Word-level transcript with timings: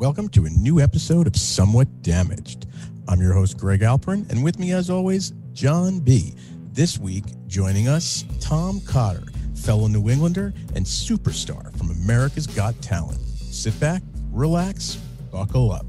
Welcome 0.00 0.30
to 0.30 0.46
a 0.46 0.48
new 0.48 0.80
episode 0.80 1.26
of 1.26 1.36
Somewhat 1.36 2.00
Damaged. 2.00 2.66
I'm 3.06 3.20
your 3.20 3.34
host, 3.34 3.58
Greg 3.58 3.80
Alperin, 3.80 4.26
and 4.30 4.42
with 4.42 4.58
me, 4.58 4.72
as 4.72 4.88
always, 4.88 5.34
John 5.52 5.98
B. 6.00 6.32
This 6.72 6.98
week, 6.98 7.24
joining 7.48 7.86
us, 7.86 8.24
Tom 8.40 8.80
Cotter, 8.86 9.26
fellow 9.54 9.88
New 9.88 10.08
Englander 10.08 10.54
and 10.74 10.86
superstar 10.86 11.76
from 11.76 11.90
America's 11.90 12.46
Got 12.46 12.80
Talent. 12.80 13.20
Sit 13.20 13.78
back, 13.78 14.00
relax, 14.32 14.94
buckle 15.30 15.70
up. 15.70 15.84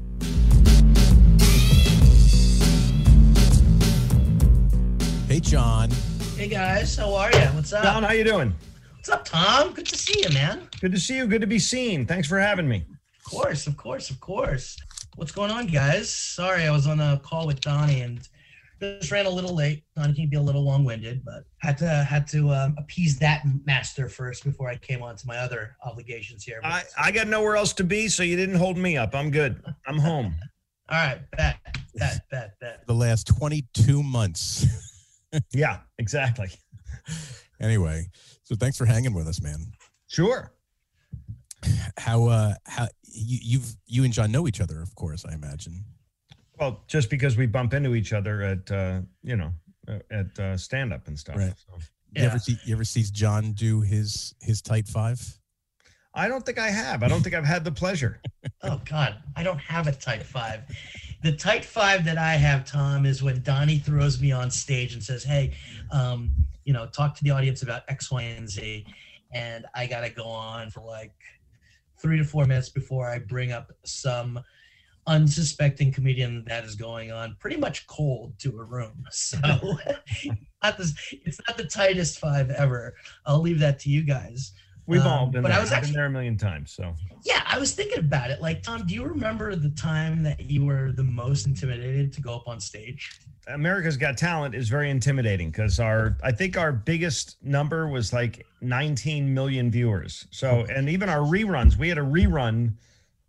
Hey, 5.26 5.40
John. 5.40 5.90
Hey 6.36 6.48
guys, 6.48 6.94
how 6.96 7.14
are 7.14 7.32
you? 7.32 7.46
What's 7.54 7.72
up? 7.72 7.82
John, 7.82 8.02
how 8.02 8.12
you 8.12 8.24
doing? 8.24 8.54
What's 8.94 9.08
up, 9.08 9.24
Tom? 9.24 9.72
Good 9.72 9.86
to 9.86 9.96
see 9.96 10.22
you, 10.22 10.28
man. 10.34 10.68
Good 10.82 10.92
to 10.92 11.00
see 11.00 11.16
you. 11.16 11.26
Good 11.26 11.40
to 11.40 11.46
be 11.46 11.58
seen. 11.58 12.04
Thanks 12.04 12.28
for 12.28 12.38
having 12.38 12.68
me. 12.68 12.84
Of 13.24 13.30
course, 13.30 13.66
of 13.66 13.76
course, 13.76 14.10
of 14.10 14.20
course. 14.20 14.76
What's 15.16 15.32
going 15.32 15.50
on, 15.50 15.66
guys? 15.66 16.10
Sorry, 16.10 16.64
I 16.64 16.70
was 16.70 16.86
on 16.86 17.00
a 17.00 17.20
call 17.22 17.46
with 17.46 17.60
Donnie 17.60 18.00
and 18.00 18.26
just 18.80 19.12
ran 19.12 19.26
a 19.26 19.30
little 19.30 19.54
late. 19.54 19.84
Donnie 19.94 20.12
can 20.12 20.28
be 20.28 20.36
a 20.36 20.40
little 20.42 20.64
long-winded, 20.64 21.24
but 21.24 21.44
had 21.58 21.78
to 21.78 21.88
had 21.88 22.26
to 22.28 22.50
um, 22.50 22.74
appease 22.78 23.18
that 23.20 23.42
master 23.64 24.08
first 24.08 24.42
before 24.42 24.68
I 24.68 24.76
came 24.76 25.02
on 25.02 25.16
to 25.16 25.26
my 25.26 25.38
other 25.38 25.76
obligations 25.84 26.42
here. 26.42 26.60
I, 26.64 26.82
I 26.98 27.12
got 27.12 27.28
nowhere 27.28 27.56
else 27.56 27.72
to 27.74 27.84
be, 27.84 28.08
so 28.08 28.22
you 28.24 28.36
didn't 28.36 28.56
hold 28.56 28.76
me 28.76 28.96
up. 28.96 29.14
I'm 29.14 29.30
good. 29.30 29.62
I'm 29.86 29.98
home. 29.98 30.34
all 30.90 30.98
right, 30.98 31.20
bet, 31.36 31.58
bet, 31.94 32.20
bet, 32.30 32.58
bet. 32.60 32.86
The 32.86 32.94
last 32.94 33.26
22 33.28 34.02
months. 34.02 34.66
Yeah, 35.54 35.78
exactly. 35.96 36.50
anyway, 37.58 38.06
so 38.42 38.54
thanks 38.54 38.76
for 38.76 38.84
hanging 38.84 39.14
with 39.14 39.26
us, 39.26 39.40
man. 39.40 39.64
Sure. 40.06 40.52
How, 41.98 42.26
uh, 42.26 42.54
how, 42.66 42.88
you, 43.04 43.38
you've, 43.42 43.76
you 43.86 44.04
and 44.04 44.12
John 44.12 44.32
know 44.32 44.46
each 44.48 44.60
other, 44.60 44.80
of 44.82 44.94
course, 44.94 45.24
I 45.24 45.34
imagine. 45.34 45.84
Well, 46.58 46.82
just 46.86 47.10
because 47.10 47.36
we 47.36 47.46
bump 47.46 47.74
into 47.74 47.94
each 47.94 48.12
other 48.12 48.42
at, 48.42 48.70
uh, 48.70 49.00
you 49.22 49.36
know, 49.36 49.52
uh, 49.88 49.98
at 50.10 50.38
uh, 50.38 50.56
stand 50.56 50.92
up 50.92 51.08
and 51.08 51.18
stuff. 51.18 51.36
Right. 51.36 51.54
So. 51.56 51.78
You 52.14 52.22
Yeah. 52.22 52.28
ever 52.28 52.38
see 52.38 52.58
you 52.66 52.74
ever 52.74 52.84
sees 52.84 53.10
John 53.10 53.52
do 53.52 53.80
his 53.80 54.34
his 54.40 54.60
tight 54.60 54.86
five? 54.86 55.18
I 56.14 56.28
don't 56.28 56.44
think 56.44 56.58
I 56.58 56.68
have. 56.68 57.02
I 57.02 57.08
don't 57.08 57.22
think 57.22 57.34
I've 57.34 57.44
had 57.46 57.64
the 57.64 57.72
pleasure. 57.72 58.20
Oh 58.64 58.80
God, 58.84 59.16
I 59.34 59.42
don't 59.42 59.58
have 59.58 59.88
a 59.88 59.92
tight 59.92 60.22
five. 60.22 60.60
The 61.24 61.32
tight 61.32 61.64
five 61.64 62.04
that 62.04 62.16
I 62.16 62.34
have, 62.34 62.64
Tom, 62.64 63.06
is 63.06 63.20
when 63.22 63.42
Donnie 63.42 63.78
throws 63.78 64.20
me 64.20 64.30
on 64.30 64.52
stage 64.52 64.94
and 64.94 65.02
says, 65.02 65.24
"Hey, 65.24 65.54
um, 65.90 66.32
you 66.64 66.72
know, 66.72 66.86
talk 66.86 67.16
to 67.16 67.24
the 67.24 67.30
audience 67.30 67.62
about 67.62 67.82
X, 67.88 68.12
Y, 68.12 68.22
and 68.22 68.48
Z," 68.48 68.86
and 69.32 69.66
I 69.74 69.86
gotta 69.88 70.10
go 70.10 70.24
on 70.26 70.70
for 70.70 70.80
like 70.82 71.14
three 72.02 72.18
to 72.18 72.24
four 72.24 72.44
minutes 72.44 72.68
before 72.68 73.08
I 73.08 73.20
bring 73.20 73.52
up 73.52 73.72
some 73.84 74.40
unsuspecting 75.06 75.92
comedian 75.92 76.44
that 76.46 76.64
is 76.64 76.74
going 76.74 77.10
on 77.10 77.36
pretty 77.40 77.56
much 77.56 77.86
cold 77.86 78.38
to 78.40 78.58
a 78.58 78.64
room. 78.64 79.04
So 79.12 79.38
not 80.62 80.78
this, 80.78 80.94
it's 81.24 81.40
not 81.48 81.56
the 81.56 81.64
tightest 81.64 82.18
five 82.18 82.50
ever. 82.50 82.94
I'll 83.26 83.40
leave 83.40 83.58
that 83.60 83.78
to 83.80 83.90
you 83.90 84.02
guys. 84.02 84.52
We've 84.86 85.00
Um, 85.02 85.06
all 85.06 85.26
been 85.26 85.42
but 85.42 85.48
there. 85.50 85.58
I 85.58 85.60
was 85.60 85.70
I've 85.70 85.78
actually- 85.78 85.92
been 85.92 85.96
there 85.96 86.06
a 86.06 86.10
million 86.10 86.36
times. 86.36 86.72
So 86.72 86.94
Yeah, 87.24 87.42
I 87.46 87.58
was 87.58 87.72
thinking 87.72 87.98
about 88.00 88.30
it. 88.30 88.40
Like, 88.40 88.62
Tom, 88.62 88.84
do 88.86 88.94
you 88.94 89.04
remember 89.04 89.54
the 89.54 89.70
time 89.70 90.22
that 90.24 90.40
you 90.50 90.64
were 90.64 90.90
the 90.90 91.04
most 91.04 91.46
intimidated 91.46 92.12
to 92.14 92.20
go 92.20 92.34
up 92.34 92.48
on 92.48 92.60
stage? 92.60 93.12
America's 93.46 93.96
Got 93.96 94.16
Talent 94.16 94.54
is 94.54 94.68
very 94.68 94.90
intimidating 94.90 95.50
because 95.50 95.78
our 95.80 96.16
I 96.22 96.32
think 96.32 96.56
our 96.56 96.72
biggest 96.72 97.36
number 97.44 97.88
was 97.88 98.12
like 98.12 98.44
19 98.60 99.32
million 99.32 99.70
viewers. 99.70 100.26
So 100.30 100.64
and 100.68 100.88
even 100.88 101.08
our 101.08 101.20
reruns, 101.20 101.76
we 101.76 101.88
had 101.88 101.98
a 101.98 102.02
rerun, 102.02 102.74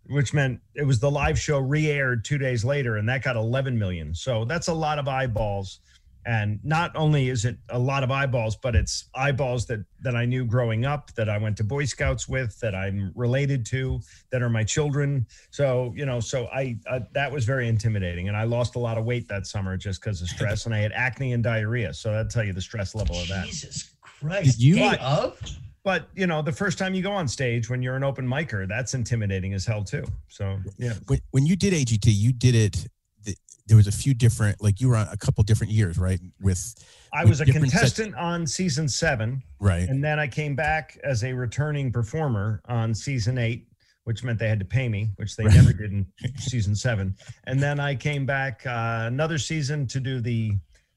which 0.06 0.34
meant 0.34 0.60
it 0.74 0.84
was 0.84 0.98
the 0.98 1.10
live 1.10 1.38
show 1.38 1.58
re-aired 1.58 2.24
two 2.24 2.38
days 2.38 2.64
later, 2.64 2.96
and 2.96 3.08
that 3.08 3.22
got 3.22 3.36
11 3.36 3.78
million. 3.78 4.14
So 4.14 4.44
that's 4.44 4.68
a 4.68 4.74
lot 4.74 4.98
of 4.98 5.06
eyeballs. 5.08 5.80
And 6.26 6.58
not 6.64 6.90
only 6.96 7.28
is 7.28 7.44
it 7.44 7.56
a 7.68 7.78
lot 7.78 8.02
of 8.02 8.10
eyeballs, 8.10 8.56
but 8.56 8.74
it's 8.74 9.08
eyeballs 9.14 9.66
that 9.66 9.84
that 10.00 10.16
I 10.16 10.24
knew 10.24 10.44
growing 10.44 10.84
up, 10.84 11.12
that 11.14 11.28
I 11.28 11.38
went 11.38 11.56
to 11.58 11.64
Boy 11.64 11.84
Scouts 11.84 12.28
with, 12.28 12.58
that 12.60 12.74
I'm 12.74 13.12
related 13.14 13.64
to, 13.66 14.00
that 14.30 14.42
are 14.42 14.48
my 14.50 14.64
children. 14.64 15.26
So 15.50 15.92
you 15.96 16.06
know, 16.06 16.20
so 16.20 16.46
I 16.46 16.76
uh, 16.90 17.00
that 17.12 17.30
was 17.30 17.44
very 17.44 17.68
intimidating, 17.68 18.28
and 18.28 18.36
I 18.36 18.44
lost 18.44 18.76
a 18.76 18.78
lot 18.78 18.96
of 18.98 19.04
weight 19.04 19.28
that 19.28 19.46
summer 19.46 19.76
just 19.76 20.00
because 20.00 20.22
of 20.22 20.28
stress, 20.28 20.66
and 20.66 20.74
I 20.74 20.78
had 20.78 20.92
acne 20.92 21.32
and 21.32 21.42
diarrhea. 21.44 21.92
So 21.92 22.10
that'd 22.12 22.30
tell 22.30 22.44
you 22.44 22.52
the 22.52 22.60
stress 22.60 22.94
level 22.94 23.18
of 23.20 23.28
that. 23.28 23.46
Jesus 23.46 23.94
Christ. 24.00 24.58
Did 24.58 24.62
you- 24.62 24.74
Day 24.76 24.96
of? 25.00 25.38
But 25.84 26.08
you 26.14 26.26
know, 26.26 26.40
the 26.40 26.50
first 26.52 26.78
time 26.78 26.94
you 26.94 27.02
go 27.02 27.12
on 27.12 27.28
stage 27.28 27.68
when 27.68 27.82
you're 27.82 27.94
an 27.96 28.02
open 28.02 28.26
micer, 28.26 28.66
that's 28.66 28.94
intimidating 28.94 29.52
as 29.52 29.66
hell 29.66 29.84
too. 29.84 30.04
So 30.28 30.58
yeah, 30.78 30.94
When 31.08 31.20
when 31.32 31.44
you 31.44 31.56
did 31.56 31.74
AGT, 31.74 32.06
you 32.06 32.32
did 32.32 32.54
it. 32.54 32.86
Th- 33.64 33.68
There 33.68 33.76
was 33.76 33.86
a 33.86 33.92
few 33.92 34.14
different, 34.14 34.62
like 34.62 34.80
you 34.80 34.88
were 34.88 34.96
on 34.96 35.08
a 35.10 35.16
couple 35.16 35.42
different 35.44 35.72
years, 35.72 35.98
right? 35.98 36.20
With 36.40 36.74
I 37.12 37.22
With 37.22 37.30
was 37.30 37.40
a 37.40 37.44
different 37.44 37.70
sets- 37.70 37.94
contestant 37.94 38.14
on 38.16 38.46
season 38.46 38.88
seven. 38.88 39.42
right, 39.60 39.88
And 39.88 40.02
then 40.02 40.18
I 40.18 40.26
came 40.26 40.54
back 40.54 40.98
as 41.04 41.24
a 41.24 41.32
returning 41.32 41.92
performer 41.92 42.60
on 42.66 42.94
season 42.94 43.38
eight, 43.38 43.68
which 44.04 44.22
meant 44.24 44.38
they 44.38 44.48
had 44.48 44.58
to 44.58 44.64
pay 44.66 44.88
me, 44.88 45.10
which 45.16 45.36
they 45.36 45.44
Right. 45.44 45.54
never 45.54 45.72
did 45.72 45.92
in 45.92 46.06
season 46.38 46.74
seven. 46.74 47.14
And 47.44 47.60
then 47.60 47.80
I 47.80 47.94
came 47.94 48.26
back 48.26 48.66
uh, 48.66 49.04
another 49.06 49.38
season 49.38 49.86
to 49.88 50.00
do 50.00 50.20
the 50.20 50.52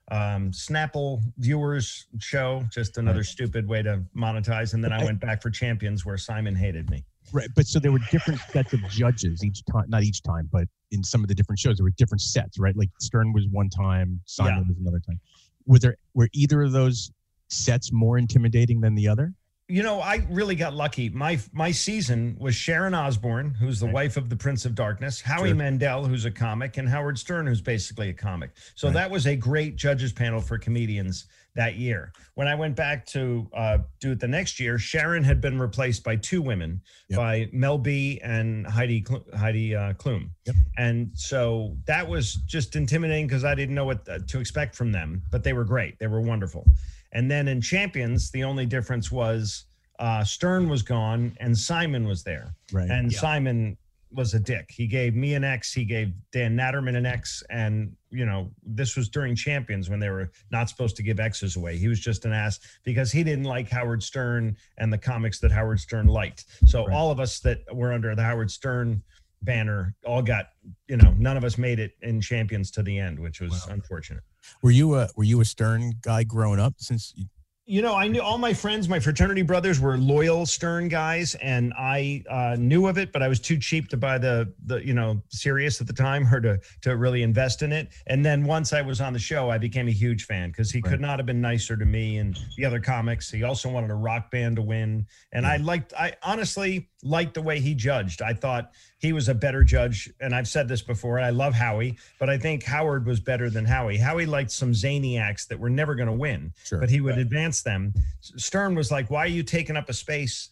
um, 0.09 0.51
Snapple 0.51 1.21
viewers 1.37 2.05
show, 2.19 2.63
just 2.71 2.97
another 2.97 3.23
stupid 3.25 3.67
way 3.67 3.81
to 3.83 4.01
monetize. 4.15 4.73
And 4.73 4.81
then 4.83 4.93
I 4.93 5.03
went 5.03 5.19
back 5.19 5.41
for 5.41 5.49
Champions 5.49 6.05
where 6.05 6.17
Simon 6.17 6.55
hated 6.55 6.89
me. 6.89 7.03
right. 7.33 7.49
But 7.55 7.67
so 7.67 7.77
there 7.79 7.91
were 7.91 7.99
different 8.09 8.39
sets 8.51 8.71
of 8.73 8.79
judges 8.89 9.43
each 9.43 9.63
time, 9.65 9.85
not 9.89 10.03
each 10.03 10.23
time, 10.23 10.47
but 10.51 10.67
in 10.91 11.03
some 11.03 11.21
of 11.23 11.27
the 11.27 11.35
different 11.35 11.59
shows, 11.59 11.77
there 11.77 11.83
were 11.83 11.91
different 11.91 12.21
sets, 12.21 12.57
right? 12.59 12.75
Like 12.75 12.89
Stern 12.99 13.33
was 13.33 13.45
one 13.51 13.69
time, 13.69 14.21
Simon 14.25 14.53
Yeah. 14.55 14.63
was 14.69 14.77
another 14.79 14.99
time. 14.99 15.19
Were 15.65 15.79
there 15.79 15.97
were 16.13 16.29
either 16.33 16.61
of 16.63 16.71
those 16.71 17.11
sets 17.49 17.91
more 17.91 18.17
intimidating 18.17 18.81
than 18.81 18.95
the 18.95 19.07
other? 19.07 19.33
You 19.69 19.83
know, 19.83 19.99
I 19.99 20.25
really 20.29 20.55
got 20.55 20.73
lucky. 20.73 21.09
My 21.09 21.39
my 21.51 21.71
season 21.71 22.37
was 22.39 22.55
Sharon 22.55 22.93
Osbourne, 22.93 23.53
who's 23.53 23.81
the 23.81 23.85
Right. 23.87 23.93
wife 23.95 24.17
of 24.17 24.29
the 24.29 24.37
Prince 24.37 24.63
of 24.65 24.75
Darkness, 24.75 25.19
Howie 25.19 25.49
Sure. 25.49 25.55
Mandel, 25.55 26.05
who's 26.05 26.23
a 26.23 26.31
comic, 26.31 26.77
and 26.77 26.87
Howard 26.87 27.19
Stern, 27.19 27.47
who's 27.47 27.59
basically 27.61 28.07
a 28.09 28.13
comic. 28.13 28.51
So 28.75 28.87
Right. 28.87 28.93
that 28.93 29.11
was 29.11 29.27
a 29.27 29.35
great 29.35 29.75
judges 29.75 30.13
panel 30.13 30.39
for 30.39 30.57
comedians 30.57 31.25
that 31.57 31.75
year. 31.75 32.13
When 32.35 32.47
I 32.47 32.55
went 32.55 32.75
back 32.75 33.05
to 33.07 33.49
uh, 33.53 33.79
do 33.99 34.11
it 34.13 34.19
the 34.19 34.27
next 34.27 34.59
year, 34.59 34.77
Sharon 34.77 35.23
had 35.23 35.41
been 35.41 35.59
replaced 35.59 36.03
by 36.03 36.15
two 36.15 36.41
women, 36.41 36.81
Yep. 37.09 37.17
by 37.17 37.49
Mel 37.51 37.77
B 37.77 38.21
and 38.23 38.65
Heidi 38.65 39.03
Cl- 39.05 39.25
Heidi 39.35 39.75
uh, 39.75 39.93
Klum. 39.93 40.29
Yep. 40.45 40.55
And 40.77 41.09
so 41.15 41.75
that 41.87 42.07
was 42.07 42.35
just 42.45 42.75
intimidating 42.75 43.27
because 43.27 43.43
I 43.43 43.55
didn't 43.55 43.75
know 43.75 43.85
what 43.85 44.07
uh, 44.07 44.19
to 44.27 44.39
expect 44.39 44.75
from 44.75 44.91
them, 44.91 45.21
but 45.31 45.43
they 45.43 45.53
were 45.53 45.65
great. 45.65 45.97
They 45.99 46.07
were 46.07 46.21
wonderful. 46.21 46.63
And 47.11 47.29
then 47.29 47.47
in 47.47 47.59
Champions, 47.59 48.29
the 48.31 48.43
only 48.43 48.65
difference 48.67 49.11
was 49.11 49.65
uh, 49.99 50.23
Stern 50.23 50.69
was 50.69 50.83
gone 50.83 51.35
and 51.39 51.57
Simon 51.57 52.07
was 52.07 52.23
there. 52.23 52.53
Right. 52.71 52.89
And 52.89 53.11
Yeah. 53.11 53.19
Simon 53.19 53.77
was 54.11 54.33
a 54.33 54.39
dick. 54.39 54.69
He 54.71 54.87
gave 54.87 55.15
me 55.15 55.33
an 55.33 55.43
X, 55.43 55.73
he 55.73 55.83
gave 55.85 56.13
Dan 56.31 56.55
Natterman 56.55 56.95
an 56.95 57.05
X. 57.05 57.43
And, 57.49 57.95
you 58.09 58.25
know, 58.25 58.49
this 58.63 58.95
was 58.95 59.09
during 59.09 59.35
Champions 59.35 59.89
when 59.89 59.99
they 59.99 60.09
were 60.09 60.31
not 60.51 60.69
supposed 60.69 60.95
to 60.97 61.03
give 61.03 61.19
X's 61.19 61.55
away. 61.55 61.77
He 61.77 61.87
was 61.87 61.99
just 61.99 62.25
an 62.25 62.33
ass 62.33 62.59
because 62.83 63.11
he 63.11 63.23
didn't 63.23 63.43
like 63.45 63.69
Howard 63.69 64.01
Stern 64.01 64.55
and 64.77 64.91
the 64.91 64.97
comics 64.97 65.39
that 65.39 65.51
Howard 65.51 65.79
Stern 65.79 66.07
liked. 66.07 66.45
So 66.65 66.85
Right. 66.85 66.95
all 66.95 67.11
of 67.11 67.19
us 67.19 67.39
that 67.41 67.63
were 67.73 67.93
under 67.93 68.15
the 68.15 68.23
Howard 68.23 68.49
Stern 68.51 69.03
banner 69.43 69.93
all 70.05 70.21
got, 70.21 70.47
you 70.87 70.97
know, 70.97 71.13
none 71.17 71.37
of 71.37 71.43
us 71.43 71.57
made 71.57 71.79
it 71.79 71.91
in 72.01 72.19
Champions 72.21 72.71
to 72.71 72.81
the 72.83 72.97
end, 72.97 73.19
which 73.19 73.39
was 73.41 73.51
Wow. 73.67 73.73
unfortunate. 73.73 74.23
Were 74.63 74.71
you 74.71 74.95
a 74.95 75.09
were 75.15 75.23
you 75.25 75.41
a 75.41 75.45
Stern 75.45 75.93
guy 76.01 76.23
growing 76.23 76.59
up? 76.59 76.75
Since 76.77 77.13
you, 77.15 77.25
you 77.69 77.81
know, 77.81 77.95
I 77.95 78.07
knew 78.07 78.21
all 78.21 78.37
my 78.37 78.53
friends, 78.53 78.87
my 78.87 78.97
fraternity 78.97 79.41
brothers 79.41 79.81
were 79.81 79.97
loyal 79.97 80.45
Stern 80.45 80.87
guys, 80.87 81.35
and 81.35 81.73
I 81.77 82.23
uh, 82.29 82.55
knew 82.57 82.87
of 82.87 82.97
it, 82.97 83.11
but 83.11 83.21
I 83.21 83.27
was 83.27 83.41
too 83.41 83.59
cheap 83.59 83.89
to 83.89 83.97
buy 83.97 84.17
the 84.17 84.53
the 84.65 84.77
you 84.85 84.93
know 84.93 85.21
Sirius 85.27 85.81
at 85.81 85.87
the 85.87 85.93
time 85.93 86.33
or 86.33 86.39
to 86.39 86.59
to 86.83 86.95
really 86.95 87.23
invest 87.23 87.63
in 87.63 87.73
it. 87.73 87.89
And 88.07 88.25
then 88.25 88.45
once 88.45 88.71
I 88.71 88.81
was 88.81 89.01
on 89.01 89.11
the 89.11 89.19
show, 89.19 89.49
I 89.49 89.57
became 89.57 89.89
a 89.89 89.91
huge 89.91 90.23
fan 90.23 90.49
because 90.49 90.71
he 90.71 90.79
Right. 90.79 90.91
could 90.91 91.01
not 91.01 91.19
have 91.19 91.25
been 91.25 91.41
nicer 91.41 91.75
to 91.75 91.85
me 91.85 92.19
and 92.19 92.39
the 92.55 92.63
other 92.63 92.79
comics. 92.79 93.29
He 93.29 93.43
also 93.43 93.69
wanted 93.69 93.91
a 93.91 93.95
rock 93.95 94.31
band 94.31 94.55
to 94.55 94.61
win, 94.61 95.05
and 95.33 95.45
I 95.45 95.57
liked, 95.57 95.93
I 95.93 96.13
honestly 96.23 96.89
liked 97.03 97.35
the 97.35 97.41
way 97.41 97.59
he 97.59 97.75
judged. 97.75 98.21
I 98.21 98.33
thought 98.33 98.71
he 98.97 99.13
was 99.13 99.29
a 99.29 99.33
better 99.35 99.63
judge, 99.63 100.11
and 100.19 100.33
I've 100.33 100.47
said 100.47 100.67
this 100.67 100.81
before. 100.81 101.19
I 101.19 101.29
love 101.29 101.53
Howie, 101.53 101.97
but 102.19 102.29
I 102.29 102.37
think 102.37 102.63
Howard 102.63 103.05
was 103.05 103.19
better 103.19 103.49
than 103.49 103.65
Howie. 103.65 103.97
Howie 103.97 104.25
liked 104.25 104.49
some 104.51 104.73
zany 104.73 105.17
acts 105.17 105.45
that 105.45 105.59
were 105.59 105.69
never 105.69 105.93
going 105.95 106.07
to 106.07 106.13
win 106.13 106.53
sure, 106.63 106.79
but 106.79 106.89
he 106.89 106.99
would 107.01 107.11
Right. 107.15 107.21
advance 107.21 107.61
them. 107.61 107.93
Stern 108.21 108.73
was 108.75 108.91
like, 108.91 109.11
"Why 109.11 109.25
are 109.25 109.27
you 109.27 109.43
taking 109.43 109.77
up 109.77 109.89
a 109.89 109.93
space 109.93 110.49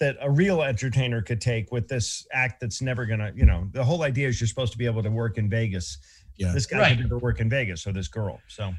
that 0.00 0.16
a 0.20 0.30
real 0.30 0.62
entertainer 0.62 1.20
could 1.22 1.40
take 1.40 1.70
with 1.70 1.86
this 1.86 2.26
act 2.32 2.58
that's 2.60 2.80
never 2.80 3.04
gonna, 3.06 3.32
you 3.36 3.44
know, 3.44 3.68
the 3.72 3.84
whole 3.84 4.02
idea 4.02 4.28
is 4.28 4.40
you're 4.40 4.48
supposed 4.48 4.72
to 4.72 4.78
be 4.78 4.86
able 4.86 5.02
to 5.02 5.10
work 5.10 5.36
in 5.38 5.48
Vegas. 5.48 5.98
Yeah. 6.36 6.52
This 6.52 6.64
guy 6.66 6.78
Right. 6.78 6.96
could 6.96 7.04
never 7.04 7.18
work 7.18 7.38
in 7.38 7.50
Vegas, 7.50 7.86
or 7.86 7.92
this 7.92 8.08
girl. 8.08 8.40
So 8.48 8.74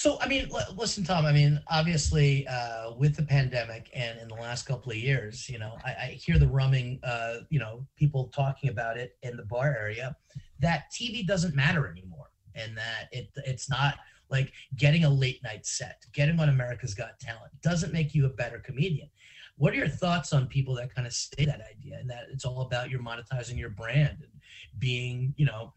So, 0.00 0.16
I 0.18 0.28
mean, 0.28 0.48
l- 0.50 0.74
listen, 0.78 1.04
Tom. 1.04 1.26
I 1.26 1.32
mean, 1.32 1.60
obviously, 1.68 2.48
uh, 2.48 2.94
with 2.96 3.16
the 3.16 3.22
pandemic 3.22 3.90
and 3.92 4.18
in 4.18 4.28
the 4.28 4.34
last 4.34 4.64
couple 4.64 4.90
of 4.90 4.96
years, 4.96 5.46
you 5.46 5.58
know, 5.58 5.76
I, 5.84 5.90
I 5.90 6.06
hear 6.18 6.38
the 6.38 6.48
rumming, 6.48 7.00
uh, 7.02 7.40
you 7.50 7.58
know, 7.58 7.86
people 7.96 8.30
talking 8.34 8.70
about 8.70 8.96
it 8.96 9.18
in 9.22 9.36
the 9.36 9.42
bar 9.42 9.76
area. 9.78 10.16
That 10.58 10.84
TV 10.90 11.26
doesn't 11.26 11.54
matter 11.54 11.86
anymore, 11.86 12.30
and 12.54 12.74
that 12.78 13.08
it 13.12 13.28
it's 13.44 13.68
not 13.68 13.96
like 14.30 14.54
getting 14.74 15.04
a 15.04 15.10
late 15.10 15.42
night 15.42 15.66
set, 15.66 16.06
getting 16.14 16.40
on 16.40 16.48
America's 16.48 16.94
Got 16.94 17.20
Talent 17.20 17.52
doesn't 17.60 17.92
make 17.92 18.14
you 18.14 18.24
a 18.24 18.30
better 18.30 18.58
comedian. 18.58 19.10
What 19.58 19.74
are 19.74 19.76
your 19.76 19.88
thoughts 19.88 20.32
on 20.32 20.46
people 20.46 20.74
that 20.76 20.94
kind 20.94 21.06
of 21.06 21.12
say 21.12 21.44
that 21.44 21.60
idea 21.60 21.98
and 21.98 22.08
that 22.08 22.24
it's 22.32 22.46
all 22.46 22.62
about 22.62 22.88
your 22.88 23.00
monetizing 23.00 23.58
your 23.58 23.68
brand 23.68 24.16
and 24.22 24.30
being, 24.78 25.34
you 25.36 25.44
know, 25.44 25.74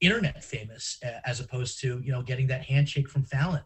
internet 0.00 0.42
famous 0.42 0.98
uh, 1.04 1.20
as 1.24 1.40
opposed 1.40 1.80
to 1.80 2.00
you 2.00 2.12
know 2.12 2.22
getting 2.22 2.46
that 2.48 2.62
handshake 2.62 3.08
from 3.08 3.22
Fallon. 3.22 3.62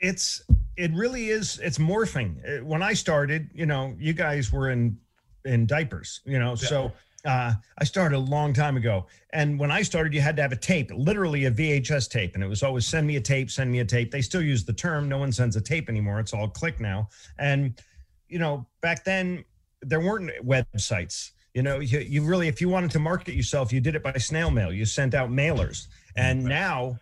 It's 0.00 0.42
it 0.76 0.92
really 0.92 1.30
is. 1.30 1.58
It's 1.58 1.78
morphing. 1.78 2.36
Uh, 2.44 2.64
when 2.64 2.82
I 2.82 2.92
started, 2.92 3.50
you 3.52 3.66
know, 3.66 3.94
you 3.98 4.12
guys 4.12 4.52
were 4.52 4.70
in 4.70 4.98
in 5.44 5.66
diapers, 5.66 6.20
you 6.24 6.38
know, 6.38 6.50
yeah. 6.50 6.68
so. 6.68 6.92
Uh, 7.24 7.52
I 7.76 7.84
started 7.84 8.14
a 8.14 8.20
long 8.20 8.52
time 8.52 8.76
ago. 8.76 9.06
And 9.32 9.58
when 9.58 9.72
I 9.72 9.82
started, 9.82 10.14
you 10.14 10.20
had 10.20 10.36
to 10.36 10.42
have 10.42 10.52
a 10.52 10.56
tape, 10.56 10.92
literally 10.94 11.46
a 11.46 11.50
VHS 11.50 12.08
tape. 12.08 12.36
And 12.36 12.44
it 12.44 12.46
was 12.46 12.62
always 12.62 12.86
send 12.86 13.08
me 13.08 13.16
a 13.16 13.20
tape, 13.20 13.50
send 13.50 13.72
me 13.72 13.80
a 13.80 13.84
tape. 13.84 14.12
They 14.12 14.22
still 14.22 14.40
use 14.40 14.64
the 14.64 14.72
term. 14.72 15.08
No 15.08 15.18
one 15.18 15.32
sends 15.32 15.56
a 15.56 15.60
tape 15.60 15.88
anymore. 15.88 16.20
It's 16.20 16.32
all 16.32 16.48
click 16.48 16.78
now. 16.78 17.08
And, 17.36 17.82
you 18.28 18.38
know, 18.38 18.68
back 18.82 19.04
then 19.04 19.44
there 19.82 20.00
weren't 20.00 20.30
websites. 20.46 21.32
You 21.54 21.62
know, 21.62 21.80
you, 21.80 21.98
you 22.00 22.22
really, 22.22 22.48
if 22.48 22.60
you 22.60 22.68
wanted 22.68 22.90
to 22.92 22.98
market 22.98 23.34
yourself, 23.34 23.72
you 23.72 23.80
did 23.80 23.94
it 23.94 24.02
by 24.02 24.12
snail 24.12 24.50
mail. 24.50 24.72
You 24.72 24.84
sent 24.84 25.14
out 25.14 25.30
mailers. 25.30 25.86
And 26.16 26.44
right. 26.44 26.48
now 26.48 26.98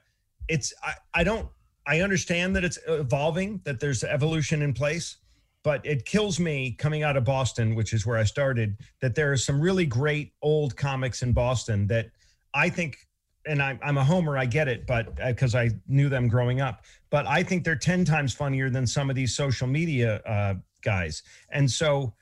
it's, 0.49 0.73
I, 0.83 0.95
I 1.15 1.25
don't, 1.25 1.49
I 1.87 2.01
understand 2.01 2.57
that 2.57 2.65
it's 2.65 2.79
evolving, 2.89 3.61
that 3.65 3.81
there's 3.81 4.03
evolution 4.03 4.63
in 4.63 4.73
place, 4.73 5.17
but 5.63 5.85
it 5.85 6.05
kills 6.05 6.39
me 6.39 6.73
coming 6.73 7.03
out 7.03 7.17
of 7.17 7.25
Boston, 7.25 7.75
which 7.75 7.93
is 7.93 8.07
where 8.07 8.19
I 8.19 8.25
started, 8.25 8.77
that 9.01 9.15
there 9.15 9.33
are 9.33 9.37
some 9.37 9.61
really 9.61 9.87
great 9.87 10.33
old 10.43 10.77
comics 10.77 11.23
in 11.23 11.33
Boston 11.33 11.87
that 11.89 12.11
I 12.55 12.69
think, 12.69 12.99
and 13.47 13.63
I'm, 13.63 13.79
I'm 13.83 13.99
a 13.99 14.05
homer, 14.05 14.37
I 14.39 14.47
get 14.47 14.69
it, 14.69 14.87
but 14.87 15.17
because 15.17 15.55
uh, 15.55 15.59
I 15.59 15.71
knew 15.87 16.09
them 16.09 16.29
growing 16.29 16.61
up, 16.61 16.83
but 17.11 17.27
I 17.27 17.43
think 17.43 17.65
they're 17.65 17.77
10 17.77 18.05
times 18.05 18.33
funnier 18.33 18.71
than 18.71 18.87
some 18.87 19.11
of 19.11 19.17
these 19.17 19.35
social 19.37 19.67
media 19.67 20.17
uh, 20.23 20.55
guys. 20.83 21.23
And 21.51 21.71
so, 21.71 22.15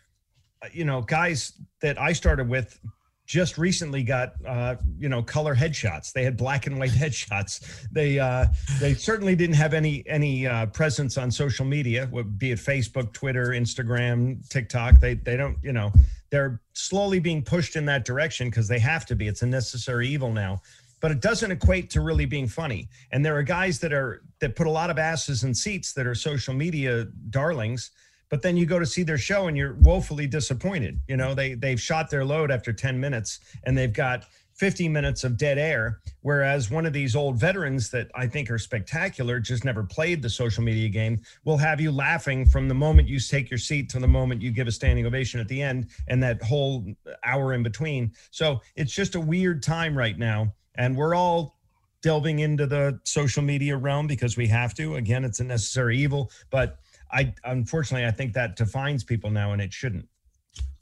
you 0.72 0.84
know, 0.84 1.02
guys 1.02 1.52
that 1.81 2.00
I 2.00 2.12
started 2.12 2.49
with 2.49 2.78
just 3.26 3.56
recently 3.56 4.02
got 4.02 4.34
uh, 4.46 4.76
you 4.99 5.08
know 5.08 5.22
color 5.22 5.55
headshots. 5.55 6.12
They 6.12 6.25
had 6.25 6.37
black 6.37 6.66
and 6.66 6.78
white 6.78 6.90
headshots. 7.02 7.87
They 7.90 8.19
uh, 8.19 8.46
they 8.81 8.94
certainly 8.94 9.34
didn't 9.34 9.56
have 9.56 9.75
any 9.75 10.05
any 10.06 10.46
uh, 10.46 10.66
presence 10.66 11.16
on 11.16 11.31
social 11.31 11.64
media, 11.64 12.06
be 12.38 12.52
it 12.52 12.58
Facebook, 12.58 13.12
Twitter, 13.12 13.49
Instagram, 13.49 14.46
TikTok. 14.49 15.00
They 15.00 15.14
they 15.14 15.37
don't 15.37 15.56
you 15.62 15.72
know 15.72 15.93
they're 16.31 16.61
slowly 16.72 17.20
being 17.20 17.43
pushed 17.43 17.76
in 17.76 17.84
that 17.87 18.05
direction 18.05 18.50
because 18.50 18.69
they 18.69 18.78
have 18.78 19.06
to 19.06 19.14
be. 19.14 19.28
It's 19.28 19.43
a 19.43 19.46
necessary 19.46 20.08
evil 20.08 20.32
now. 20.32 20.61
But 21.00 21.11
it 21.11 21.20
doesn't 21.20 21.50
equate 21.50 21.90
to 21.90 22.00
really 22.00 22.25
being 22.25 22.49
funny. 22.49 22.88
And 23.12 23.25
there 23.25 23.37
are 23.37 23.43
guys 23.43 23.78
that 23.81 23.93
are 23.93 24.22
that 24.40 24.56
put 24.56 24.66
a 24.66 24.70
lot 24.70 24.90
of 24.90 24.99
asses 24.99 25.44
in 25.44 25.55
seats 25.55 25.93
that 25.94 26.06
are 26.06 26.14
social 26.14 26.55
media 26.55 27.06
darlings 27.31 27.90
but 28.29 28.43
then 28.43 28.56
you 28.56 28.67
go 28.67 28.79
to 28.79 28.87
see 28.87 29.03
their 29.03 29.19
show 29.19 29.49
and 29.49 29.56
you're 29.56 29.75
woefully 29.75 30.26
disappointed. 30.26 31.00
You 31.09 31.17
know 31.17 31.35
they 31.35 31.55
they've 31.55 31.81
shot 31.81 32.11
their 32.11 32.25
load 32.25 32.50
after 32.50 32.73
10 32.73 32.99
minutes 32.99 33.41
and 33.65 33.76
they've 33.76 33.93
got 33.93 34.26
50 34.55 34.88
minutes 34.88 35.25
of 35.25 35.37
dead 35.37 35.59
air. 35.59 36.00
Whereas 36.23 36.71
one 36.71 36.87
of 36.87 36.93
these 36.93 37.17
old 37.17 37.38
veterans 37.38 37.91
that 37.91 38.11
i 38.15 38.26
think 38.26 38.50
are 38.50 38.59
spectacular 38.59 39.41
just 39.41 39.65
never 39.65 39.82
played 39.82 40.23
the 40.23 40.31
social 40.31 40.62
media 40.62 40.88
game 40.88 41.21
will 41.44 41.56
have 41.56 41.81
you 41.81 41.91
laughing 41.91 42.47
from 42.47 42.69
the 42.69 42.75
moment 42.75 43.09
you 43.09 43.19
take 43.19 43.50
your 43.50 43.59
seat 43.59 43.88
to 43.91 43.99
the 43.99 44.09
moment 44.09 44.41
you 44.41 44.50
give 44.50 44.67
a 44.67 44.73
standing 44.73 45.06
ovation 45.06 45.41
at 45.41 45.49
the 45.49 45.61
end 45.61 45.88
and 46.09 46.23
that 46.23 46.41
whole 46.43 46.87
hour 47.25 47.53
in 47.53 47.62
between. 47.62 48.12
So 48.31 48.61
it's 48.76 48.94
just 48.94 49.15
a 49.17 49.21
weird 49.21 49.62
time 49.62 49.97
right 49.97 50.19
now. 50.19 50.55
And 50.76 50.97
we're 50.97 51.15
all 51.15 51.59
delving 52.03 52.41
into 52.41 52.67
the 52.67 53.00
social 53.05 53.43
media 53.43 53.76
realm 53.76 54.06
because 54.06 54.37
we 54.37 54.47
have 54.47 54.75
to. 54.75 54.97
Again 54.97 55.25
it's 55.25 55.41
a 55.41 55.44
necessary 55.44 55.99
evil 55.99 56.31
but 56.50 56.79
I 57.11 57.35
unfortunately 57.45 58.06
I 58.06 58.11
think 58.11 58.33
that 58.35 58.56
defines 58.56 59.05
people 59.05 59.31
now, 59.31 59.53
and 59.53 59.62
it 59.62 59.73
shouldn't. 59.73 60.09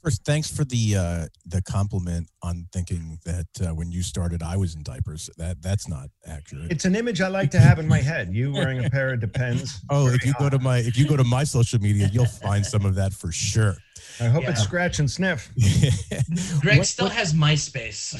First, 0.03 0.25
thanks 0.25 0.53
for 0.53 0.65
the 0.65 0.97
uh, 0.97 1.27
the 1.45 1.61
compliment 1.61 2.27
on 2.41 2.67
thinking 2.73 3.19
that 3.23 3.47
uh, 3.61 3.73
when 3.73 3.89
you 3.89 4.03
started 4.03 4.43
I 4.43 4.57
was 4.57 4.75
in 4.75 4.83
diapers. 4.83 5.29
That 5.37 5.61
that's 5.61 5.87
not 5.87 6.09
accurate. 6.25 6.69
It's 6.71 6.83
an 6.83 6.93
image 6.97 7.21
I 7.21 7.29
like 7.29 7.51
to 7.51 7.59
have 7.59 7.79
in 7.79 7.87
my 7.87 7.99
head. 7.99 8.33
You 8.33 8.51
wearing 8.51 8.83
a 8.83 8.89
pair 8.89 9.13
of 9.13 9.21
Depends. 9.21 9.79
Oh, 9.89 10.07
if 10.07 10.25
you 10.25 10.33
go 10.37 10.49
to 10.49 10.59
my 10.59 10.79
if 10.79 10.97
you 10.97 11.07
go 11.07 11.15
to 11.15 11.23
my 11.23 11.45
social 11.45 11.79
media, 11.79 12.09
you'll 12.11 12.25
find 12.25 12.65
some 12.65 12.85
of 12.85 12.95
that 12.95 13.13
for 13.13 13.31
sure. 13.31 13.77
I 14.19 14.25
hope 14.25 14.43
yeah. 14.43 14.49
it's 14.51 14.61
scratch 14.61 14.99
and 14.99 15.09
sniff. 15.09 15.49
Greg 16.59 16.79
what, 16.79 16.87
still 16.87 17.05
what? 17.05 17.15
has 17.15 17.33
MySpace. 17.33 18.19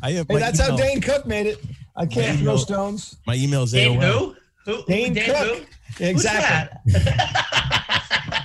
I 0.02 0.10
have. 0.12 0.26
Hey, 0.28 0.38
that's 0.38 0.58
email. 0.58 0.70
how 0.72 0.76
Dane 0.76 1.00
Cook 1.00 1.26
made 1.26 1.46
it. 1.46 1.64
I 1.94 2.06
can't 2.06 2.40
throw 2.40 2.56
stones. 2.56 3.16
My 3.28 3.36
email 3.36 3.62
is 3.62 3.72
Dane 3.72 4.00
who? 4.00 4.34
Who? 4.64 4.84
Dane, 4.86 5.14
Dane 5.14 5.24
Cook. 5.24 5.36
Who? 5.36 5.64
Exactly. 6.00 6.92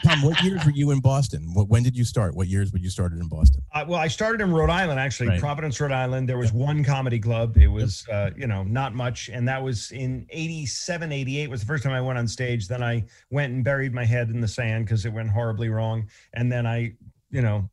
Tom, 0.04 0.22
what 0.22 0.42
years 0.44 0.63
were 0.66 0.72
you 0.72 0.92
in 0.92 1.00
Boston? 1.00 1.54
What, 1.54 1.69
when 1.69 1.84
did 1.84 1.95
you 1.95 2.04
start? 2.04 2.36
What 2.36 2.48
years 2.48 2.74
would 2.74 2.84
you 2.84 2.90
started 2.90 3.19
in 3.19 3.28
Boston? 3.28 3.62
Uh, 3.74 3.86
well, 3.88 4.00
I 4.00 4.07
started 4.07 4.42
in 4.42 4.51
Rhode 4.51 4.69
Island, 4.69 5.00
actually, 5.00 5.30
right. 5.30 5.40
Providence, 5.40 5.80
Rhode 5.80 5.92
Island. 5.92 6.28
There 6.28 6.38
was 6.38 6.51
yep. 6.51 6.56
one 6.56 6.84
comedy 6.84 7.19
club. 7.19 7.57
It 7.57 7.68
was, 7.68 8.06
yep. 8.07 8.34
uh, 8.34 8.36
you 8.38 8.48
know, 8.48 8.63
not 8.63 8.94
much. 8.94 9.30
And 9.30 9.48
that 9.48 9.62
was 9.62 9.92
in 9.92 10.25
87, 10.30 11.12
88 11.12 11.50
was 11.50 11.62
the 11.62 11.66
first 11.66 11.84
time 11.84 11.94
I 11.94 12.01
went 12.01 12.18
on 12.19 12.28
stage. 12.28 12.68
Then 12.68 12.84
I 12.84 13.06
went 13.31 13.54
and 13.54 13.63
buried 13.63 13.94
my 13.94 14.06
head 14.06 14.30
in 14.30 14.42
the 14.42 14.48
sand 14.48 14.86
because 14.86 15.06
it 15.06 15.13
went 15.13 15.30
horribly 15.30 15.69
wrong. 15.69 16.10
And 16.34 16.51
then 16.51 16.68
I, 16.68 16.94
you 17.31 17.42
know, 17.42 17.69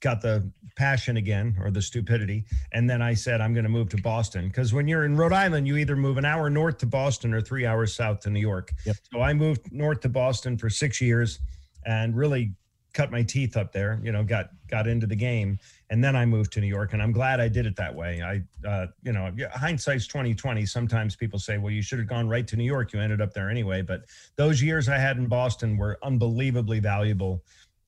got 0.00 0.20
the 0.20 0.48
passion 0.76 1.16
again 1.16 1.56
or 1.60 1.70
the 1.70 1.82
stupidity. 1.82 2.44
And 2.72 2.88
then 2.88 3.02
I 3.02 3.14
said, 3.14 3.40
I'm 3.40 3.52
going 3.54 3.64
to 3.64 3.70
move 3.70 3.88
to 3.90 3.96
Boston. 3.96 4.48
Because 4.48 4.72
when 4.72 4.86
you're 4.86 5.04
in 5.04 5.16
Rhode 5.16 5.32
Island, 5.32 5.66
you 5.66 5.76
either 5.78 5.96
move 5.96 6.18
an 6.18 6.24
hour 6.24 6.48
north 6.48 6.78
to 6.78 6.86
Boston 6.86 7.34
or 7.34 7.40
three 7.40 7.66
hours 7.66 7.94
south 7.94 8.20
to 8.20 8.30
New 8.30 8.40
York. 8.40 8.72
Yep. 8.84 8.96
So 9.12 9.20
I 9.22 9.32
moved 9.32 9.72
north 9.72 10.00
to 10.00 10.08
Boston 10.08 10.56
for 10.56 10.70
six 10.70 11.00
years 11.00 11.40
and 11.84 12.16
really 12.16 12.52
cut 12.92 13.10
my 13.10 13.22
teeth 13.22 13.58
up 13.58 13.72
there, 13.72 14.00
you 14.02 14.10
know, 14.10 14.24
got 14.24 14.50
got 14.68 14.86
into 14.86 15.06
the 15.06 15.16
game. 15.16 15.58
And 15.90 16.02
then 16.02 16.16
I 16.16 16.24
moved 16.24 16.52
to 16.54 16.60
New 16.60 16.66
York 16.66 16.94
and 16.94 17.02
I'm 17.02 17.12
glad 17.12 17.40
I 17.40 17.48
did 17.48 17.66
it 17.66 17.76
that 17.76 17.94
way. 17.94 18.22
I 18.22 18.66
uh, 18.66 18.86
you 19.02 19.12
know, 19.12 19.30
hindsight's 19.52 20.06
2020. 20.06 20.64
Sometimes 20.66 21.14
people 21.14 21.38
say, 21.38 21.58
well, 21.58 21.72
you 21.72 21.82
should 21.82 21.98
have 21.98 22.08
gone 22.08 22.28
right 22.28 22.46
to 22.48 22.56
New 22.56 22.64
York. 22.64 22.92
You 22.92 23.00
ended 23.00 23.20
up 23.20 23.34
there 23.34 23.50
anyway. 23.50 23.82
But 23.82 24.06
those 24.36 24.62
years 24.62 24.88
I 24.88 24.98
had 24.98 25.18
in 25.18 25.26
Boston 25.26 25.76
were 25.76 25.98
unbelievably 26.02 26.80
valuable 26.80 27.42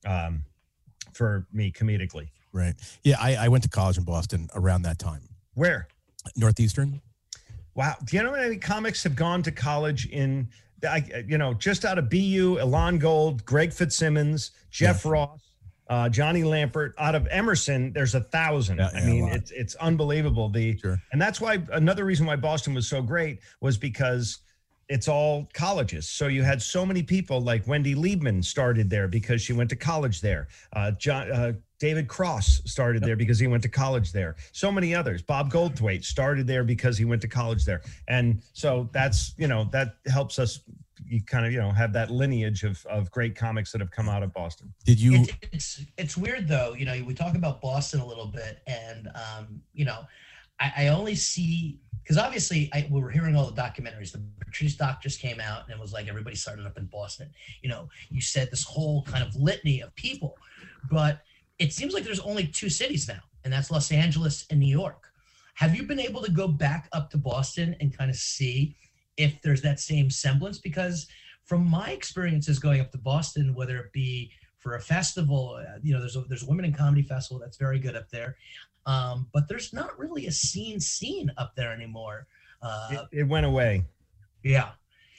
um, 0.05 0.43
for 1.13 1.47
me 1.51 1.71
comedically. 1.71 2.29
Right. 2.51 2.75
Yeah, 3.03 3.17
I, 3.19 3.35
I 3.35 3.47
went 3.47 3.63
to 3.63 3.69
college 3.69 3.97
in 3.97 4.03
Boston 4.03 4.49
around 4.55 4.83
that 4.83 4.99
time. 4.99 5.21
Where? 5.53 5.87
Northeastern. 6.35 7.01
Wow. 7.75 7.95
Do 8.03 8.17
you 8.17 8.23
know 8.23 8.31
how 8.31 8.41
many 8.41 8.57
comics 8.57 9.03
have 9.03 9.15
gone 9.15 9.43
to 9.43 9.51
college 9.51 10.07
in, 10.07 10.49
I, 10.87 11.23
you 11.27 11.37
know, 11.37 11.53
just 11.53 11.85
out 11.85 11.97
of 11.97 12.09
BU, 12.09 12.57
Elon 12.59 12.97
Gold, 12.97 13.45
Greg 13.45 13.71
Fitzsimmons, 13.71 14.51
Jeff 14.71 15.05
yeah. 15.05 15.11
Ross, 15.11 15.49
uh, 15.89 16.09
Johnny 16.09 16.43
Lampert. 16.43 16.93
Out 16.97 17.15
of 17.15 17.27
Emerson, 17.27 17.91
there's 17.93 18.15
a 18.15 18.21
thousand. 18.21 18.77
Yeah, 18.77 18.89
I 18.93 19.05
mean, 19.05 19.27
it's 19.29 19.51
it's 19.51 19.75
unbelievable. 19.75 20.49
The 20.49 20.77
sure. 20.77 21.01
and 21.11 21.21
that's 21.21 21.41
why 21.41 21.63
another 21.71 22.05
reason 22.05 22.25
why 22.25 22.35
Boston 22.35 22.73
was 22.73 22.87
so 22.87 23.01
great 23.01 23.39
was 23.59 23.77
because 23.77 24.39
it's 24.87 25.07
all 25.07 25.47
colleges. 25.53 26.07
So 26.09 26.27
you 26.27 26.43
had 26.43 26.61
so 26.61 26.85
many 26.85 27.03
people 27.03 27.41
like 27.41 27.67
Wendy 27.67 27.95
Liebman 27.95 28.43
started 28.43 28.89
there 28.89 29.07
because 29.07 29.41
she 29.41 29.53
went 29.53 29.69
to 29.69 29.75
college 29.75 30.21
there. 30.21 30.47
Uh, 30.73 30.91
John, 30.91 31.31
uh, 31.31 31.53
David 31.79 32.07
Cross 32.07 32.61
started 32.65 33.03
there 33.03 33.15
because 33.15 33.39
he 33.39 33.47
went 33.47 33.63
to 33.63 33.69
college 33.69 34.11
there. 34.11 34.35
So 34.51 34.71
many 34.71 34.93
others. 34.93 35.21
Bob 35.21 35.51
Goldthwait 35.51 36.03
started 36.03 36.45
there 36.45 36.63
because 36.63 36.97
he 36.97 37.05
went 37.05 37.21
to 37.21 37.27
college 37.27 37.65
there. 37.65 37.81
And 38.07 38.41
so 38.53 38.89
that's, 38.91 39.33
you 39.37 39.47
know, 39.47 39.69
that 39.71 39.95
helps 40.07 40.39
us 40.39 40.59
you 41.05 41.23
kind 41.23 41.45
of, 41.45 41.51
you 41.51 41.59
know, 41.59 41.71
have 41.71 41.91
that 41.93 42.11
lineage 42.11 42.63
of, 42.63 42.85
of 42.85 43.09
great 43.09 43.35
comics 43.35 43.71
that 43.71 43.81
have 43.81 43.89
come 43.89 44.07
out 44.07 44.21
of 44.21 44.31
Boston. 44.33 44.71
Did 44.85 44.99
you? 44.99 45.13
It's, 45.15 45.31
it's, 45.51 45.85
it's 45.97 46.17
weird 46.17 46.47
though. 46.47 46.73
You 46.77 46.85
know, 46.85 47.03
we 47.05 47.13
talk 47.13 47.35
about 47.35 47.61
Boston 47.61 47.99
a 47.99 48.05
little 48.05 48.27
bit 48.27 48.59
and, 48.67 49.07
um, 49.15 49.61
you 49.73 49.85
know, 49.85 50.01
I, 50.59 50.73
I 50.77 50.87
only 50.89 51.15
see 51.15 51.79
because 52.03 52.17
obviously 52.17 52.69
I, 52.73 52.87
we 52.91 53.01
were 53.01 53.09
hearing 53.09 53.35
all 53.35 53.49
the 53.49 53.59
documentaries. 53.59 54.11
The 54.11 54.21
Patrice 54.43 54.75
doc 54.75 55.01
just 55.01 55.19
came 55.19 55.39
out 55.39 55.63
and 55.65 55.71
it 55.71 55.79
was 55.79 55.93
like 55.93 56.07
everybody 56.07 56.35
started 56.35 56.65
up 56.65 56.77
in 56.77 56.85
Boston. 56.85 57.29
You 57.61 57.69
know, 57.69 57.87
you 58.09 58.19
said 58.21 58.49
this 58.51 58.63
whole 58.63 59.03
kind 59.03 59.23
of 59.23 59.35
litany 59.35 59.81
of 59.81 59.93
people, 59.95 60.35
but 60.91 61.21
it 61.59 61.73
seems 61.73 61.93
like 61.93 62.03
there's 62.03 62.21
only 62.21 62.47
two 62.47 62.69
cities 62.69 63.07
now, 63.07 63.19
and 63.43 63.53
that's 63.53 63.69
Los 63.69 63.91
Angeles 63.91 64.45
and 64.49 64.59
New 64.59 64.67
York. 64.67 65.11
Have 65.55 65.75
you 65.75 65.83
been 65.83 65.99
able 65.99 66.21
to 66.21 66.31
go 66.31 66.47
back 66.47 66.87
up 66.93 67.09
to 67.11 67.17
Boston 67.17 67.75
and 67.81 67.95
kind 67.95 68.09
of 68.09 68.15
see 68.15 68.75
if 69.17 69.41
there's 69.41 69.61
that 69.61 69.79
same 69.79 70.09
semblance? 70.09 70.57
Because 70.57 71.07
from 71.43 71.67
my 71.67 71.89
experiences 71.91 72.59
going 72.59 72.79
up 72.79 72.91
to 72.91 72.97
Boston, 72.97 73.53
whether 73.53 73.77
it 73.77 73.91
be 73.91 74.31
for 74.57 74.75
a 74.75 74.79
festival, 74.81 75.59
uh, 75.59 75.77
you 75.83 75.93
know, 75.93 75.99
there's 75.99 76.15
a, 76.15 76.21
there's 76.21 76.43
a 76.43 76.45
women 76.45 76.63
in 76.63 76.73
comedy 76.73 77.01
festival 77.01 77.39
that's 77.39 77.57
very 77.57 77.77
good 77.77 77.95
up 77.95 78.09
there, 78.09 78.37
um, 78.85 79.27
but 79.33 79.49
there's 79.49 79.73
not 79.73 79.97
really 79.99 80.27
a 80.27 80.31
scene 80.31 80.79
scene 80.79 81.29
up 81.37 81.55
there 81.55 81.73
anymore. 81.73 82.25
Uh, 82.61 82.89
it, 83.11 83.19
it 83.19 83.23
went 83.23 83.45
away. 83.45 83.83
Yeah. 84.43 84.69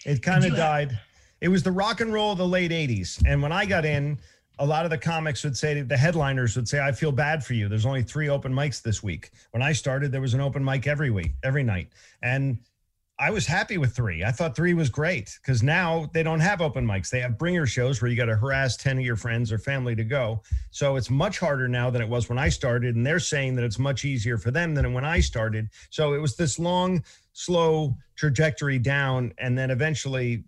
It 0.06 0.22
kind 0.22 0.38
of 0.38 0.44
you 0.44 0.50
have- 0.50 0.58
died. 0.88 0.98
It 1.40 1.48
was 1.48 1.62
the 1.62 1.72
rock 1.72 2.00
and 2.00 2.12
roll 2.12 2.32
of 2.32 2.38
the 2.38 2.46
late 2.46 2.70
80s. 2.70 3.22
And 3.24 3.42
when 3.42 3.50
I 3.50 3.64
got 3.64 3.86
in, 3.86 4.18
a 4.60 4.66
lot 4.66 4.84
of 4.84 4.90
the 4.90 4.98
comics 4.98 5.42
would 5.42 5.56
say, 5.56 5.80
the 5.80 5.96
headliners 5.96 6.54
would 6.54 6.68
say, 6.68 6.80
I 6.80 6.92
feel 6.92 7.12
bad 7.12 7.42
for 7.42 7.54
you. 7.54 7.66
There's 7.66 7.86
only 7.86 8.02
three 8.02 8.28
open 8.28 8.52
mics 8.52 8.82
this 8.82 9.02
week. 9.02 9.30
When 9.52 9.62
I 9.62 9.72
started, 9.72 10.12
there 10.12 10.20
was 10.20 10.34
an 10.34 10.40
open 10.42 10.62
mic 10.62 10.86
every 10.86 11.10
week, 11.10 11.32
every 11.42 11.62
night. 11.62 11.88
And 12.22 12.58
I 13.18 13.30
was 13.30 13.46
happy 13.46 13.78
with 13.78 13.94
three. 13.94 14.22
I 14.22 14.32
thought 14.32 14.54
three 14.54 14.74
was 14.74 14.90
great 14.90 15.38
because 15.42 15.62
now 15.62 16.10
they 16.12 16.22
don't 16.22 16.40
have 16.40 16.60
open 16.60 16.86
mics. 16.86 17.08
They 17.08 17.20
have 17.20 17.38
bringer 17.38 17.66
shows 17.66 18.00
where 18.00 18.10
you 18.10 18.16
got 18.16 18.26
to 18.26 18.36
harass 18.36 18.76
10 18.76 18.98
of 18.98 19.04
your 19.04 19.16
friends 19.16 19.50
or 19.50 19.58
family 19.58 19.94
to 19.96 20.04
go. 20.04 20.42
So 20.70 20.96
it's 20.96 21.10
much 21.10 21.38
harder 21.38 21.66
now 21.66 21.88
than 21.88 22.02
it 22.02 22.08
was 22.08 22.28
when 22.28 22.38
I 22.38 22.50
started. 22.50 22.96
And 22.96 23.06
they're 23.06 23.18
saying 23.18 23.56
that 23.56 23.64
it's 23.64 23.78
much 23.78 24.04
easier 24.04 24.36
for 24.36 24.50
them 24.50 24.74
than 24.74 24.92
when 24.92 25.04
I 25.04 25.20
started. 25.20 25.68
So 25.88 26.14
it 26.14 26.18
was 26.18 26.36
this 26.36 26.58
long, 26.58 27.02
slow 27.32 27.96
trajectory 28.16 28.78
down. 28.78 29.32
And 29.38 29.56
then 29.56 29.70
eventually 29.70 30.44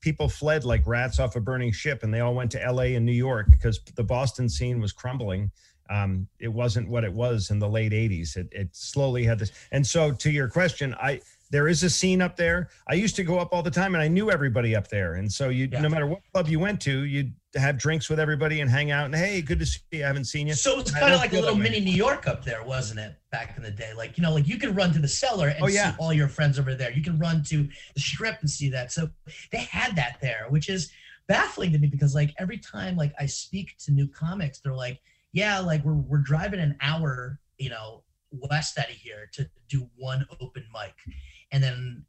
people 0.00 0.28
fled 0.28 0.64
like 0.64 0.86
rats 0.86 1.18
off 1.18 1.36
a 1.36 1.40
burning 1.40 1.72
ship 1.72 2.02
and 2.02 2.12
they 2.12 2.20
all 2.20 2.34
went 2.34 2.50
to 2.52 2.72
LA 2.72 2.94
and 2.94 3.04
New 3.04 3.12
York 3.12 3.46
because 3.50 3.80
the 3.96 4.04
Boston 4.04 4.48
scene 4.48 4.80
was 4.80 4.92
crumbling. 4.92 5.50
Um, 5.90 6.28
it 6.38 6.48
wasn't 6.48 6.88
what 6.88 7.04
it 7.04 7.12
was 7.12 7.50
in 7.50 7.58
the 7.58 7.68
late 7.68 7.92
80s. 7.92 8.36
It, 8.36 8.48
it 8.52 8.68
slowly 8.72 9.24
had 9.24 9.38
this. 9.38 9.52
And 9.72 9.86
so 9.86 10.12
to 10.12 10.30
your 10.30 10.48
question, 10.48 10.94
I, 11.00 11.20
there 11.50 11.68
is 11.68 11.82
a 11.82 11.90
scene 11.90 12.20
up 12.20 12.36
there. 12.36 12.68
I 12.88 12.94
used 12.94 13.16
to 13.16 13.24
go 13.24 13.38
up 13.38 13.50
all 13.52 13.62
the 13.62 13.70
time 13.70 13.94
and 13.94 14.02
I 14.02 14.08
knew 14.08 14.30
everybody 14.30 14.76
up 14.76 14.88
there. 14.88 15.14
And 15.14 15.32
so 15.32 15.48
you 15.48 15.68
Yeah. 15.72 15.80
no 15.80 15.88
matter 15.88 16.06
what 16.06 16.20
club 16.32 16.48
you 16.48 16.58
went 16.60 16.80
to, 16.82 17.04
you'd 17.04 17.32
have 17.56 17.78
drinks 17.78 18.10
with 18.10 18.20
everybody 18.20 18.60
and 18.60 18.70
hang 18.70 18.90
out 18.90 19.06
and 19.06 19.14
hey, 19.14 19.40
good 19.40 19.58
to 19.60 19.66
see 19.66 19.80
you. 19.92 20.04
I 20.04 20.06
haven't 20.08 20.26
seen 20.26 20.46
you. 20.46 20.54
So 20.54 20.78
it's 20.78 20.90
kind 20.90 21.12
of 21.14 21.20
like 21.20 21.32
a 21.32 21.40
little 21.40 21.54
mini 21.56 21.80
New 21.80 21.92
York 21.94 22.26
up 22.26 22.44
there, 22.44 22.62
wasn't 22.62 23.00
it? 23.00 23.14
Back 23.30 23.56
in 23.56 23.62
the 23.62 23.70
day, 23.70 23.92
like 23.94 24.18
you 24.18 24.22
know, 24.22 24.32
like 24.34 24.46
you 24.46 24.58
can 24.58 24.74
run 24.74 24.92
to 24.92 24.98
the 24.98 25.08
cellar 25.08 25.48
and 25.48 25.62
Oh, 25.62 25.68
yeah. 25.68 25.92
see 25.92 25.96
all 25.98 26.12
your 26.12 26.28
friends 26.28 26.58
over 26.58 26.74
there. 26.74 26.92
You 26.92 27.02
can 27.02 27.18
run 27.18 27.42
to 27.44 27.66
the 27.94 28.00
strip 28.00 28.38
and 28.40 28.50
see 28.50 28.68
that. 28.70 28.92
So 28.92 29.08
they 29.50 29.58
had 29.58 29.96
that 29.96 30.18
there, 30.20 30.46
which 30.50 30.68
is 30.68 30.90
baffling 31.26 31.72
to 31.72 31.78
me 31.78 31.88
because 31.88 32.14
like 32.14 32.34
every 32.38 32.58
time 32.58 32.96
like 32.96 33.12
I 33.18 33.24
speak 33.26 33.76
to 33.84 33.90
new 33.92 34.08
comics, 34.08 34.60
they're 34.60 34.74
like, 34.74 35.00
"Yeah, 35.32 35.58
like 35.60 35.82
we're 35.84 35.94
we're 35.94 36.18
driving 36.18 36.60
an 36.60 36.76
hour, 36.82 37.38
you 37.58 37.70
know, 37.70 38.02
west 38.30 38.78
out 38.78 38.90
of 38.90 38.94
here 38.96 39.28
to 39.32 39.48
do 39.68 39.88
one 39.96 40.26
open 40.40 40.64
mic," 40.72 40.94
and 41.52 41.62
then 41.62 42.04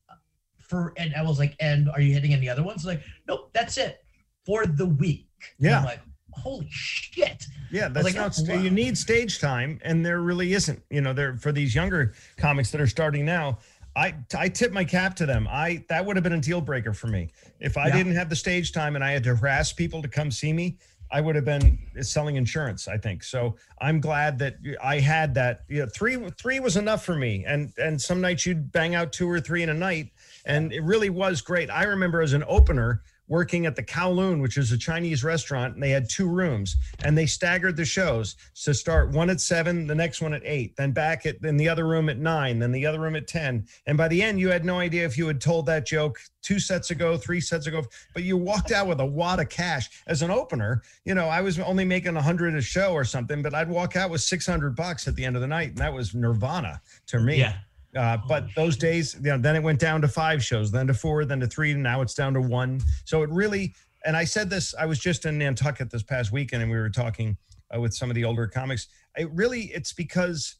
for 0.59 0.93
and 0.97 1.13
I 1.15 1.23
was 1.23 1.39
like, 1.39 1.55
"And 1.59 1.89
are 1.89 2.01
you 2.01 2.13
hitting 2.13 2.33
any 2.33 2.47
other 2.49 2.63
ones?" 2.63 2.85
Like, 2.85 3.01
nope, 3.27 3.49
that's 3.53 3.77
it 3.77 4.03
for 4.45 4.65
the 4.65 4.85
week. 4.85 5.27
Yeah. 5.57 5.83
Like, 5.83 5.99
holy 6.33 6.67
shit. 6.69 7.45
Yeah, 7.71 7.87
that's 7.87 8.05
like, 8.05 8.15
not. 8.15 8.37
oh, 8.39 8.55
wow. 8.55 8.61
You 8.61 8.69
need 8.69 8.97
stage 8.97 9.39
time, 9.39 9.79
and 9.83 10.05
there 10.05 10.21
really 10.21 10.53
isn't. 10.53 10.81
You 10.89 11.01
know, 11.01 11.13
there 11.13 11.37
for 11.37 11.51
these 11.51 11.73
younger 11.75 12.13
comics 12.37 12.71
that 12.71 12.81
are 12.81 12.87
starting 12.87 13.25
now. 13.25 13.59
I 13.95 14.15
I 14.37 14.49
tip 14.49 14.71
my 14.71 14.83
cap 14.85 15.15
to 15.17 15.25
them. 15.25 15.47
I 15.49 15.83
that 15.89 16.05
would 16.05 16.15
have 16.15 16.23
been 16.23 16.33
a 16.33 16.39
deal 16.39 16.61
breaker 16.61 16.93
for 16.93 17.07
me 17.07 17.29
if 17.59 17.75
I 17.77 17.87
Yeah. 17.87 17.97
didn't 17.97 18.15
have 18.15 18.29
the 18.29 18.35
stage 18.35 18.71
time 18.71 18.95
and 18.95 19.03
I 19.03 19.11
had 19.11 19.23
to 19.23 19.35
harass 19.35 19.73
people 19.73 20.01
to 20.03 20.07
come 20.07 20.29
see 20.29 20.53
me. 20.53 20.77
I 21.11 21.21
would 21.21 21.35
have 21.35 21.45
been 21.45 21.79
selling 22.01 22.35
insurance. 22.35 22.87
I 22.87 22.97
think 22.97 23.23
so. 23.23 23.55
I'm 23.81 23.99
glad 23.99 24.39
that 24.39 24.57
I 24.81 24.99
had 24.99 25.33
that. 25.35 25.61
You 25.67 25.79
know, 25.79 25.87
three 25.87 26.17
three 26.37 26.59
was 26.59 26.77
enough 26.77 27.03
for 27.03 27.15
me, 27.15 27.45
and 27.45 27.73
and 27.77 28.01
some 28.01 28.21
nights 28.21 28.45
you'd 28.45 28.71
bang 28.71 28.95
out 28.95 29.11
two 29.11 29.29
or 29.29 29.39
three 29.39 29.63
in 29.63 29.69
a 29.69 29.73
night, 29.73 30.11
and 30.45 30.71
it 30.71 30.81
really 30.81 31.09
was 31.09 31.41
great. 31.41 31.69
I 31.69 31.83
remember 31.83 32.21
as 32.21 32.33
an 32.33 32.43
opener 32.47 33.01
working 33.29 33.65
at 33.65 33.75
the 33.75 33.83
Kowloon, 33.83 34.41
which 34.41 34.57
is 34.57 34.71
a 34.71 34.77
Chinese 34.77 35.23
restaurant, 35.23 35.75
and 35.75 35.81
they 35.81 35.91
had 35.91 36.09
two 36.09 36.27
rooms, 36.27 36.75
and 37.05 37.17
they 37.17 37.25
staggered 37.25 37.77
the 37.77 37.85
shows 37.85 38.35
to 38.63 38.73
start 38.73 39.11
one 39.11 39.29
at 39.29 39.39
seven, 39.39 39.87
the 39.87 39.95
next 39.95 40.21
one 40.21 40.33
at 40.33 40.41
eight, 40.43 40.75
then 40.75 40.91
back 40.91 41.25
at 41.25 41.41
then 41.41 41.55
the 41.55 41.69
other 41.69 41.87
room 41.87 42.09
at 42.09 42.17
nine, 42.17 42.59
then 42.59 42.71
the 42.71 42.85
other 42.85 42.99
room 42.99 43.15
at 43.15 43.27
ten, 43.27 43.65
and 43.85 43.97
by 43.97 44.07
the 44.07 44.21
end 44.21 44.39
you 44.39 44.49
had 44.49 44.65
no 44.65 44.79
idea 44.79 45.05
if 45.05 45.17
you 45.17 45.27
had 45.27 45.39
told 45.39 45.65
that 45.65 45.85
joke 45.85 46.19
two 46.41 46.59
sets 46.59 46.89
ago, 46.89 47.17
three 47.17 47.39
sets 47.39 47.67
ago, 47.67 47.83
but 48.13 48.23
you 48.23 48.35
walked 48.35 48.71
out 48.71 48.87
with 48.87 48.99
a 48.99 49.05
wad 49.05 49.39
of 49.39 49.49
cash 49.49 49.89
as 50.07 50.21
an 50.21 50.31
opener. 50.31 50.81
You 51.05 51.13
know, 51.13 51.27
I 51.27 51.41
was 51.41 51.59
only 51.59 51.85
making 51.85 52.15
a 52.15 52.21
hundred 52.21 52.55
a 52.55 52.61
show 52.61 52.93
or 52.93 53.03
something, 53.03 53.41
but 53.41 53.53
I'd 53.53 53.69
walk 53.69 53.95
out 53.95 54.09
with 54.09 54.21
six 54.21 54.45
hundred 54.45 54.75
bucks 54.75 55.07
at 55.07 55.15
the 55.15 55.23
end 55.23 55.35
of 55.35 55.41
the 55.41 55.47
night, 55.47 55.69
and 55.69 55.77
that 55.77 55.93
was 55.93 56.15
nirvana 56.15 56.81
to 57.07 57.19
me. 57.19 57.37
Yeah. 57.39 57.53
Uh, 57.95 58.17
but 58.27 58.47
those 58.55 58.77
days, 58.77 59.15
you 59.15 59.31
know, 59.31 59.37
then 59.37 59.55
it 59.55 59.63
went 59.63 59.79
down 59.79 60.01
to 60.01 60.07
five 60.07 60.43
shows, 60.43 60.71
then 60.71 60.87
to 60.87 60.93
four, 60.93 61.25
then 61.25 61.39
to 61.39 61.47
three, 61.47 61.71
and 61.71 61.81
now 61.81 62.01
it's 62.01 62.13
down 62.13 62.33
to 62.33 62.41
one. 62.41 62.79
So 63.05 63.23
it 63.23 63.29
really, 63.31 63.73
and 64.05 64.15
I 64.15 64.23
said 64.25 64.49
this, 64.49 64.75
I 64.77 64.85
was 64.85 64.99
just 64.99 65.25
in 65.25 65.37
Nantucket 65.37 65.89
this 65.89 66.03
past 66.03 66.31
weekend, 66.31 66.61
and 66.61 66.71
we 66.71 66.77
were 66.77 66.89
talking 66.89 67.35
uh, 67.75 67.79
with 67.79 67.93
some 67.93 68.09
of 68.09 68.15
the 68.15 68.23
older 68.25 68.47
comics. 68.47 68.87
It 69.17 69.31
really, 69.31 69.63
it's 69.73 69.91
because, 69.91 70.55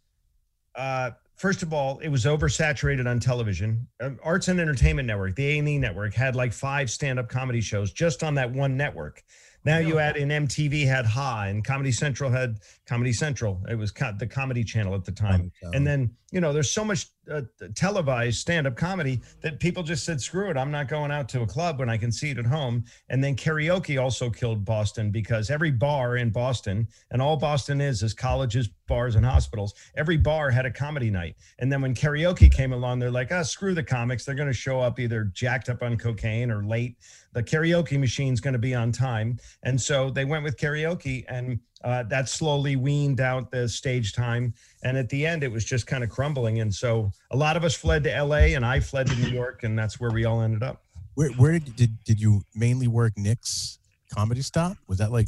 uh, 0.75 1.11
first 1.35 1.61
of 1.61 1.71
all, 1.71 1.99
it 1.99 2.09
was 2.09 2.25
oversaturated 2.25 3.07
on 3.07 3.19
television. 3.19 3.87
Um, 4.01 4.19
Arts 4.23 4.47
and 4.47 4.59
Entertainment 4.59 5.07
Network, 5.07 5.35
the 5.35 5.59
A&E 5.59 5.77
network, 5.77 6.15
had 6.15 6.35
like 6.35 6.51
five 6.51 6.89
stand-up 6.89 7.29
comedy 7.29 7.61
shows 7.61 7.93
just 7.93 8.23
on 8.23 8.33
that 8.35 8.51
one 8.51 8.75
network. 8.75 9.23
Now 9.65 9.77
you 9.77 9.99
add 9.99 10.15
in 10.15 10.29
MTV 10.29 10.87
had 10.87 11.05
Ha, 11.05 11.43
and 11.43 11.63
Comedy 11.63 11.91
Central 11.91 12.31
had 12.31 12.59
Comedy 12.85 13.11
Central. 13.11 13.61
It 13.69 13.75
was 13.75 13.91
co- 13.91 14.13
the 14.17 14.25
comedy 14.25 14.63
channel 14.63 14.95
at 14.95 15.03
the 15.03 15.11
time. 15.11 15.51
And 15.73 15.85
then, 15.85 16.11
you 16.31 16.41
know, 16.41 16.53
there's 16.53 16.71
so 16.71 16.83
much 16.83 17.07
uh, 17.31 17.41
televised 17.75 18.39
stand 18.39 18.67
up 18.67 18.75
comedy 18.75 19.21
that 19.41 19.59
people 19.59 19.83
just 19.83 20.05
said, 20.05 20.21
screw 20.21 20.49
it. 20.49 20.57
I'm 20.57 20.71
not 20.71 20.87
going 20.87 21.11
out 21.11 21.29
to 21.29 21.41
a 21.41 21.47
club 21.47 21.79
when 21.79 21.89
I 21.89 21.97
can 21.97 22.11
see 22.11 22.31
it 22.31 22.37
at 22.37 22.45
home. 22.45 22.85
And 23.09 23.23
then 23.23 23.35
karaoke 23.35 24.01
also 24.01 24.29
killed 24.29 24.65
Boston 24.65 25.11
because 25.11 25.49
every 25.49 25.71
bar 25.71 26.17
in 26.17 26.29
Boston, 26.29 26.87
and 27.11 27.21
all 27.21 27.37
Boston 27.37 27.81
is, 27.81 28.03
is 28.03 28.13
colleges, 28.13 28.69
bars, 28.87 29.15
and 29.15 29.25
hospitals, 29.25 29.73
every 29.95 30.17
bar 30.17 30.49
had 30.49 30.65
a 30.65 30.71
comedy 30.71 31.09
night. 31.09 31.35
And 31.59 31.71
then 31.71 31.81
when 31.81 31.93
karaoke 31.95 32.51
came 32.51 32.73
along, 32.73 32.99
they're 32.99 33.11
like, 33.11 33.31
ah, 33.31 33.43
screw 33.43 33.73
the 33.73 33.83
comics. 33.83 34.25
They're 34.25 34.35
going 34.35 34.47
to 34.47 34.53
show 34.53 34.79
up 34.79 34.99
either 34.99 35.25
jacked 35.25 35.69
up 35.69 35.83
on 35.83 35.97
cocaine 35.97 36.51
or 36.51 36.63
late. 36.63 36.97
The 37.33 37.43
karaoke 37.43 37.99
machine's 37.99 38.41
going 38.41 38.53
to 38.53 38.59
be 38.59 38.73
on 38.73 38.91
time. 38.91 39.37
And 39.63 39.79
so 39.79 40.09
they 40.09 40.25
went 40.25 40.43
with 40.43 40.57
karaoke 40.57 41.25
and 41.27 41.59
uh, 41.83 42.03
that 42.03 42.27
slowly 42.29 42.75
weaned 42.75 43.21
out 43.21 43.51
the 43.51 43.67
stage 43.69 44.13
time. 44.13 44.53
And 44.83 44.97
at 44.97 45.07
the 45.09 45.25
end, 45.25 45.43
it 45.43 45.51
was 45.51 45.63
just 45.65 45.87
kind 45.87 46.03
of 46.03 46.09
crumbling. 46.09 46.59
And 46.59 46.73
so 46.73 47.11
a 47.31 47.37
lot 47.37 47.55
of 47.55 47.63
us 47.63 47.75
fled 47.75 48.03
to 48.05 48.23
LA 48.23 48.53
and 48.55 48.65
I 48.65 48.79
fled 48.79 49.07
to 49.07 49.15
New 49.15 49.29
York, 49.41 49.63
and 49.63 49.77
that's 49.77 49.99
where 49.99 50.11
we 50.11 50.25
all 50.25 50.41
ended 50.41 50.63
up. 50.63 50.83
Where, 51.15 51.29
where 51.31 51.53
did, 51.59 51.75
did 51.75 52.03
did 52.05 52.19
you 52.21 52.41
mainly 52.55 52.87
work 52.87 53.13
Nick's 53.17 53.79
comedy 54.13 54.41
stop? 54.41 54.77
Was 54.87 54.97
that 54.99 55.11
like 55.11 55.27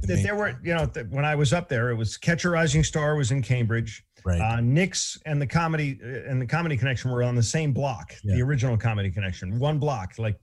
the 0.00 0.06
There- 0.06 0.16
main- 0.16 0.24
There 0.24 0.36
were, 0.36 0.60
you 0.62 0.74
know, 0.74 0.86
th- 0.86 1.06
when 1.10 1.24
I 1.24 1.34
was 1.34 1.52
up 1.52 1.68
there, 1.68 1.90
it 1.90 1.96
was 1.96 2.16
Catch 2.16 2.44
a 2.44 2.50
Rising 2.50 2.84
Star 2.84 3.16
was 3.16 3.30
in 3.30 3.42
Cambridge. 3.42 4.04
right? 4.24 4.40
Uh, 4.40 4.60
Nick's 4.60 5.18
and 5.26 5.42
the 5.42 5.46
comedy 5.46 5.98
uh, 6.04 6.30
and 6.30 6.40
the 6.40 6.46
comedy 6.46 6.76
connection 6.76 7.10
were 7.10 7.22
on 7.24 7.34
the 7.34 7.42
same 7.42 7.72
block, 7.72 8.14
Yeah. 8.22 8.36
the 8.36 8.42
original 8.42 8.76
comedy 8.76 9.10
connection, 9.10 9.58
one 9.58 9.78
block, 9.78 10.14
like 10.18 10.38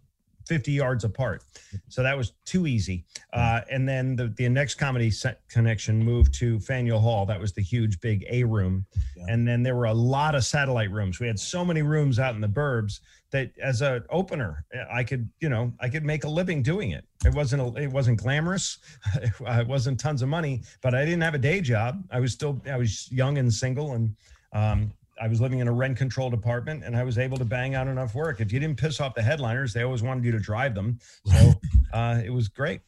50 0.49 0.71
yards 0.71 1.03
apart. 1.03 1.43
So 1.89 2.01
that 2.01 2.17
was 2.17 2.33
too 2.43 2.65
easy. 2.65 3.05
Uh, 3.31 3.61
and 3.69 3.87
then 3.87 4.15
the, 4.15 4.33
the 4.35 4.49
next 4.49 4.75
comedy 4.75 5.11
set 5.11 5.47
connection 5.47 6.03
moved 6.03 6.33
to 6.39 6.59
Faneuil 6.59 6.99
Hall. 6.99 7.27
That 7.27 7.39
was 7.39 7.53
the 7.53 7.61
huge 7.61 8.01
big 8.01 8.25
A 8.31 8.43
room. 8.43 8.83
Yeah. 9.15 9.25
And 9.29 9.47
then 9.47 9.61
there 9.61 9.75
were 9.75 9.85
a 9.85 9.93
lot 9.93 10.33
of 10.33 10.43
satellite 10.43 10.89
rooms. 10.89 11.19
We 11.19 11.27
had 11.27 11.39
so 11.39 11.63
many 11.63 11.83
rooms 11.83 12.17
out 12.17 12.33
in 12.33 12.41
the 12.41 12.47
burbs 12.47 12.99
that 13.29 13.51
as 13.61 13.83
a 13.83 14.03
opener, 14.09 14.65
I 14.91 15.03
could, 15.03 15.29
you 15.39 15.49
know, 15.49 15.71
I 15.79 15.87
could 15.87 16.03
make 16.03 16.23
a 16.23 16.29
living 16.29 16.63
doing 16.63 16.91
it. 16.91 17.05
It 17.23 17.35
wasn't, 17.35 17.61
a, 17.61 17.79
it 17.79 17.91
wasn't 17.91 18.19
glamorous. 18.19 18.79
it 19.21 19.67
wasn't 19.67 19.99
tons 19.99 20.23
of 20.23 20.29
money, 20.29 20.63
but 20.81 20.95
I 20.95 21.05
didn't 21.05 21.21
have 21.21 21.35
a 21.35 21.39
day 21.39 21.61
job. 21.61 22.03
I 22.11 22.19
was 22.19 22.33
still, 22.33 22.59
I 22.67 22.77
was 22.77 23.11
young 23.11 23.37
and 23.37 23.53
single 23.53 23.93
and, 23.93 24.15
um, 24.51 24.91
I 25.21 25.27
was 25.27 25.41
living 25.41 25.59
in 25.59 25.67
a 25.67 25.71
rent 25.71 25.97
controlled 25.97 26.33
apartment 26.33 26.83
and 26.83 26.95
I 26.95 27.03
was 27.03 27.17
able 27.17 27.37
to 27.37 27.45
bang 27.45 27.75
out 27.75 27.87
enough 27.87 28.15
work. 28.15 28.41
If 28.41 28.51
you 28.51 28.59
didn't 28.59 28.77
piss 28.77 28.99
off 28.99 29.15
the 29.15 29.21
headliners, 29.21 29.73
they 29.73 29.83
always 29.83 30.01
wanted 30.01 30.23
you 30.23 30.31
to 30.31 30.39
drive 30.39 30.75
them. 30.75 30.99
So 31.25 31.53
uh, 31.93 32.21
it 32.23 32.29
was 32.29 32.47
great. 32.47 32.81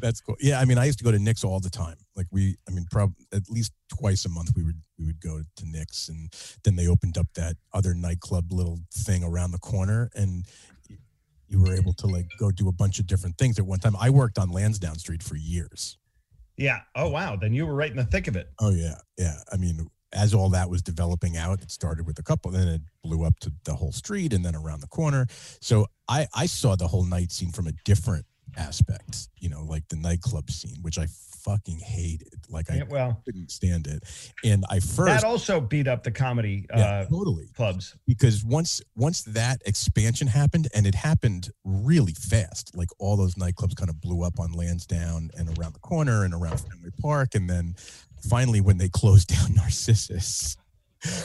That's 0.00 0.20
cool. 0.20 0.36
Yeah, 0.40 0.60
I 0.60 0.64
mean, 0.64 0.78
I 0.78 0.84
used 0.84 0.98
to 0.98 1.04
go 1.04 1.10
to 1.10 1.18
Nick's 1.18 1.44
all 1.44 1.60
the 1.60 1.70
time. 1.70 1.96
Like 2.14 2.26
we, 2.30 2.56
I 2.68 2.72
mean, 2.72 2.86
probably 2.90 3.16
at 3.32 3.50
least 3.50 3.72
twice 3.88 4.24
a 4.24 4.28
month 4.28 4.50
we 4.56 4.62
would 4.62 4.80
we 4.98 5.06
would 5.06 5.20
go 5.20 5.40
to 5.56 5.66
Nick's, 5.66 6.08
and 6.08 6.32
then 6.64 6.76
they 6.76 6.86
opened 6.86 7.18
up 7.18 7.26
that 7.34 7.56
other 7.72 7.94
nightclub 7.94 8.52
little 8.52 8.78
thing 8.92 9.24
around 9.24 9.50
the 9.50 9.58
corner, 9.58 10.10
and 10.14 10.44
you 11.48 11.60
were 11.60 11.74
able 11.74 11.92
to 11.94 12.06
like 12.06 12.26
go 12.38 12.50
do 12.50 12.68
a 12.68 12.72
bunch 12.72 12.98
of 12.98 13.06
different 13.06 13.38
things 13.38 13.58
at 13.58 13.66
one 13.66 13.80
time. 13.80 13.96
I 13.98 14.10
worked 14.10 14.38
on 14.38 14.50
Lansdowne 14.50 14.98
Street 14.98 15.22
for 15.22 15.36
years. 15.36 15.98
Yeah. 16.56 16.80
Oh, 16.94 17.08
wow. 17.08 17.36
Then 17.36 17.52
you 17.52 17.66
were 17.66 17.74
right 17.74 17.90
in 17.90 17.96
the 17.96 18.04
thick 18.04 18.26
of 18.26 18.36
it. 18.36 18.48
Oh 18.60 18.70
yeah, 18.70 18.96
yeah. 19.16 19.38
I 19.52 19.56
mean, 19.56 19.88
as 20.12 20.34
all 20.34 20.48
that 20.50 20.70
was 20.70 20.82
developing 20.82 21.36
out, 21.36 21.60
it 21.60 21.70
started 21.70 22.06
with 22.06 22.18
a 22.18 22.22
couple, 22.22 22.50
then 22.50 22.68
it 22.68 22.80
blew 23.02 23.24
up 23.24 23.38
to 23.40 23.52
the 23.64 23.74
whole 23.74 23.92
street, 23.92 24.32
and 24.32 24.44
then 24.44 24.54
around 24.54 24.80
the 24.80 24.88
corner. 24.88 25.26
So 25.60 25.86
I 26.08 26.26
I 26.34 26.46
saw 26.46 26.76
the 26.76 26.88
whole 26.88 27.04
night 27.04 27.30
scene 27.32 27.52
from 27.52 27.66
a 27.66 27.72
different 27.84 28.24
aspect. 28.56 29.28
You 29.38 29.48
know, 29.50 29.64
like 29.64 29.88
the 29.88 29.96
nightclub 29.96 30.50
scene, 30.50 30.78
which 30.82 30.98
I 30.98 31.06
fucking 31.44 31.78
hated. 31.78 32.34
Like 32.48 32.70
I 32.70 32.76
Yeah, 32.76 32.82
well, 32.88 33.22
couldn't 33.24 33.50
stand 33.50 33.86
it. 33.86 34.02
And 34.44 34.64
I 34.68 34.80
first, 34.80 35.22
that 35.22 35.24
also 35.24 35.60
beat 35.60 35.86
up 35.86 36.02
the 36.02 36.10
comedy 36.10 36.66
yeah, 36.74 36.84
uh, 36.84 37.04
totally, 37.06 37.48
clubs. 37.54 37.94
because 38.06 38.44
once 38.44 38.82
once 38.96 39.22
that 39.22 39.62
expansion 39.66 40.26
happened, 40.26 40.68
and 40.74 40.86
it 40.86 40.94
happened 40.94 41.50
really 41.64 42.14
fast, 42.14 42.76
like 42.76 42.88
all 42.98 43.16
those 43.16 43.34
nightclubs 43.34 43.76
kind 43.76 43.90
of 43.90 44.00
blew 44.00 44.22
up 44.24 44.40
on 44.40 44.52
Lansdowne 44.52 45.30
and 45.38 45.58
around 45.58 45.74
the 45.74 45.80
corner 45.80 46.24
and 46.24 46.34
around 46.34 46.58
Fenway 46.60 46.90
Park, 47.00 47.34
and 47.34 47.48
then 47.48 47.76
finally 48.28 48.60
when 48.60 48.78
they 48.78 48.88
closed 48.88 49.28
down 49.34 49.54
Narcissus, 49.54 50.56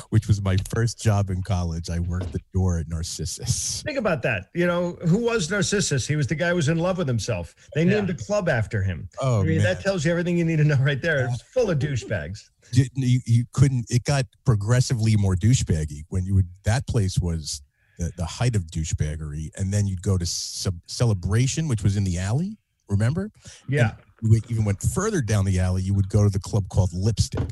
which 0.10 0.28
was 0.28 0.42
my 0.42 0.58
first 0.74 1.02
job 1.02 1.30
in 1.30 1.42
college. 1.42 1.90
I 1.90 2.00
worked 2.00 2.32
the 2.32 2.40
door 2.54 2.78
at 2.80 2.88
Narcissus. 2.88 3.82
Think 3.86 3.98
about 3.98 4.22
that. 4.24 4.48
You 4.54 4.68
know, 4.68 4.98
who 5.08 5.18
was 5.18 5.50
Narcissus? 5.50 6.08
He 6.08 6.16
was 6.16 6.28
the 6.28 6.36
guy 6.36 6.50
who 6.50 6.56
was 6.56 6.70
in 6.70 6.78
love 6.78 6.98
with 7.00 7.08
himself. 7.08 7.56
They 7.74 7.84
Yeah. 7.84 7.96
named 7.96 8.10
a 8.12 8.14
club 8.14 8.50
after 8.50 8.84
him. 8.84 9.10
Oh 9.20 9.42
I 9.42 9.44
mean, 9.44 9.56
man, 9.58 9.64
that 9.64 9.82
tells 9.82 10.06
you 10.06 10.12
everything 10.12 10.38
you 10.38 10.46
need 10.46 10.58
to 10.58 10.64
know 10.64 10.78
right 10.78 11.02
there. 11.02 11.26
It's 11.28 11.42
full 11.42 11.70
of 11.72 11.80
douchebags. 11.80 12.50
you, 12.72 13.20
you, 13.26 13.46
couldn't. 13.54 13.86
It 13.90 14.04
got 14.04 14.26
progressively 14.46 15.16
more 15.18 15.36
douchebaggy 15.36 16.04
when 16.10 16.26
you 16.26 16.36
would. 16.36 16.48
That 16.64 16.86
place 16.88 17.20
was 17.20 17.62
the, 18.00 18.12
the 18.18 18.26
height 18.26 18.56
of 18.56 18.64
douchebaggery, 18.68 19.50
and 19.58 19.72
then 19.74 19.86
you'd 19.88 20.02
go 20.02 20.18
to 20.18 20.26
sub, 20.26 20.76
Celebration, 20.88 21.68
which 21.68 21.84
was 21.84 21.98
in 21.98 22.04
the 22.04 22.18
alley. 22.20 22.58
Remember? 22.90 23.32
Yeah. 23.68 23.90
Would- 23.96 23.98
even 24.50 24.65
went 24.65 24.82
further 24.82 25.22
down 25.22 25.46
the 25.46 25.60
alley. 25.60 25.82
You 25.82 25.94
would 25.94 26.10
go 26.10 26.24
to 26.24 26.30
the 26.30 26.39
club 26.39 26.68
called 26.70 26.92
Lipstick, 26.94 27.48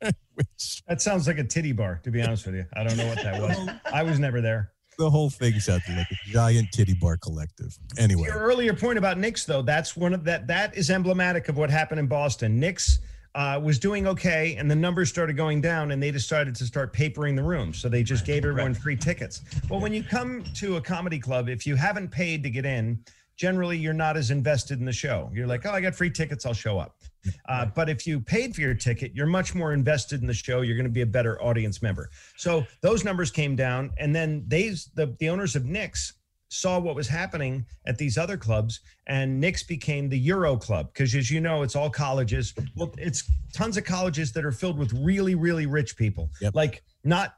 which 0.34 0.82
That 0.88 1.00
sounds 1.00 1.26
like 1.26 1.38
a 1.38 1.44
titty 1.44 1.72
bar, 1.72 2.00
to 2.04 2.10
be 2.10 2.22
honest 2.22 2.46
with 2.46 2.54
you. 2.54 2.64
I 2.74 2.82
don't 2.84 2.96
know 2.96 3.06
what 3.06 3.22
that 3.22 3.40
was. 3.40 3.68
I 3.92 4.02
was 4.02 4.18
never 4.18 4.40
there. 4.40 4.72
the 4.98 5.10
whole 5.10 5.30
thing 5.30 5.58
sounded 5.60 5.96
like 5.96 6.10
a 6.10 6.30
giant 6.30 6.68
titty 6.72 6.94
bar 6.94 7.16
collective. 7.16 7.76
Anyway, 7.98 8.24
Your 8.24 8.38
earlier 8.38 8.74
point 8.74 8.98
about 8.98 9.18
Nick's, 9.18 9.44
though, 9.44 9.62
that's 9.62 9.96
one 9.96 10.14
of 10.14 10.24
that 10.24 10.46
that 10.46 10.76
is 10.76 10.90
emblematic 10.90 11.48
of 11.48 11.56
what 11.56 11.70
happened 11.70 12.00
in 12.00 12.06
Boston. 12.06 12.58
Nick's 12.58 12.98
uh, 13.36 13.60
was 13.62 13.78
doing 13.78 14.08
okay, 14.08 14.56
and 14.58 14.68
the 14.70 14.74
numbers 14.74 15.08
started 15.08 15.36
going 15.36 15.60
down, 15.60 15.92
and 15.92 16.02
they 16.02 16.10
decided 16.10 16.54
to 16.56 16.64
start 16.64 16.92
papering 16.92 17.36
the 17.36 17.42
room. 17.42 17.72
So 17.72 17.88
they 17.88 18.02
just 18.02 18.26
gave 18.26 18.44
everyone 18.44 18.74
free 18.74 18.96
tickets. 18.96 19.42
Well, 19.68 19.78
when 19.80 19.92
you 19.92 20.02
come 20.02 20.42
to 20.56 20.76
a 20.76 20.80
comedy 20.80 21.20
club, 21.20 21.48
if 21.48 21.64
you 21.66 21.76
haven't 21.76 22.08
paid 22.10 22.42
to 22.42 22.50
get 22.50 22.64
in, 22.66 22.98
generally 23.40 23.78
you're 23.78 23.94
not 23.94 24.18
as 24.18 24.30
invested 24.30 24.78
in 24.80 24.84
the 24.84 24.92
show. 24.92 25.30
You're 25.32 25.46
like, 25.46 25.64
oh, 25.64 25.70
I 25.70 25.80
got 25.80 25.94
free 25.94 26.10
tickets, 26.10 26.44
I'll 26.44 26.52
show 26.52 26.78
up. 26.78 26.96
Uh, 27.48 27.64
but 27.74 27.88
if 27.88 28.06
you 28.06 28.20
paid 28.20 28.54
for 28.54 28.60
your 28.60 28.74
ticket, 28.74 29.12
you're 29.14 29.26
much 29.26 29.54
more 29.54 29.72
invested 29.72 30.20
in 30.20 30.26
the 30.26 30.34
show. 30.34 30.60
You're 30.60 30.76
going 30.76 30.84
to 30.84 30.92
be 30.92 31.00
a 31.00 31.06
better 31.06 31.42
audience 31.42 31.80
member. 31.80 32.10
So 32.36 32.66
those 32.82 33.02
numbers 33.02 33.30
came 33.30 33.56
down, 33.56 33.92
and 33.98 34.14
then 34.14 34.44
they, 34.46 34.68
the, 34.94 35.16
the 35.18 35.30
owners 35.30 35.56
of 35.56 35.64
Nick's, 35.64 36.12
saw 36.50 36.78
what 36.80 36.96
was 36.96 37.06
happening 37.08 37.64
at 37.86 37.96
these 37.96 38.18
other 38.18 38.36
clubs, 38.36 38.80
and 39.06 39.40
Nick's 39.40 39.62
became 39.62 40.08
the 40.08 40.18
Euro 40.18 40.56
Club 40.56 40.88
because, 40.92 41.14
as 41.14 41.30
you 41.30 41.40
know, 41.40 41.62
it's 41.62 41.76
all 41.76 41.88
colleges. 41.88 42.52
Well, 42.76 42.92
it's 42.98 43.30
tons 43.54 43.76
of 43.76 43.84
colleges 43.84 44.32
that 44.32 44.44
are 44.44 44.52
filled 44.52 44.76
with 44.76 44.92
really, 44.92 45.36
really 45.36 45.66
rich 45.66 45.96
people, 45.96 46.28
Yep. 46.40 46.54
like 46.56 46.82
not 47.04 47.34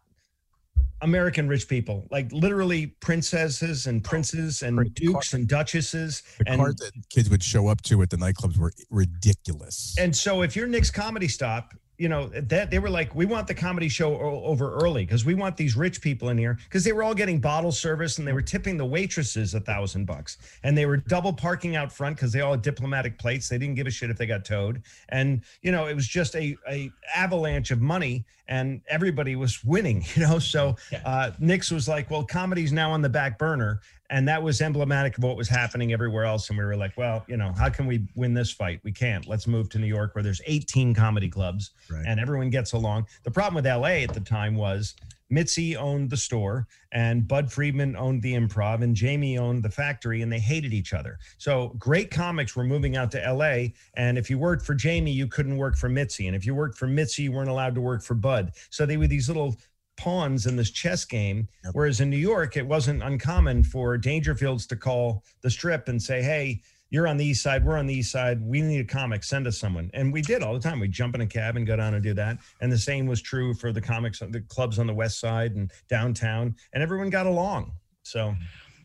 American 1.03 1.49
rich 1.49 1.69
people, 1.69 2.07
like 2.11 2.31
literally 2.33 2.87
princesses 3.01 3.87
and 3.87 4.03
princes 4.03 4.63
and 4.63 4.95
dukes 4.95 5.35
and 5.35 5.49
duchesses. 5.49 6.23
the 6.39 6.51
and 6.51 6.61
cards 6.61 6.81
that 6.81 6.93
kids 7.11 7.29
would 7.29 7.43
show 7.43 7.69
up 7.69 7.83
to 7.83 8.03
at 8.03 8.11
the 8.11 8.17
nightclubs 8.17 8.57
were 8.57 8.73
ridiculous. 8.91 9.95
And 9.99 10.15
so 10.17 10.43
if 10.43 10.57
you're 10.57 10.69
Nick's 10.69 10.91
comedy 10.91 11.29
stop, 11.29 11.75
you 11.99 12.09
know, 12.09 12.27
that 12.29 12.71
they 12.71 12.79
were 12.79 12.91
like, 12.91 13.15
we 13.15 13.27
want 13.27 13.47
the 13.47 13.55
comedy 13.55 13.89
show 13.89 14.17
over 14.19 14.75
early 14.75 15.05
because 15.05 15.25
we 15.25 15.35
want 15.35 15.57
these 15.57 15.77
rich 15.77 16.01
people 16.01 16.31
in 16.31 16.39
here 16.39 16.59
because 16.65 16.83
they 16.85 16.93
were 16.93 17.03
all 17.03 17.15
getting 17.15 17.39
bottle 17.41 17.71
service 17.71 18.19
and 18.19 18.27
they 18.27 18.33
were 18.33 18.43
tipping 18.43 18.77
the 18.77 18.85
waitresses 18.85 19.55
a 19.55 19.61
thousand 19.61 20.07
bucks 20.07 20.39
and 20.65 20.77
they 20.77 20.87
were 20.87 20.97
double 20.97 21.33
parking 21.33 21.77
out 21.77 21.93
front 21.93 22.17
because 22.17 22.33
they 22.33 22.41
all 22.41 22.53
had 22.53 22.63
diplomatic 22.63 23.19
plates. 23.19 23.49
They 23.49 23.59
didn't 23.59 23.75
give 23.77 23.87
a 23.87 23.91
shit 23.91 24.11
if 24.11 24.17
they 24.17 24.27
got 24.27 24.45
towed. 24.45 24.83
And, 25.11 25.43
you 25.61 25.71
know, 25.71 25.87
it 25.87 25.95
was 25.95 26.09
just 26.09 26.35
a, 26.35 26.57
a 26.69 26.91
avalanche 27.15 27.71
of 27.71 27.81
money 27.81 28.25
and 28.49 28.81
everybody 28.89 29.37
was 29.37 29.63
winning, 29.63 30.05
you 30.15 30.23
know? 30.27 30.39
So 30.39 30.77
Yeah. 30.91 31.03
uh, 31.05 31.31
Nick's 31.39 31.71
was 31.71 31.89
like, 31.89 32.11
well, 32.11 32.25
comedy's 32.25 32.73
now 32.73 32.91
on 32.91 33.03
the 33.03 33.11
back 33.11 33.39
burner. 33.39 33.81
And 34.13 34.29
that 34.29 34.43
was 34.43 34.61
emblematic 34.61 35.17
of 35.17 35.25
what 35.25 35.37
was 35.39 35.49
happening 35.49 35.93
everywhere 35.95 36.25
else. 36.25 36.51
And 36.51 36.59
we 36.59 36.65
were 36.65 36.77
like, 36.77 36.97
well, 36.99 37.25
you 37.29 37.39
know, 37.39 37.53
how 37.57 37.71
can 37.71 37.87
we 37.87 38.07
win 38.15 38.35
this 38.35 38.53
fight? 38.53 38.81
We 38.85 38.93
can't. 38.93 39.27
Let's 39.27 39.47
move 39.47 39.71
to 39.71 39.79
New 39.79 39.87
York 39.87 40.15
where 40.15 40.23
there's 40.23 40.43
18 40.47 40.95
comedy 40.95 41.31
clubs 41.31 41.71
Right. 41.91 42.05
and 42.07 42.21
everyone 42.21 42.51
gets 42.51 42.75
along. 42.75 43.07
The 43.25 43.31
problem 43.31 43.55
with 43.55 43.67
LA 43.67 44.03
at 44.05 44.13
the 44.13 44.21
time 44.21 44.55
was 44.55 44.95
Mitzi 45.31 45.77
owned 45.79 46.11
the 46.11 46.17
store 46.19 46.67
and 46.93 47.27
Bud 47.27 47.51
Friedman 47.51 47.97
owned 47.97 48.21
the 48.21 48.35
improv 48.35 48.83
and 48.83 48.95
Jamie 48.95 49.39
owned 49.39 49.63
the 49.63 49.71
factory 49.71 50.21
and 50.21 50.31
they 50.31 50.39
hated 50.39 50.75
each 50.75 50.93
other. 50.93 51.19
So 51.39 51.69
great 51.79 52.11
comics 52.11 52.55
were 52.55 52.65
moving 52.65 52.99
out 52.99 53.11
to 53.13 53.33
LA. 53.33 53.69
And 53.95 54.19
if 54.19 54.29
you 54.29 54.39
worked 54.39 54.67
for 54.67 54.75
Jamie, 54.75 55.11
you 55.13 55.27
couldn't 55.27 55.57
work 55.57 55.75
for 55.75 55.89
Mitzi. 55.89 56.27
And 56.27 56.37
if 56.37 56.45
you 56.45 56.55
worked 56.55 56.77
for 56.77 56.87
Mitzi, 56.87 57.23
you 57.23 57.33
weren't 57.33 57.49
allowed 57.49 57.75
to 57.77 57.81
work 57.81 58.03
for 58.03 58.15
Bud. 58.15 58.53
So 58.69 58.85
they 58.85 58.99
were 58.99 59.07
these 59.07 59.29
little 59.29 59.57
pawns 59.97 60.47
in 60.47 60.57
this 60.57 60.71
chess 60.71 61.05
game. 61.05 61.49
Yep. 61.65 61.75
Whereas 61.75 62.01
in 62.01 62.11
New 62.11 62.17
York, 62.17 62.57
it 62.57 62.67
wasn't 62.67 63.03
uncommon 63.03 63.65
for 63.65 63.99
Dangerfields 63.99 64.67
to 64.69 64.77
call 64.77 65.25
the 65.43 65.51
strip 65.51 65.89
and 65.89 66.03
say, 66.03 66.23
Hey, 66.23 66.63
you're 66.93 67.09
on 67.09 67.17
the 67.17 67.25
east 67.25 67.43
side, 67.43 67.65
we're 67.65 67.79
on 67.79 67.87
the 67.87 67.95
east 67.95 68.13
side. 68.13 68.43
We 68.43 68.61
need 68.61 68.81
a 68.81 68.85
comic. 68.85 69.25
Send 69.25 69.47
us 69.47 69.59
someone. 69.59 69.91
And 69.95 70.13
we 70.13 70.21
did 70.21 70.43
all 70.43 70.53
the 70.53 70.61
time. 70.61 70.79
We'd 70.79 70.93
jump 70.93 71.15
in 71.15 71.23
a 71.23 71.27
cab 71.27 71.57
and 71.57 71.67
go 71.67 71.75
down 71.75 71.95
and 71.95 72.03
do 72.03 72.13
that. 72.15 72.37
And 72.61 72.71
the 72.71 72.77
same 72.77 73.07
was 73.07 73.23
true 73.23 73.55
for 73.55 73.73
the 73.73 73.81
comics, 73.81 74.19
the 74.19 74.45
clubs 74.49 74.79
on 74.79 74.87
the 74.87 74.93
west 74.93 75.19
side 75.19 75.57
and 75.57 75.71
downtown. 75.89 76.55
And 76.75 76.83
everyone 76.83 77.09
got 77.09 77.25
along. 77.25 77.73
So 78.03 78.35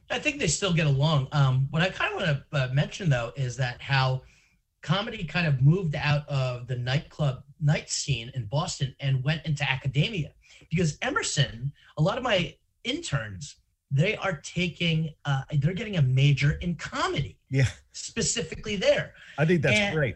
I 0.10 0.20
think 0.20 0.40
they 0.40 0.48
still 0.48 0.72
get 0.72 0.88
along. 0.88 1.28
Um, 1.34 1.68
what 1.70 1.82
I 1.82 1.90
kind 1.90 2.14
of 2.14 2.22
want 2.22 2.38
to 2.52 2.58
uh, 2.58 2.70
mention 2.74 3.10
though 3.10 3.34
is 3.36 3.58
that 3.58 3.82
how 3.82 4.22
comedy 4.82 5.26
kind 5.26 5.46
of 5.46 5.62
moved 5.62 5.96
out 5.96 6.26
of 6.30 6.68
the 6.68 6.78
nightclub 6.78 7.44
night 7.60 7.90
scene 7.90 8.32
in 8.36 8.46
Boston 8.46 8.96
and 9.02 9.22
went 9.22 9.46
into 9.46 9.70
academia 9.70 10.32
because 10.70 10.98
Emerson, 11.02 11.72
a 11.98 12.02
lot 12.02 12.18
of 12.18 12.24
my 12.24 12.56
interns, 12.84 13.56
they 13.92 14.16
are 14.18 14.38
taking, 14.44 15.14
uh, 15.26 15.44
they're 15.60 15.74
getting 15.74 15.98
a 15.98 16.02
major 16.02 16.54
in 16.62 16.76
comedy, 16.76 17.38
yeah, 17.50 17.66
specifically 17.94 18.76
there. 18.76 19.14
I 19.38 19.46
think 19.46 19.62
that's 19.62 19.78
And- 19.78 19.96
great. 19.96 20.16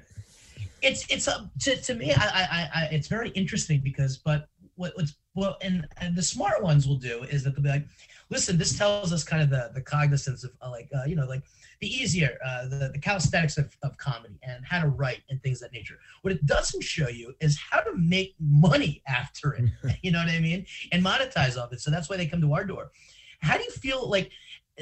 It's 0.82 1.06
it's 1.12 1.28
a 1.28 1.48
to, 1.62 1.76
to 1.80 1.94
me, 1.94 2.12
I, 2.12 2.24
I 2.26 2.42
I 2.42 2.70
I 2.74 2.84
it's 2.92 3.08
very 3.08 3.30
interesting 3.30 3.82
because, 3.82 4.18
but 4.18 4.50
what, 4.78 4.94
what's 4.96 5.14
well, 5.36 5.56
and 5.62 5.88
and 5.98 6.16
the 6.16 6.24
smart 6.24 6.64
ones 6.64 6.88
will 6.88 6.96
do 6.98 7.22
is 7.26 7.44
that 7.44 7.52
they'll 7.54 7.62
be 7.62 7.70
like, 7.70 7.86
listen, 8.32 8.58
this 8.58 8.76
tells 8.76 9.14
us 9.14 9.24
kind 9.24 9.44
of 9.44 9.52
the 9.52 9.70
the 9.76 9.82
cognizance 9.82 10.44
of 10.44 10.50
uh, 10.60 10.72
like 10.72 10.90
uh, 10.98 11.04
you 11.06 11.16
know 11.16 11.28
like 11.28 11.44
the 11.82 11.88
easier 11.88 12.38
uh, 12.46 12.68
the 12.68 12.92
the 12.94 13.00
calisthenics 13.00 13.58
of, 13.58 13.76
of 13.84 13.98
comedy 13.98 14.40
and 14.44 14.64
how 14.64 14.82
to 14.82 14.88
write 14.88 15.22
and 15.30 15.42
things 15.42 15.62
of 15.62 15.70
that 15.70 15.76
nature. 15.76 15.98
What 16.22 16.34
it 16.34 16.46
doesn't 16.46 16.84
show 16.84 17.10
you 17.10 17.34
is 17.42 17.60
how 17.70 17.82
to 17.82 17.92
make 17.98 18.36
money 18.40 19.02
after 19.08 19.54
it. 19.54 19.70
you 20.04 20.12
know 20.12 20.20
what 20.20 20.30
I 20.30 20.40
mean? 20.40 20.66
And 20.92 21.04
monetize 21.04 21.58
off 21.58 21.74
it. 21.74 21.82
So 21.82 21.92
that's 21.92 22.10
why 22.10 22.18
they 22.18 22.28
come 22.28 22.42
to 22.42 22.54
our 22.54 22.64
door. 22.64 22.92
How 23.42 23.58
do 23.58 23.64
you 23.64 23.72
feel 23.72 24.10
like? 24.10 24.32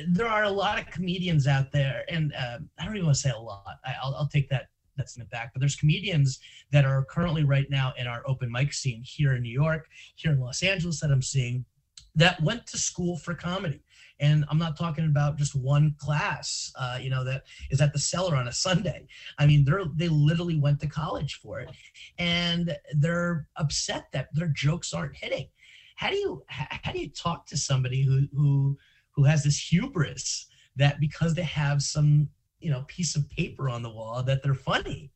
There 0.07 0.27
are 0.27 0.43
a 0.43 0.49
lot 0.49 0.79
of 0.79 0.85
comedians 0.91 1.47
out 1.47 1.71
there, 1.71 2.03
and 2.09 2.31
uh, 2.33 2.59
I 2.79 2.85
don't 2.85 2.95
even 2.95 3.07
want 3.07 3.15
to 3.15 3.21
say 3.21 3.31
a 3.31 3.39
lot. 3.39 3.65
I, 3.83 3.95
I'll, 4.01 4.15
I'll 4.15 4.27
take 4.27 4.47
that 4.49 4.67
that 4.97 5.09
statement 5.09 5.31
back. 5.31 5.51
But 5.51 5.61
there's 5.61 5.75
comedians 5.75 6.39
that 6.71 6.85
are 6.85 7.03
currently 7.05 7.43
right 7.43 7.69
now 7.69 7.93
in 7.97 8.05
our 8.05 8.21
open 8.27 8.51
mic 8.51 8.71
scene 8.71 9.01
here 9.03 9.33
in 9.33 9.41
New 9.41 9.51
York, 9.51 9.87
here 10.15 10.31
in 10.31 10.39
Los 10.39 10.61
Angeles 10.61 10.99
that 10.99 11.11
I'm 11.11 11.23
seeing 11.23 11.65
that 12.15 12.41
went 12.41 12.65
to 12.67 12.77
school 12.77 13.17
for 13.17 13.33
comedy. 13.33 13.81
And 14.19 14.43
I'm 14.49 14.57
not 14.57 14.77
talking 14.77 15.05
about 15.05 15.37
just 15.37 15.55
one 15.55 15.95
class, 15.97 16.71
uh, 16.77 16.97
you 17.01 17.09
know, 17.09 17.23
that 17.23 17.43
is 17.71 17.79
at 17.79 17.93
the 17.93 17.99
cellar 17.99 18.35
on 18.35 18.49
a 18.49 18.51
Sunday. 18.51 19.07
I 19.37 19.45
mean, 19.45 19.63
they're 19.63 19.85
they 19.95 20.09
literally 20.09 20.57
went 20.57 20.81
to 20.81 20.87
college 20.87 21.35
for 21.35 21.61
it, 21.61 21.69
and 22.17 22.77
they're 22.93 23.47
upset 23.55 24.07
that 24.11 24.27
their 24.33 24.49
jokes 24.49 24.93
aren't 24.93 25.15
hitting. 25.15 25.47
How 25.95 26.09
do 26.09 26.17
you 26.17 26.43
how 26.47 26.91
do 26.91 26.99
you 26.99 27.09
talk 27.09 27.45
to 27.47 27.57
somebody 27.57 28.03
who 28.03 28.27
who 28.35 28.77
who 29.11 29.23
has 29.23 29.43
this 29.43 29.57
hubris 29.57 30.47
that 30.75 30.99
because 30.99 31.33
they 31.33 31.43
have 31.43 31.81
some 31.81 32.29
you 32.59 32.71
know 32.71 32.83
piece 32.87 33.15
of 33.15 33.29
paper 33.29 33.69
on 33.69 33.83
the 33.83 33.89
wall 33.89 34.21
that 34.23 34.43
they're 34.43 34.53
funny? 34.53 35.11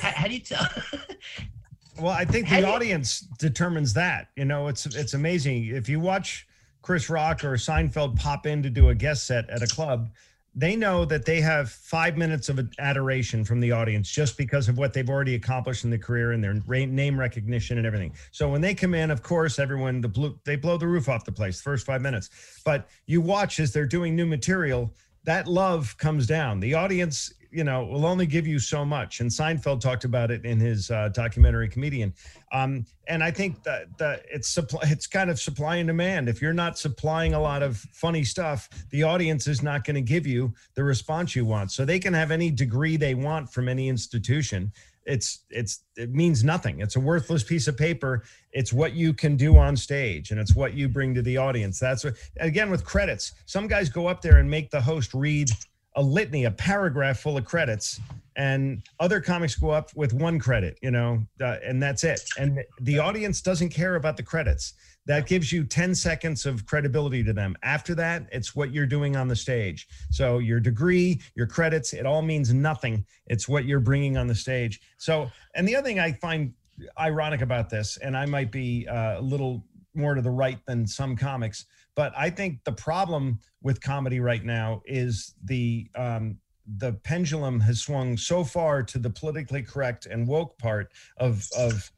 how, 0.00 0.10
how 0.10 0.26
do 0.26 0.34
you 0.34 0.40
tell? 0.40 0.66
Well, 1.98 2.12
I 2.12 2.24
think 2.24 2.48
the 2.48 2.66
audience 2.66 3.20
determines 3.20 3.92
that. 3.94 4.28
You 4.36 4.44
know, 4.44 4.68
it's 4.68 4.86
it's 4.86 5.14
amazing 5.14 5.66
if 5.66 5.88
you 5.88 6.00
watch 6.00 6.46
Chris 6.82 7.10
Rock 7.10 7.44
or 7.44 7.54
Seinfeld 7.54 8.16
pop 8.16 8.46
in 8.46 8.62
to 8.62 8.70
do 8.70 8.88
a 8.88 8.94
guest 8.94 9.26
set 9.26 9.48
at 9.50 9.62
a 9.62 9.66
club. 9.66 10.10
They 10.54 10.74
know 10.74 11.04
that 11.04 11.24
they 11.24 11.40
have 11.42 11.70
five 11.70 12.16
minutes 12.16 12.48
of 12.48 12.58
adoration 12.80 13.44
from 13.44 13.60
the 13.60 13.70
audience 13.70 14.10
just 14.10 14.36
because 14.36 14.68
of 14.68 14.78
what 14.78 14.92
they've 14.92 15.08
already 15.08 15.36
accomplished 15.36 15.84
in 15.84 15.90
their 15.90 15.98
career 16.00 16.32
and 16.32 16.42
their 16.42 16.54
name 16.86 17.20
recognition 17.20 17.78
and 17.78 17.86
everything. 17.86 18.14
So 18.32 18.48
when 18.50 18.60
they 18.60 18.74
come 18.74 18.94
in, 18.94 19.12
of 19.12 19.22
course, 19.22 19.60
everyone 19.60 20.00
the 20.00 20.08
blue 20.08 20.38
they 20.44 20.56
blow 20.56 20.76
the 20.76 20.88
roof 20.88 21.08
off 21.08 21.24
the 21.24 21.32
place 21.32 21.60
first 21.60 21.86
five 21.86 22.02
minutes. 22.02 22.30
But 22.64 22.88
you 23.06 23.20
watch 23.20 23.60
as 23.60 23.72
they're 23.72 23.86
doing 23.86 24.16
new 24.16 24.26
material, 24.26 24.92
that 25.24 25.46
love 25.46 25.96
comes 25.98 26.26
down. 26.26 26.60
The 26.60 26.74
audience, 26.74 27.32
you 27.50 27.64
know, 27.64 27.84
will 27.84 28.06
only 28.06 28.26
give 28.26 28.46
you 28.46 28.58
so 28.58 28.84
much. 28.84 29.20
And 29.20 29.30
Seinfeld 29.30 29.80
talked 29.80 30.04
about 30.04 30.30
it 30.30 30.44
in 30.44 30.60
his 30.60 30.90
uh, 30.90 31.08
documentary 31.08 31.68
Comedian. 31.68 32.14
Um, 32.52 32.86
and 33.08 33.22
I 33.24 33.30
think 33.30 33.62
that, 33.64 33.96
that 33.98 34.24
it's 34.30 34.48
supply, 34.48 34.80
it's 34.84 35.06
kind 35.06 35.30
of 35.30 35.40
supply 35.40 35.76
and 35.76 35.86
demand. 35.86 36.28
If 36.28 36.40
you're 36.40 36.52
not 36.52 36.78
supplying 36.78 37.34
a 37.34 37.40
lot 37.40 37.62
of 37.62 37.78
funny 37.92 38.24
stuff, 38.24 38.68
the 38.90 39.02
audience 39.02 39.48
is 39.48 39.62
not 39.62 39.84
going 39.84 39.96
to 39.96 40.00
give 40.00 40.26
you 40.26 40.54
the 40.74 40.84
response 40.84 41.34
you 41.34 41.44
want. 41.44 41.72
So 41.72 41.84
they 41.84 41.98
can 41.98 42.14
have 42.14 42.30
any 42.30 42.50
degree 42.50 42.96
they 42.96 43.14
want 43.14 43.52
from 43.52 43.68
any 43.68 43.88
institution. 43.88 44.72
It's 45.06 45.40
it's 45.48 45.80
it 45.96 46.12
means 46.14 46.44
nothing. 46.44 46.80
It's 46.80 46.94
a 46.94 47.00
worthless 47.00 47.42
piece 47.42 47.66
of 47.68 47.76
paper. 47.76 48.22
It's 48.52 48.72
what 48.72 48.92
you 48.92 49.14
can 49.14 49.34
do 49.34 49.56
on 49.56 49.74
stage, 49.76 50.30
and 50.30 50.38
it's 50.38 50.54
what 50.54 50.74
you 50.74 50.88
bring 50.88 51.14
to 51.14 51.22
the 51.22 51.38
audience. 51.38 51.80
That's 51.80 52.04
what 52.04 52.14
again 52.38 52.70
with 52.70 52.84
credits. 52.84 53.32
Some 53.46 53.66
guys 53.66 53.88
go 53.88 54.06
up 54.06 54.20
there 54.20 54.36
and 54.36 54.48
make 54.48 54.70
the 54.70 54.80
host 54.80 55.14
read 55.14 55.50
a 55.96 56.02
litany, 56.02 56.44
a 56.44 56.50
paragraph 56.50 57.18
full 57.18 57.36
of 57.36 57.44
credits, 57.44 58.00
and 58.36 58.82
other 59.00 59.20
comics 59.20 59.54
go 59.54 59.70
up 59.70 59.90
with 59.94 60.12
one 60.12 60.38
credit, 60.38 60.78
you 60.82 60.90
know, 60.90 61.22
uh, 61.40 61.56
and 61.64 61.82
that's 61.82 62.04
it. 62.04 62.20
And 62.38 62.64
the 62.80 62.98
audience 62.98 63.40
doesn't 63.42 63.70
care 63.70 63.96
about 63.96 64.16
the 64.16 64.22
credits. 64.22 64.74
That 65.06 65.26
gives 65.26 65.52
you 65.52 65.64
10 65.64 65.94
seconds 65.94 66.46
of 66.46 66.64
credibility 66.66 67.24
to 67.24 67.32
them. 67.32 67.56
After 67.62 67.94
that, 67.96 68.28
it's 68.30 68.54
what 68.54 68.72
you're 68.72 68.86
doing 68.86 69.16
on 69.16 69.28
the 69.28 69.34
stage. 69.34 69.88
So 70.10 70.38
your 70.38 70.60
degree, 70.60 71.20
your 71.34 71.46
credits, 71.46 71.92
it 71.92 72.06
all 72.06 72.22
means 72.22 72.54
nothing. 72.54 73.04
It's 73.26 73.48
what 73.48 73.64
you're 73.64 73.80
bringing 73.80 74.16
on 74.16 74.26
the 74.26 74.34
stage. 74.34 74.80
So, 74.98 75.30
and 75.54 75.66
the 75.66 75.74
other 75.74 75.86
thing 75.86 75.98
I 75.98 76.12
find 76.12 76.52
ironic 76.98 77.40
about 77.40 77.70
this, 77.70 77.96
and 77.96 78.16
I 78.16 78.26
might 78.26 78.52
be 78.52 78.86
uh, 78.86 79.18
a 79.18 79.22
little 79.22 79.64
more 79.94 80.14
to 80.14 80.22
the 80.22 80.30
right 80.30 80.64
than 80.66 80.86
some 80.86 81.16
comics, 81.16 81.64
but 81.94 82.12
I 82.16 82.30
think 82.30 82.64
the 82.64 82.72
problem 82.72 83.40
with 83.62 83.80
comedy 83.80 84.20
right 84.20 84.44
now 84.44 84.82
is 84.84 85.34
the 85.44 85.88
um, 85.94 86.38
the 86.78 86.92
pendulum 86.92 87.58
has 87.60 87.80
swung 87.80 88.16
so 88.16 88.44
far 88.44 88.82
to 88.82 88.98
the 88.98 89.10
politically 89.10 89.62
correct 89.62 90.06
and 90.06 90.26
woke 90.26 90.56
part 90.58 90.92
of 91.16 91.48
of 91.56 91.90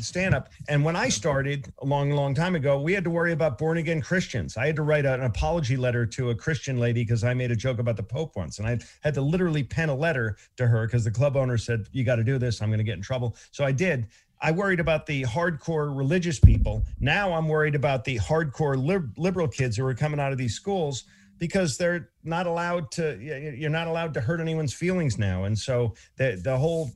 stand 0.00 0.34
up. 0.34 0.50
And 0.68 0.84
when 0.84 0.96
I 0.96 1.08
started 1.08 1.72
a 1.80 1.86
long, 1.86 2.10
long 2.10 2.34
time 2.34 2.54
ago, 2.54 2.80
we 2.80 2.92
had 2.92 3.04
to 3.04 3.10
worry 3.10 3.32
about 3.32 3.58
born 3.58 3.78
again 3.78 4.00
Christians. 4.00 4.56
I 4.56 4.66
had 4.66 4.76
to 4.76 4.82
write 4.82 5.06
an 5.06 5.22
apology 5.22 5.76
letter 5.76 6.06
to 6.06 6.30
a 6.30 6.34
Christian 6.34 6.78
lady 6.78 7.02
because 7.02 7.24
I 7.24 7.34
made 7.34 7.50
a 7.50 7.56
joke 7.56 7.78
about 7.78 7.96
the 7.96 8.02
Pope 8.02 8.36
once. 8.36 8.58
And 8.58 8.66
I 8.66 8.78
had 9.02 9.14
to 9.14 9.20
literally 9.20 9.62
pen 9.62 9.88
a 9.88 9.94
letter 9.94 10.36
to 10.56 10.66
her 10.66 10.86
because 10.86 11.04
the 11.04 11.10
club 11.10 11.36
owner 11.36 11.58
said, 11.58 11.88
You 11.92 12.04
got 12.04 12.16
to 12.16 12.24
do 12.24 12.38
this. 12.38 12.62
I'm 12.62 12.68
going 12.68 12.78
to 12.78 12.84
get 12.84 12.96
in 12.96 13.02
trouble. 13.02 13.36
So 13.52 13.64
I 13.64 13.72
did. 13.72 14.08
I 14.42 14.50
worried 14.50 14.80
about 14.80 15.06
the 15.06 15.22
hardcore 15.22 15.96
religious 15.96 16.38
people. 16.38 16.84
Now 16.98 17.32
I'm 17.32 17.48
worried 17.48 17.74
about 17.74 18.04
the 18.04 18.18
hardcore 18.18 18.82
lib- 18.82 19.18
liberal 19.18 19.48
kids 19.48 19.76
who 19.76 19.84
are 19.84 19.94
coming 19.94 20.18
out 20.18 20.32
of 20.32 20.38
these 20.38 20.54
schools 20.54 21.04
because 21.38 21.78
they're 21.78 22.10
not 22.22 22.46
allowed 22.46 22.90
to 22.92 23.18
you're 23.18 23.70
not 23.70 23.88
allowed 23.88 24.12
to 24.14 24.20
hurt 24.20 24.40
anyone's 24.40 24.74
feelings 24.74 25.18
now. 25.18 25.44
And 25.44 25.58
so 25.58 25.94
the 26.16 26.40
the 26.42 26.56
whole 26.56 26.92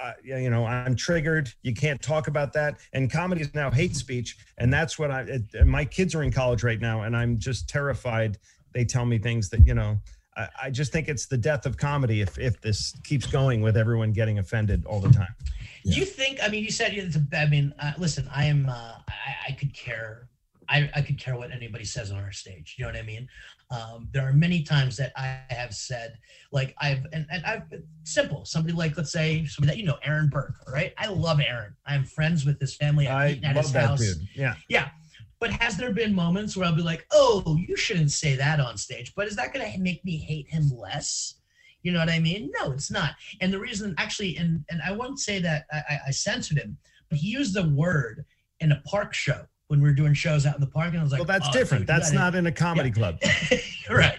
uh, 0.00 0.12
you 0.22 0.50
know 0.50 0.64
i'm 0.64 0.96
triggered. 0.96 1.52
You 1.62 1.74
can't 1.74 2.00
talk 2.00 2.28
about 2.28 2.52
that. 2.54 2.78
And 2.92 3.10
comedy 3.10 3.42
is 3.42 3.54
now 3.54 3.70
hate 3.70 3.96
speech. 3.96 4.38
And 4.58 4.72
that's 4.72 4.98
what 4.98 5.10
i 5.10 5.22
it, 5.22 5.66
my 5.66 5.84
kids 5.84 6.14
are 6.14 6.22
in 6.22 6.32
college 6.32 6.62
right 6.62 6.80
now 6.80 7.02
and 7.02 7.16
i'm 7.16 7.38
just 7.38 7.68
terrified 7.68 8.38
they 8.72 8.84
tell 8.84 9.04
me 9.04 9.18
things 9.18 9.48
that 9.50 9.66
you 9.66 9.74
know 9.74 9.98
I, 10.38 10.48
I 10.64 10.70
just 10.70 10.92
think 10.92 11.08
it's 11.08 11.26
the 11.26 11.36
death 11.36 11.66
of 11.66 11.76
comedy 11.76 12.20
if 12.20 12.38
if 12.38 12.60
this 12.60 12.94
keeps 13.04 13.26
going 13.26 13.60
with 13.60 13.76
everyone 13.76 14.12
getting 14.12 14.38
offended 14.38 14.86
all 14.86 15.00
the 15.00 15.10
time 15.10 15.34
yeah. 15.84 15.94
do 15.94 16.00
you 16.00 16.06
think 16.06 16.38
i 16.42 16.48
mean 16.48 16.64
you 16.64 16.70
said 16.70 16.94
it's 16.94 17.16
a, 17.16 17.24
i 17.36 17.46
mean 17.46 17.74
uh, 17.80 17.92
listen 17.98 18.28
i 18.34 18.44
am 18.44 18.68
uh, 18.68 18.94
I, 19.08 19.48
I 19.48 19.52
could 19.52 19.74
care 19.74 20.28
I, 20.68 20.90
I 20.94 21.00
could 21.00 21.18
care 21.18 21.36
what 21.36 21.50
anybody 21.50 21.84
says 21.84 22.10
on 22.10 22.18
our 22.18 22.32
stage. 22.32 22.76
You 22.78 22.84
know 22.84 22.92
what 22.92 22.98
I 22.98 23.02
mean? 23.02 23.28
Um, 23.70 24.08
there 24.12 24.26
are 24.26 24.32
many 24.32 24.62
times 24.62 24.96
that 24.96 25.12
I 25.16 25.40
have 25.50 25.74
said, 25.74 26.18
like 26.52 26.74
I've 26.78 27.06
and, 27.12 27.26
and 27.30 27.44
I've 27.44 27.62
simple. 28.04 28.44
Somebody 28.44 28.74
like 28.74 28.96
let's 28.96 29.12
say 29.12 29.44
somebody 29.46 29.72
that 29.72 29.78
you 29.78 29.86
know, 29.86 29.98
Aaron 30.02 30.28
Berg. 30.28 30.54
Right? 30.70 30.94
I 30.98 31.06
love 31.08 31.40
Aaron. 31.40 31.74
I'm 31.86 32.04
friends 32.04 32.44
with 32.44 32.60
his 32.60 32.76
family. 32.76 33.08
I've 33.08 33.42
I 33.44 33.52
love 33.52 33.72
that 33.72 33.88
house. 33.88 34.00
dude. 34.00 34.28
Yeah. 34.34 34.54
Yeah. 34.68 34.88
But 35.40 35.52
has 35.52 35.76
there 35.76 35.92
been 35.92 36.14
moments 36.14 36.56
where 36.56 36.66
I'll 36.66 36.74
be 36.74 36.82
like, 36.82 37.06
oh, 37.12 37.56
you 37.66 37.76
shouldn't 37.76 38.10
say 38.10 38.34
that 38.36 38.58
on 38.58 38.76
stage? 38.76 39.14
But 39.14 39.28
is 39.28 39.36
that 39.36 39.54
going 39.54 39.70
to 39.70 39.78
make 39.78 40.04
me 40.04 40.16
hate 40.16 40.48
him 40.48 40.70
less? 40.70 41.34
You 41.82 41.92
know 41.92 42.00
what 42.00 42.10
I 42.10 42.18
mean? 42.18 42.50
No, 42.58 42.72
it's 42.72 42.90
not. 42.90 43.12
And 43.40 43.52
the 43.52 43.58
reason, 43.58 43.94
actually, 43.98 44.36
and 44.36 44.64
and 44.68 44.82
I 44.84 44.92
won't 44.92 45.20
say 45.20 45.38
that 45.40 45.66
I, 45.72 45.98
I 46.08 46.10
censored 46.10 46.58
him, 46.58 46.76
but 47.08 47.18
he 47.18 47.28
used 47.28 47.54
the 47.54 47.68
word 47.68 48.24
in 48.60 48.72
a 48.72 48.82
park 48.84 49.14
show 49.14 49.46
when 49.68 49.80
we 49.80 49.88
were 49.88 49.94
doing 49.94 50.12
shows 50.12 50.44
out 50.44 50.56
in 50.56 50.60
the 50.60 50.66
park, 50.66 50.88
and 50.88 50.98
I 50.98 51.02
was 51.02 51.12
like, 51.12 51.20
"Well, 51.20 51.26
that's 51.26 51.48
oh, 51.48 51.52
different. 51.52 51.82
Dude, 51.82 51.88
that's 51.88 52.12
not 52.12 52.34
in 52.34 52.46
a 52.46 52.52
comedy 52.52 52.88
yeah. 52.88 52.94
club." 52.94 53.18
right. 53.90 54.18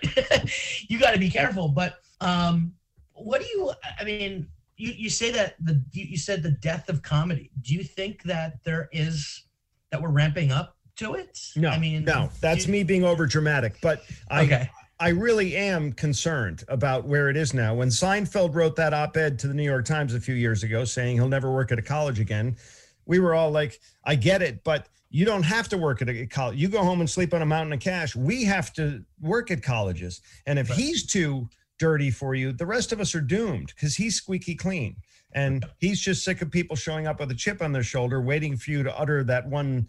you 0.89 0.99
got 0.99 1.11
to 1.11 1.19
be 1.19 1.29
careful. 1.29 1.67
But 1.67 1.95
um, 2.21 2.73
what 3.13 3.41
do 3.41 3.47
you? 3.47 3.73
I 3.99 4.05
mean, 4.05 4.47
you 4.77 4.93
you 4.95 5.09
say 5.09 5.29
that 5.31 5.55
the 5.59 5.83
you 5.91 6.17
said 6.17 6.41
the 6.41 6.51
death 6.51 6.87
of 6.87 7.01
comedy. 7.01 7.51
Do 7.61 7.73
you 7.73 7.83
think 7.83 8.23
that 8.23 8.63
there 8.63 8.87
is 8.93 9.43
that 9.91 10.01
we're 10.01 10.09
ramping 10.09 10.51
up 10.51 10.77
to 10.99 11.15
it? 11.15 11.39
No, 11.55 11.69
I 11.69 11.79
mean, 11.79 12.03
no. 12.03 12.29
That's 12.41 12.65
you, 12.65 12.71
me 12.71 12.83
being 12.83 13.03
over 13.03 13.25
dramatic. 13.25 13.75
But 13.81 14.03
I. 14.29 14.43
Okay. 14.43 14.69
I 15.01 15.09
really 15.09 15.55
am 15.55 15.93
concerned 15.93 16.65
about 16.67 17.05
where 17.05 17.29
it 17.29 17.37
is 17.37 17.53
now. 17.53 17.73
When 17.73 17.87
Seinfeld 17.87 18.53
wrote 18.53 18.75
that 18.75 18.93
op 18.93 19.15
ed 19.15 19.39
to 19.39 19.47
the 19.47 19.53
New 19.53 19.63
York 19.63 19.85
Times 19.85 20.13
a 20.13 20.19
few 20.19 20.35
years 20.35 20.63
ago 20.63 20.83
saying 20.83 21.15
he'll 21.15 21.29
never 21.29 21.49
work 21.53 21.71
at 21.71 21.79
a 21.79 21.81
college 21.81 22.19
again, 22.19 22.57
we 23.05 23.19
were 23.19 23.33
all 23.33 23.49
like, 23.49 23.79
I 24.03 24.15
get 24.15 24.41
it, 24.41 24.61
but 24.65 24.89
you 25.09 25.23
don't 25.23 25.43
have 25.43 25.69
to 25.69 25.77
work 25.77 26.01
at 26.01 26.09
a 26.09 26.25
college. 26.25 26.57
You 26.57 26.67
go 26.67 26.83
home 26.83 26.99
and 26.99 27.09
sleep 27.09 27.33
on 27.33 27.41
a 27.41 27.45
mountain 27.45 27.71
of 27.71 27.79
cash. 27.79 28.13
We 28.13 28.43
have 28.43 28.73
to 28.73 29.01
work 29.21 29.51
at 29.51 29.63
colleges. 29.63 30.19
And 30.45 30.59
if 30.59 30.69
right. 30.69 30.77
he's 30.77 31.05
too 31.05 31.47
dirty 31.79 32.11
for 32.11 32.35
you, 32.35 32.51
the 32.51 32.65
rest 32.65 32.91
of 32.91 32.99
us 32.99 33.15
are 33.15 33.21
doomed 33.21 33.67
because 33.67 33.95
he's 33.95 34.15
squeaky 34.15 34.53
clean. 34.53 34.97
And 35.31 35.65
he's 35.77 35.99
just 35.99 36.23
sick 36.25 36.41
of 36.41 36.51
people 36.51 36.75
showing 36.75 37.07
up 37.07 37.19
with 37.19 37.31
a 37.31 37.35
chip 37.35 37.61
on 37.61 37.71
their 37.71 37.83
shoulder, 37.83 38.21
waiting 38.21 38.57
for 38.57 38.71
you 38.71 38.83
to 38.83 38.99
utter 38.99 39.23
that 39.23 39.47
one 39.47 39.87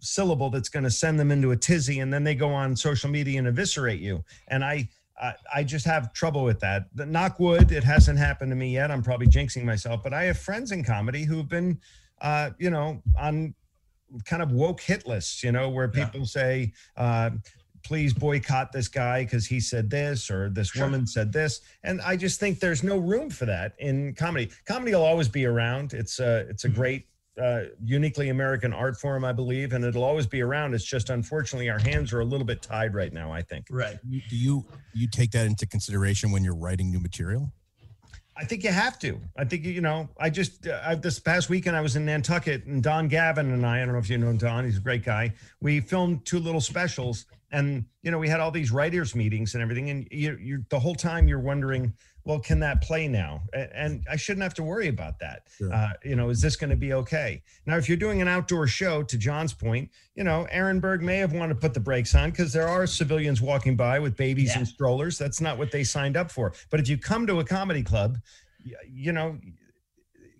syllable 0.00 0.50
that's 0.50 0.68
going 0.68 0.84
to 0.84 0.90
send 0.90 1.18
them 1.18 1.30
into 1.30 1.50
a 1.50 1.56
tizzy. 1.56 2.00
And 2.00 2.12
then 2.12 2.24
they 2.24 2.34
go 2.34 2.50
on 2.50 2.76
social 2.76 3.10
media 3.10 3.38
and 3.38 3.48
eviscerate 3.48 4.00
you. 4.00 4.24
And 4.48 4.64
I, 4.64 4.88
I, 5.20 5.34
I 5.54 5.64
just 5.64 5.84
have 5.86 6.12
trouble 6.12 6.44
with 6.44 6.60
that. 6.60 6.86
The 6.94 7.06
knock 7.06 7.40
wood, 7.40 7.72
it 7.72 7.84
hasn't 7.84 8.18
happened 8.18 8.50
to 8.52 8.56
me 8.56 8.72
yet. 8.72 8.90
I'm 8.90 9.02
probably 9.02 9.26
jinxing 9.26 9.64
myself, 9.64 10.02
but 10.02 10.12
I 10.12 10.24
have 10.24 10.38
friends 10.38 10.72
in 10.72 10.84
comedy 10.84 11.24
who've 11.24 11.48
been, 11.48 11.80
uh, 12.20 12.50
you 12.58 12.70
know, 12.70 13.02
on 13.18 13.54
kind 14.24 14.42
of 14.42 14.52
woke 14.52 14.80
hit 14.80 15.06
lists, 15.06 15.42
you 15.42 15.52
know, 15.52 15.68
where 15.68 15.88
people 15.88 16.20
yeah. 16.20 16.26
say, 16.26 16.72
uh, 16.96 17.30
please 17.84 18.12
boycott 18.12 18.72
this 18.72 18.88
guy 18.88 19.24
because 19.24 19.46
he 19.46 19.60
said 19.60 19.88
this 19.88 20.30
or 20.30 20.50
this 20.50 20.68
sure. 20.68 20.84
woman 20.84 21.06
said 21.06 21.32
this 21.32 21.60
and 21.84 22.00
i 22.02 22.16
just 22.16 22.40
think 22.40 22.58
there's 22.60 22.82
no 22.82 22.98
room 22.98 23.30
for 23.30 23.46
that 23.46 23.74
in 23.78 24.12
comedy 24.14 24.50
comedy 24.66 24.92
will 24.92 25.04
always 25.04 25.28
be 25.28 25.46
around 25.46 25.94
it's 25.94 26.18
a 26.18 26.40
it's 26.50 26.64
a 26.64 26.68
mm-hmm. 26.68 26.76
great 26.76 27.06
uh, 27.40 27.64
uniquely 27.84 28.28
american 28.28 28.72
art 28.72 28.96
form 28.96 29.24
i 29.24 29.32
believe 29.32 29.72
and 29.72 29.84
it'll 29.84 30.04
always 30.04 30.26
be 30.26 30.40
around 30.40 30.74
it's 30.74 30.84
just 30.84 31.10
unfortunately 31.10 31.68
our 31.70 31.78
hands 31.78 32.12
are 32.12 32.20
a 32.20 32.24
little 32.24 32.46
bit 32.46 32.62
tied 32.62 32.94
right 32.94 33.12
now 33.12 33.32
i 33.32 33.42
think 33.42 33.66
right 33.70 33.98
do 34.04 34.36
you 34.36 34.64
you 34.94 35.08
take 35.08 35.30
that 35.30 35.46
into 35.46 35.66
consideration 35.66 36.30
when 36.30 36.42
you're 36.42 36.56
writing 36.56 36.90
new 36.90 37.00
material 37.00 37.52
I 38.38 38.44
think 38.44 38.62
you 38.62 38.70
have 38.70 39.00
to. 39.00 39.20
I 39.36 39.44
think 39.44 39.64
you 39.64 39.80
know. 39.80 40.08
I 40.16 40.30
just 40.30 40.68
uh, 40.68 40.80
I, 40.84 40.94
this 40.94 41.18
past 41.18 41.50
weekend 41.50 41.76
I 41.76 41.80
was 41.80 41.96
in 41.96 42.04
Nantucket 42.04 42.66
and 42.66 42.80
Don 42.80 43.08
Gavin 43.08 43.52
and 43.52 43.66
I. 43.66 43.82
I 43.82 43.84
don't 43.84 43.94
know 43.94 43.98
if 43.98 44.08
you 44.08 44.16
know 44.16 44.32
Don. 44.32 44.64
He's 44.64 44.76
a 44.76 44.80
great 44.80 45.04
guy. 45.04 45.32
We 45.60 45.80
filmed 45.80 46.24
two 46.24 46.38
little 46.38 46.60
specials, 46.60 47.26
and 47.50 47.84
you 48.02 48.12
know 48.12 48.18
we 48.18 48.28
had 48.28 48.38
all 48.38 48.52
these 48.52 48.70
writers 48.70 49.16
meetings 49.16 49.54
and 49.54 49.62
everything. 49.62 49.90
And 49.90 50.06
you, 50.12 50.38
you 50.40 50.64
the 50.70 50.78
whole 50.78 50.94
time 50.94 51.26
you're 51.26 51.40
wondering, 51.40 51.92
well, 52.24 52.38
can 52.38 52.60
that 52.60 52.82
play 52.82 53.08
now? 53.08 53.42
And 53.52 54.04
I 54.10 54.16
shouldn't 54.16 54.42
have 54.42 54.54
to 54.54 54.62
worry 54.62 54.88
about 54.88 55.18
that. 55.20 55.44
Sure. 55.56 55.72
Uh, 55.72 55.92
you 56.04 56.14
know, 56.14 56.28
is 56.28 56.40
this 56.40 56.56
going 56.56 56.70
to 56.70 56.76
be 56.76 56.92
okay? 56.92 57.42
Now, 57.64 57.76
if 57.76 57.88
you're 57.88 57.96
doing 57.96 58.20
an 58.20 58.28
outdoor 58.28 58.66
show, 58.66 59.02
to 59.02 59.16
John's 59.16 59.54
point, 59.54 59.90
you 60.14 60.24
know, 60.24 60.46
Aaron 60.50 60.80
Berg 60.80 61.02
may 61.02 61.16
have 61.18 61.32
wanted 61.32 61.54
to 61.54 61.60
put 61.60 61.74
the 61.74 61.80
brakes 61.80 62.14
on 62.14 62.30
because 62.30 62.52
there 62.52 62.68
are 62.68 62.86
civilians 62.86 63.40
walking 63.40 63.76
by 63.76 63.98
with 63.98 64.16
babies 64.16 64.50
yeah. 64.50 64.58
and 64.58 64.68
strollers. 64.68 65.16
That's 65.16 65.40
not 65.40 65.56
what 65.56 65.70
they 65.70 65.84
signed 65.84 66.16
up 66.16 66.30
for. 66.30 66.52
But 66.70 66.80
if 66.80 66.88
you 66.88 66.98
come 66.98 67.26
to 67.26 67.40
a 67.40 67.44
comedy 67.44 67.82
club, 67.82 68.18
you 68.86 69.12
know, 69.12 69.38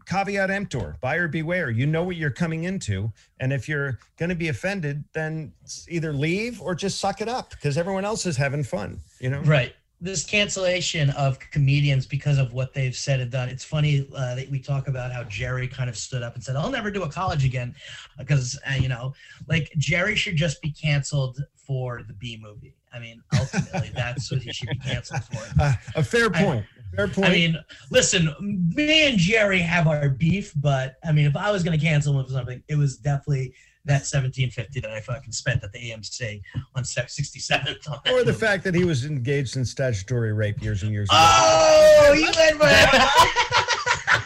caveat 0.04 0.50
emptor, 0.50 0.96
buyer 1.00 1.28
beware. 1.28 1.70
You 1.70 1.86
know 1.86 2.02
what 2.02 2.16
you're 2.16 2.30
coming 2.30 2.64
into. 2.64 3.12
And 3.40 3.52
if 3.52 3.68
you're 3.68 3.98
going 4.18 4.30
to 4.30 4.34
be 4.34 4.48
offended, 4.48 5.04
then 5.12 5.52
either 5.88 6.12
leave 6.12 6.60
or 6.60 6.74
just 6.74 6.98
suck 6.98 7.20
it 7.20 7.28
up 7.28 7.50
because 7.50 7.78
everyone 7.78 8.04
else 8.04 8.26
is 8.26 8.36
having 8.36 8.64
fun, 8.64 9.00
you 9.20 9.30
know? 9.30 9.40
Right 9.40 9.74
this 10.00 10.24
cancellation 10.24 11.10
of 11.10 11.38
comedians 11.38 12.06
because 12.06 12.38
of 12.38 12.52
what 12.52 12.72
they've 12.72 12.94
said 12.94 13.20
and 13.20 13.30
done. 13.30 13.48
It's 13.48 13.64
funny 13.64 14.08
uh, 14.14 14.36
that 14.36 14.48
we 14.50 14.60
talk 14.60 14.86
about 14.88 15.12
how 15.12 15.24
Jerry 15.24 15.66
kind 15.66 15.90
of 15.90 15.96
stood 15.96 16.22
up 16.22 16.34
and 16.34 16.44
said, 16.44 16.56
"I'll 16.56 16.70
never 16.70 16.90
do 16.90 17.02
a 17.02 17.08
college 17.08 17.44
again," 17.44 17.74
because 18.16 18.58
uh, 18.68 18.74
you 18.74 18.88
know, 18.88 19.14
like 19.48 19.72
Jerry 19.76 20.14
should 20.14 20.36
just 20.36 20.62
be 20.62 20.70
canceled 20.70 21.42
for 21.56 22.02
the 22.06 22.14
Bee 22.14 22.38
Movie. 22.40 22.74
I 22.92 22.98
mean, 23.00 23.22
ultimately, 23.38 23.90
that's 23.94 24.30
what 24.30 24.40
he 24.40 24.52
should 24.52 24.68
be 24.68 24.78
canceled 24.78 25.24
for. 25.24 25.38
Uh, 25.60 25.72
a 25.96 26.04
fair 26.04 26.30
point. 26.30 26.64
I, 26.92 26.96
fair 26.96 27.08
point. 27.08 27.26
I 27.26 27.32
mean, 27.32 27.58
listen, 27.90 28.34
me 28.74 29.08
and 29.08 29.18
Jerry 29.18 29.58
have 29.58 29.88
our 29.88 30.08
beef, 30.08 30.52
but 30.56 30.96
I 31.04 31.10
mean, 31.10 31.26
if 31.26 31.36
I 31.36 31.50
was 31.50 31.64
going 31.64 31.78
to 31.78 31.84
cancel 31.84 32.18
him 32.18 32.24
for 32.24 32.32
something, 32.32 32.62
it 32.68 32.76
was 32.76 32.96
definitely 32.96 33.54
that 33.84 34.04
1750 34.04 34.80
that 34.80 34.90
I 34.90 35.00
fucking 35.00 35.32
spent 35.32 35.64
at 35.64 35.72
the 35.72 35.78
AMC 35.78 36.42
on 36.74 36.82
67th. 36.82 37.88
On 37.88 37.98
or 38.06 38.20
the 38.20 38.26
movie. 38.26 38.32
fact 38.32 38.64
that 38.64 38.74
he 38.74 38.84
was 38.84 39.04
engaged 39.04 39.56
in 39.56 39.64
statutory 39.64 40.32
rape 40.32 40.62
years 40.62 40.82
and 40.82 40.92
years 40.92 41.08
ago. 41.08 41.16
Oh, 41.18 42.12
you 42.14 42.30
went 42.36 42.60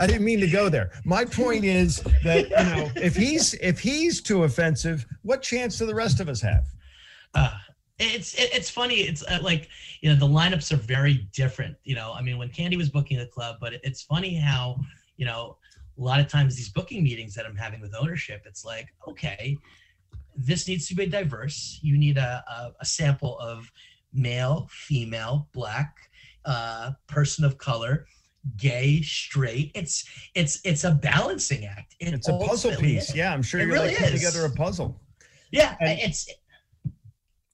I 0.00 0.06
didn't 0.06 0.24
mean 0.24 0.40
to 0.40 0.48
go 0.48 0.68
there. 0.68 0.90
My 1.04 1.24
point 1.24 1.64
is 1.64 2.02
that 2.24 2.50
you 2.50 2.56
know, 2.56 2.90
if 2.96 3.16
he's 3.16 3.54
if 3.54 3.78
he's 3.78 4.20
too 4.20 4.44
offensive, 4.44 5.06
what 5.22 5.42
chance 5.42 5.78
do 5.78 5.86
the 5.86 5.94
rest 5.94 6.20
of 6.20 6.28
us 6.28 6.40
have? 6.40 6.64
Uh, 7.34 7.56
it's 7.98 8.34
it, 8.34 8.50
it's 8.52 8.70
funny. 8.70 8.96
It's 8.96 9.22
uh, 9.24 9.38
like 9.40 9.68
you 10.00 10.10
know 10.10 10.16
the 10.16 10.26
lineups 10.26 10.72
are 10.72 10.76
very 10.76 11.28
different. 11.32 11.76
You 11.84 11.94
know, 11.94 12.12
I 12.12 12.22
mean, 12.22 12.38
when 12.38 12.48
Candy 12.48 12.76
was 12.76 12.90
booking 12.90 13.18
the 13.18 13.26
club, 13.26 13.56
but 13.60 13.74
it, 13.74 13.80
it's 13.84 14.02
funny 14.02 14.34
how 14.34 14.80
you 15.16 15.26
know 15.26 15.56
a 15.98 16.02
lot 16.02 16.20
of 16.20 16.28
times 16.28 16.56
these 16.56 16.68
booking 16.68 17.02
meetings 17.02 17.34
that 17.34 17.46
I'm 17.46 17.56
having 17.56 17.80
with 17.80 17.94
ownership, 17.94 18.42
it's 18.46 18.64
like, 18.64 18.88
okay, 19.08 19.56
this 20.36 20.66
needs 20.66 20.88
to 20.88 20.94
be 20.94 21.06
diverse. 21.06 21.78
You 21.82 21.96
need 21.96 22.18
a, 22.18 22.44
a, 22.48 22.72
a 22.80 22.84
sample 22.84 23.38
of 23.38 23.70
male, 24.12 24.68
female, 24.70 25.48
black, 25.52 25.94
uh, 26.44 26.92
person 27.06 27.44
of 27.44 27.58
color, 27.58 28.06
gay, 28.56 29.00
straight. 29.02 29.70
It's 29.74 30.04
it's 30.34 30.60
it's 30.64 30.84
a 30.84 30.90
balancing 30.90 31.64
act. 31.66 31.96
It 32.00 32.12
it's 32.12 32.28
a 32.28 32.38
puzzle 32.38 32.76
piece. 32.76 33.10
Is. 33.10 33.16
Yeah, 33.16 33.32
I'm 33.32 33.42
sure 33.42 33.60
it 33.60 33.66
you're 33.66 33.74
really 33.74 33.88
like 33.88 33.98
putting 33.98 34.14
together 34.14 34.44
a 34.44 34.50
puzzle. 34.50 35.00
Yeah, 35.50 35.76
and 35.80 35.98
it's. 36.00 36.28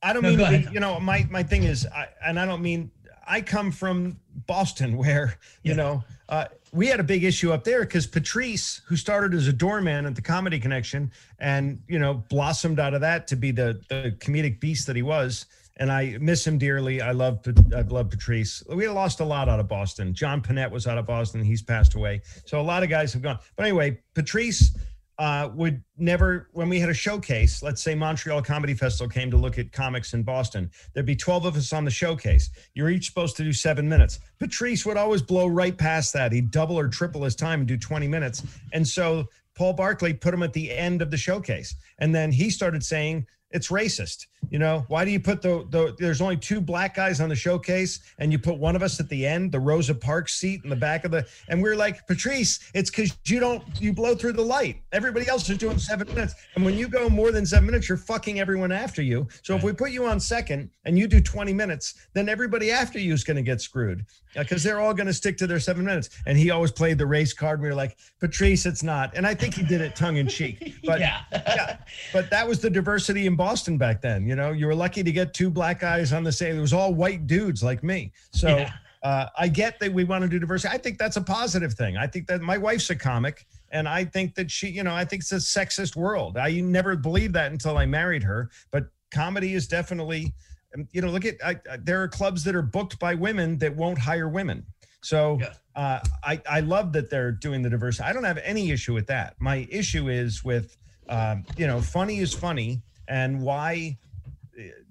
I 0.03 0.15
don't 0.15 0.23
no, 0.23 0.35
mean 0.35 0.69
you 0.73 0.81
know 0.81 0.99
my 0.99 1.27
my 1.31 1.43
thing 1.43 1.65
is, 1.65 1.87
I, 1.87 2.09
and 2.25 2.41
I 2.41 2.47
don't 2.47 2.63
mean 2.63 2.91
I 3.27 3.43
come 3.43 3.71
from 3.71 4.19
Boston, 4.47 4.97
where 4.97 5.39
you 5.63 5.71
yeah. 5.71 5.77
know 5.77 6.05
uh, 6.29 6.45
we 6.73 6.87
had 6.87 7.01
a 7.01 7.05
big 7.05 7.25
issue 7.25 7.53
up 7.53 7.65
there 7.65 7.81
because 7.81 8.07
Patrice, 8.07 8.83
who 8.87 8.97
started 8.97 9.35
as 9.35 9.49
a 9.49 9.53
doorman 9.53 10.07
at 10.07 10.15
the 10.15 10.23
Comedy 10.23 10.59
Connection, 10.59 11.11
and 11.39 11.81
you 11.89 11.99
know 11.99 12.15
blossomed 12.15 12.79
out 12.79 12.95
of 12.95 13.01
that 13.01 13.27
to 13.29 13.37
be 13.37 13.51
the 13.51 13.81
the 13.89 14.15
comedic 14.19 14.61
beast 14.61 14.87
that 14.87 14.97
he 14.97 15.03
was, 15.03 15.47
and 15.77 15.91
I 15.91 16.17
miss 16.21 16.47
him 16.47 16.59
dearly. 16.59 17.01
I 17.01 17.13
love 17.13 17.41
I 17.75 17.81
love 17.83 18.11
Patrice. 18.11 18.63
We 18.69 18.87
lost 18.89 19.21
a 19.21 19.25
lot 19.25 19.49
out 19.49 19.61
of 19.61 19.69
Boston. 19.69 20.15
John 20.15 20.41
Pinette 20.43 20.71
was 20.71 20.87
out 20.87 20.99
of 20.99 21.07
Boston. 21.07 21.43
He's 21.43 21.63
passed 21.63 21.95
away. 21.95 22.23
So 22.45 22.61
a 22.61 22.63
lot 22.63 22.83
of 22.83 22.91
guys 22.91 23.13
have 23.13 23.23
gone. 23.23 23.39
But 23.57 23.65
anyway, 23.65 24.01
Patrice 24.15 24.77
uh, 25.21 25.51
would 25.55 25.85
never, 25.99 26.49
when 26.55 26.71
we 26.71 26.81
had 26.81 26.89
a 26.89 26.95
showcase, 26.95 27.63
let's 27.63 27.83
say 27.83 27.95
Montreal 27.95 28.41
Comedy 28.41 28.73
Festival 28.73 29.11
came 29.11 29.31
to 29.31 29.37
look 29.37 29.59
at 29.59 29.71
comics 29.71 30.15
in 30.15 30.23
Boston, 30.23 30.71
there'd 30.95 31.05
be 31.05 31.15
12 31.15 31.45
of 31.45 31.57
us 31.57 31.75
on 31.75 31.85
the 31.85 31.91
showcase. 31.91 32.49
You're 32.73 32.89
each 32.89 33.09
supposed 33.09 33.37
to 33.37 33.45
do 33.45 33.53
seven 33.53 33.87
minutes. 33.87 34.19
Patrice 34.39 34.87
would 34.87 34.97
always 34.97 35.21
blow 35.21 35.47
right 35.47 35.77
past 35.77 36.15
that. 36.15 36.33
He'd 36.33 36.51
double 36.51 36.79
or 36.79 36.89
triple 36.89 37.25
his 37.25 37.37
time 37.37 37.61
and 37.61 37.69
do 37.69 37.77
20 37.77 38.09
minutes. 38.09 38.43
And 38.73 38.89
so 38.89 39.29
Paul 39.55 39.75
Barclay 39.75 40.15
put 40.15 40.33
him 40.33 40.43
at 40.43 40.55
the 40.55 40.73
end 40.73 41.03
of 41.03 41.11
the 41.11 41.19
showcase. 41.19 41.75
And 41.99 42.15
then 42.15 42.33
he 42.33 42.49
started 42.49 42.83
saying, 42.83 43.27
it's 43.51 43.69
racist. 43.69 44.27
You 44.49 44.59
know, 44.59 44.85
why 44.89 45.05
do 45.05 45.11
you 45.11 45.21
put 45.21 45.43
the, 45.43 45.67
the 45.71 45.95
there's 45.99 46.21
only 46.21 46.37
two 46.37 46.61
black 46.61 46.97
guys 46.97 47.21
on 47.21 47.29
the 47.29 47.37
showcase 47.37 48.01
and 48.19 48.33
you 48.33 48.39
put 48.39 48.59
one 48.59 48.75
of 48.75 48.83
us 48.83 48.99
at 48.99 49.09
the 49.09 49.27
end, 49.27 49.53
the 49.53 49.61
Rosa 49.61 49.95
Parks 49.95 50.35
seat 50.35 50.63
in 50.65 50.71
the 50.71 50.77
back 50.77 51.05
of 51.05 51.11
the 51.11 51.27
and 51.49 51.63
we're 51.63 51.77
like, 51.77 52.07
Patrice, 52.07 52.59
it's 52.75 52.91
because 52.91 53.17
you 53.27 53.39
don't 53.39 53.63
you 53.81 53.93
blow 53.93 54.15
through 54.15 54.33
the 54.33 54.43
light. 54.43 54.83
Everybody 54.93 55.29
else 55.29 55.49
is 55.51 55.59
doing 55.59 55.79
seven 55.79 56.09
minutes. 56.09 56.35
And 56.57 56.65
when 56.65 56.75
you 56.75 56.89
go 56.89 57.09
more 57.09 57.31
than 57.31 57.47
seven 57.47 57.67
minutes, 57.67 57.89
you're 57.89 57.99
fucking 57.99 58.41
everyone 58.41 58.73
after 58.73 59.03
you. 59.03 59.29
So 59.43 59.55
if 59.55 59.63
we 59.63 59.73
put 59.73 59.91
you 59.93 60.07
on 60.07 60.19
second 60.19 60.71
and 60.85 60.99
you 60.99 61.07
do 61.07 61.21
20 61.21 61.53
minutes, 61.53 62.09
then 62.15 62.29
everybody 62.29 62.71
after 62.71 62.99
you 62.99 63.13
is 63.13 63.23
going 63.23 63.37
to 63.37 63.43
get 63.43 63.61
screwed 63.61 64.05
uh, 64.37 64.41
because 64.43 64.63
they're 64.63 64.81
all 64.81 64.95
going 64.95 65.07
to 65.07 65.15
stick 65.15 65.37
to 65.39 65.47
their 65.47 65.61
seven 65.61 65.85
minutes. 65.85 66.11
And 66.27 66.37
he 66.37 66.51
always 66.51 66.73
played 66.73 66.99
the 66.99 67.07
race 67.07 67.33
card. 67.33 67.61
We 67.61 67.69
were 67.69 67.75
like, 67.75 67.97
Patrice, 68.21 68.67
it's 68.67 68.83
not. 68.83 69.17
And 69.17 69.27
I 69.27 69.35
think 69.35 69.55
he 69.55 69.63
did 69.63 69.81
it 69.81 69.95
tongue 69.95 70.17
in 70.17 70.27
cheek. 70.27 70.75
But 70.91 71.01
yeah. 71.01 71.21
yeah. 71.33 71.77
But 72.13 72.31
that 72.31 72.49
was 72.49 72.59
the 72.59 72.71
diversity 72.71 73.27
in 73.27 73.37
Boston 73.37 73.77
back 73.77 74.01
then. 74.01 74.27
You 74.31 74.37
know, 74.37 74.53
you 74.53 74.69
were 74.69 74.77
lucky 74.77 75.03
to 75.03 75.11
get 75.11 75.35
two 75.35 75.51
black 75.51 75.81
guys 75.81 76.13
on 76.13 76.23
the 76.23 76.31
same. 76.31 76.57
It 76.57 76.61
was 76.61 76.73
all 76.73 76.95
white 76.95 77.27
dudes 77.27 77.65
like 77.65 77.83
me. 77.83 78.13
So 78.31 78.59
yeah. 78.59 78.73
uh, 79.03 79.27
I 79.37 79.49
get 79.49 79.81
that 79.81 79.93
we 79.93 80.05
want 80.05 80.23
to 80.23 80.29
do 80.29 80.39
diversity. 80.39 80.73
I 80.73 80.79
think 80.79 80.99
that's 80.99 81.17
a 81.17 81.21
positive 81.21 81.75
thing. 81.75 81.97
I 81.97 82.07
think 82.07 82.29
that 82.29 82.41
my 82.41 82.57
wife's 82.57 82.89
a 82.91 82.95
comic, 82.95 83.45
and 83.73 83.89
I 83.89 84.05
think 84.05 84.37
that 84.37 84.49
she, 84.49 84.69
you 84.69 84.85
know, 84.85 84.95
I 84.95 85.05
think 85.05 85.23
it's 85.23 85.33
a 85.33 85.43
sexist 85.43 85.97
world. 85.97 86.37
I 86.37 86.61
never 86.61 86.95
believed 86.95 87.35
that 87.35 87.51
until 87.51 87.77
I 87.77 87.87
married 87.87 88.23
her. 88.23 88.51
But 88.71 88.85
comedy 89.11 89.55
is 89.55 89.67
definitely, 89.67 90.33
um, 90.77 90.87
you 90.93 91.03
know, 91.03 91.09
look 91.09 91.25
at 91.25 91.35
I, 91.45 91.57
there 91.81 92.01
are 92.01 92.07
clubs 92.07 92.45
that 92.45 92.55
are 92.55 92.63
booked 92.63 93.01
by 93.01 93.17
women 93.17 93.59
that 93.59 93.75
won't 93.75 93.99
hire 93.99 94.29
women. 94.29 94.65
So 95.01 95.41
yeah. 95.41 95.55
uh, 95.75 95.99
I 96.23 96.41
I 96.49 96.61
love 96.61 96.93
that 96.93 97.11
they're 97.11 97.33
doing 97.33 97.63
the 97.63 97.71
diversity. 97.71 98.09
I 98.09 98.13
don't 98.13 98.23
have 98.23 98.39
any 98.45 98.71
issue 98.71 98.95
with 98.95 99.09
that. 99.09 99.35
My 99.41 99.67
issue 99.69 100.09
is 100.09 100.45
with 100.45 100.77
um, 101.09 101.45
you 101.57 101.67
know, 101.67 101.81
funny 101.81 102.21
is 102.21 102.33
funny, 102.33 102.81
and 103.09 103.43
why 103.43 103.99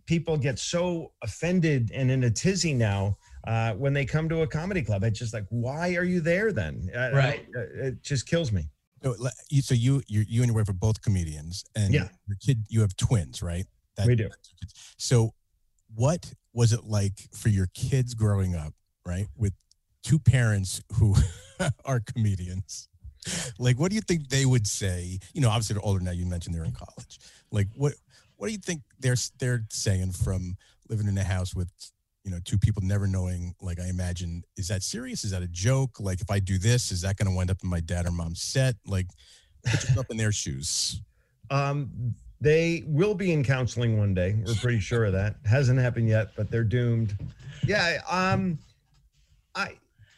people 0.09 0.37
get 0.37 0.57
so 0.57 1.11
offended 1.21 1.91
and 1.93 2.09
in 2.09 2.23
a 2.23 2.31
tizzy 2.31 2.73
now 2.73 3.15
uh, 3.45 3.73
when 3.73 3.93
they 3.93 4.03
come 4.03 4.27
to 4.27 4.41
a 4.41 4.47
comedy 4.47 4.81
club. 4.81 5.03
It's 5.03 5.19
just 5.19 5.35
like, 5.35 5.45
why 5.49 5.93
are 5.93 6.03
you 6.03 6.19
there 6.19 6.51
then? 6.51 6.89
Right. 6.95 7.45
Uh, 7.55 7.85
it 7.85 8.01
just 8.01 8.27
kills 8.27 8.51
me. 8.51 8.63
So, 9.03 9.15
so 9.61 9.75
you, 9.75 10.01
you, 10.07 10.25
you 10.27 10.41
and 10.41 10.47
your 10.47 10.55
wife 10.55 10.67
are 10.67 10.73
both 10.73 10.99
comedians, 11.03 11.63
and 11.75 11.93
yeah. 11.93 12.09
your 12.27 12.37
kid, 12.41 12.65
you 12.69 12.81
have 12.81 12.97
twins, 12.97 13.43
right? 13.43 13.65
That, 13.97 14.07
we 14.07 14.15
do. 14.15 14.29
So, 14.97 15.33
what 15.93 16.33
was 16.53 16.73
it 16.73 16.83
like 16.85 17.29
for 17.31 17.49
your 17.49 17.67
kids 17.75 18.15
growing 18.15 18.55
up, 18.55 18.73
right, 19.05 19.27
with 19.37 19.53
two 20.03 20.17
parents 20.19 20.81
who 20.93 21.15
are 21.85 22.01
comedians? 22.01 22.89
like, 23.59 23.79
what 23.79 23.89
do 23.89 23.95
you 23.95 24.01
think 24.01 24.27
they 24.27 24.45
would 24.45 24.67
say? 24.67 25.19
You 25.33 25.41
know, 25.41 25.49
obviously 25.49 25.75
they're 25.75 25.85
older 25.85 26.03
now. 26.03 26.11
You 26.11 26.25
mentioned 26.25 26.55
they're 26.55 26.65
in 26.65 26.71
college. 26.71 27.19
Like, 27.51 27.67
what 27.75 27.93
what 28.39 28.47
do 28.47 28.53
you 28.53 28.59
think 28.59 28.81
they're 28.99 29.17
they're 29.37 29.65
saying 29.69 30.13
from 30.13 30.55
living 30.87 31.07
in 31.07 31.17
a 31.17 31.23
house 31.23 31.53
with 31.53 31.69
you 32.23 32.31
know 32.31 32.39
two 32.45 32.57
people 32.57 32.81
never 32.81 33.05
knowing? 33.05 33.53
Like, 33.61 33.79
I 33.81 33.87
imagine, 33.87 34.43
is 34.57 34.69
that 34.69 34.81
serious? 34.81 35.25
Is 35.25 35.31
that 35.31 35.43
a 35.43 35.47
joke? 35.47 35.99
Like, 35.99 36.21
if 36.21 36.31
I 36.31 36.39
do 36.39 36.57
this, 36.57 36.91
is 36.91 37.01
that 37.01 37.17
going 37.17 37.29
to 37.29 37.35
wind 37.35 37.51
up 37.51 37.57
in 37.63 37.69
my 37.69 37.81
dad 37.81 38.07
or 38.07 38.11
mom's 38.11 38.41
set? 38.41 38.75
Like, 38.87 39.07
put 39.65 39.83
yourself 39.83 40.05
in 40.09 40.15
their 40.15 40.31
shoes. 40.31 41.01
Um, 41.51 42.15
they 42.39 42.83
will 42.87 43.13
be 43.13 43.33
in 43.33 43.43
counseling 43.43 43.99
one 43.99 44.13
day. 44.13 44.41
We're 44.45 44.55
pretty 44.55 44.79
sure 44.79 45.03
of 45.03 45.13
that. 45.13 45.35
Hasn't 45.45 45.77
happened 45.77 46.07
yet, 46.07 46.29
but 46.37 46.49
they're 46.49 46.63
doomed. 46.63 47.17
Yeah. 47.67 47.99
Um, 48.09 48.57
I 49.53 49.73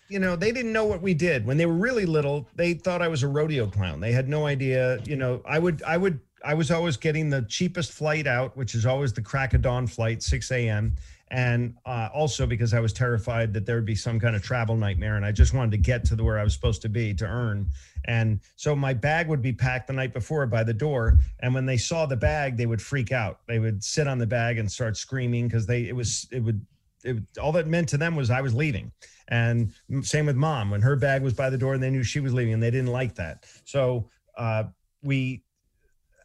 you 0.10 0.20
know, 0.20 0.36
they 0.36 0.52
didn't 0.52 0.74
know 0.74 0.86
what 0.86 1.02
we 1.02 1.14
did 1.14 1.46
when 1.46 1.56
they 1.56 1.66
were 1.66 1.74
really 1.74 2.06
little. 2.06 2.46
They 2.56 2.74
thought 2.74 3.02
I 3.02 3.08
was 3.08 3.24
a 3.24 3.30
rodeo 3.30 3.66
clown. 3.66 4.02
They 4.02 4.12
had 4.12 4.28
no 4.28 4.46
idea. 4.46 5.00
You 5.06 5.16
know, 5.16 5.42
I 5.46 5.58
would, 5.58 5.82
I 5.84 5.96
would, 5.96 6.20
I 6.44 6.54
was 6.54 6.72
always 6.72 6.98
getting 6.98 7.30
the 7.30 7.44
cheapest 7.44 7.92
flight 7.92 8.28
out, 8.28 8.56
which 8.58 8.76
is 8.76 8.86
always 8.86 9.14
the 9.14 9.22
crack 9.22 9.54
of 9.54 9.62
dawn 9.62 9.88
flight, 9.88 10.24
6 10.24 10.52
a.m. 10.52 10.96
And 11.30 11.76
uh, 11.86 12.10
also 12.14 12.46
because 12.46 12.74
I 12.74 12.80
was 12.80 12.92
terrified 12.92 13.54
that 13.54 13.66
there 13.66 13.76
would 13.76 13.86
be 13.86 13.96
some 13.96 14.20
kind 14.20 14.36
of 14.36 14.44
travel 14.44 14.76
nightmare, 14.76 15.16
and 15.16 15.26
I 15.26 15.32
just 15.32 15.54
wanted 15.54 15.72
to 15.72 15.78
get 15.78 16.04
to 16.06 16.16
the 16.16 16.24
where 16.24 16.38
I 16.38 16.44
was 16.44 16.54
supposed 16.54 16.82
to 16.82 16.90
be 16.90 17.14
to 17.16 17.26
earn. 17.26 17.70
And 18.06 18.42
so 18.56 18.76
my 18.76 18.94
bag 18.94 19.28
would 19.28 19.42
be 19.42 19.54
packed 19.54 19.88
the 19.88 19.94
night 19.94 20.14
before 20.14 20.46
by 20.48 20.64
the 20.64 20.74
door, 20.74 21.20
and 21.40 21.54
when 21.54 21.66
they 21.66 21.78
saw 21.78 22.06
the 22.06 22.18
bag, 22.18 22.58
they 22.58 22.66
would 22.66 22.82
freak 22.82 23.12
out. 23.12 23.40
They 23.48 23.60
would 23.60 23.84
sit 23.84 24.08
on 24.08 24.18
the 24.18 24.28
bag 24.28 24.58
and 24.58 24.70
start 24.70 24.98
screaming 24.98 25.48
because 25.48 25.66
they 25.66 25.84
it 25.84 25.96
was 25.96 26.28
it 26.32 26.42
would 26.42 26.66
it, 27.04 27.18
all 27.42 27.52
that 27.54 27.68
meant 27.68 27.90
to 27.90 27.98
them 27.98 28.16
was 28.16 28.30
I 28.30 28.42
was 28.42 28.54
leaving. 28.54 28.92
And 29.28 29.74
same 30.02 30.26
with 30.26 30.36
mom 30.36 30.72
when 30.72 30.82
her 30.82 30.96
bag 30.96 31.22
was 31.22 31.34
by 31.34 31.50
the 31.50 31.58
door 31.58 31.74
and 31.74 31.82
they 31.82 31.90
knew 31.90 32.04
she 32.04 32.20
was 32.20 32.34
leaving 32.34 32.54
and 32.54 32.62
they 32.62 32.72
didn't 32.72 32.92
like 32.92 33.16
that. 33.16 33.46
So 33.64 34.10
uh, 34.38 34.66
we, 35.02 35.44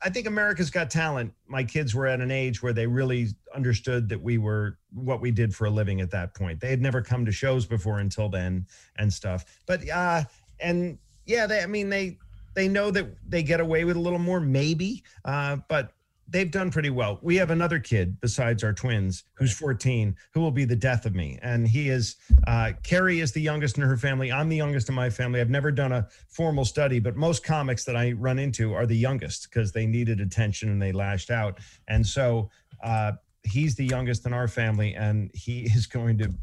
I 0.03 0.11
think 0.11 0.27
America's 0.27 0.71
Got 0.71 0.91
Talent. 0.91 1.33
My 1.47 1.65
kids 1.65 1.95
were 1.95 2.07
at 2.07 2.21
an 2.21 2.31
age 2.31 2.63
where 2.63 2.73
they 2.73 2.87
really 2.87 3.29
understood 3.55 4.09
that 4.11 4.21
we 4.21 4.39
were 4.39 4.79
what 4.93 5.21
we 5.21 5.31
did 5.31 5.55
for 5.55 5.67
a 5.67 5.71
living 5.71 6.01
at 6.01 6.11
that 6.11 6.35
point. 6.35 6.61
They 6.61 6.71
had 6.71 6.83
never 6.83 7.03
come 7.03 7.25
to 7.25 7.33
shows 7.33 7.67
before 7.67 7.99
until 7.99 8.29
then 8.29 8.67
and 8.99 9.13
stuff. 9.13 9.45
But 9.67 9.89
uh, 9.89 10.25
and 10.61 10.99
yeah, 11.25 11.47
they. 11.47 11.63
I 11.63 11.67
mean 11.67 11.89
they 11.89 12.19
they 12.55 12.69
know 12.69 12.91
that 12.91 13.07
they 13.29 13.43
get 13.43 13.61
away 13.61 13.85
with 13.85 13.97
a 13.97 14.01
little 14.01 14.19
more 14.19 14.41
maybe. 14.41 15.03
Uh, 15.25 15.59
but 15.69 15.93
they've 16.29 16.51
done 16.51 16.71
pretty 16.71 16.91
well. 16.91 17.19
We 17.23 17.37
have 17.37 17.51
another 17.51 17.79
kid 17.79 18.21
besides 18.21 18.65
our 18.65 18.73
twins 18.73 19.25
who's 19.35 19.53
14 19.53 20.17
who 20.33 20.41
will 20.41 20.51
be 20.51 20.65
the 20.65 20.77
death 20.77 21.07
of 21.07 21.15
me. 21.15 21.39
And 21.43 21.67
he 21.67 21.89
is, 21.89 22.17
uh, 22.47 22.73
Kerri 22.83 23.23
is 23.23 23.33
the 23.33 23.41
youngest 23.41 23.77
in 23.77 23.85
her 23.85 23.97
family. 23.97 24.33
I'm 24.33 24.49
the 24.49 24.57
youngest 24.57 24.89
in 24.89 24.95
my 24.95 25.11
family. 25.11 25.41
I've 25.41 25.51
never 25.51 25.71
done 25.71 25.93
a 25.93 26.09
formal 26.29 26.65
study, 26.65 26.99
but 26.99 27.17
most 27.17 27.45
comics 27.45 27.85
that 27.85 27.97
I 27.97 28.13
run 28.13 28.39
into 28.39 28.75
are 28.75 28.87
the 28.87 28.97
youngest 28.97 29.51
because 29.51 29.73
they 29.73 29.87
needed 29.87 30.21
attention 30.21 30.71
and 30.71 30.83
they 30.83 30.93
lashed 30.93 31.31
out. 31.31 31.59
And 31.89 32.05
so 32.05 32.51
uh, 32.83 33.13
he's 33.45 33.75
the 33.75 33.87
youngest 33.87 34.27
in 34.27 34.33
our 34.33 34.49
family 34.49 34.95
and 34.95 35.31
he 35.35 35.61
is 35.75 35.87
going 35.87 36.19
to, 36.19 36.35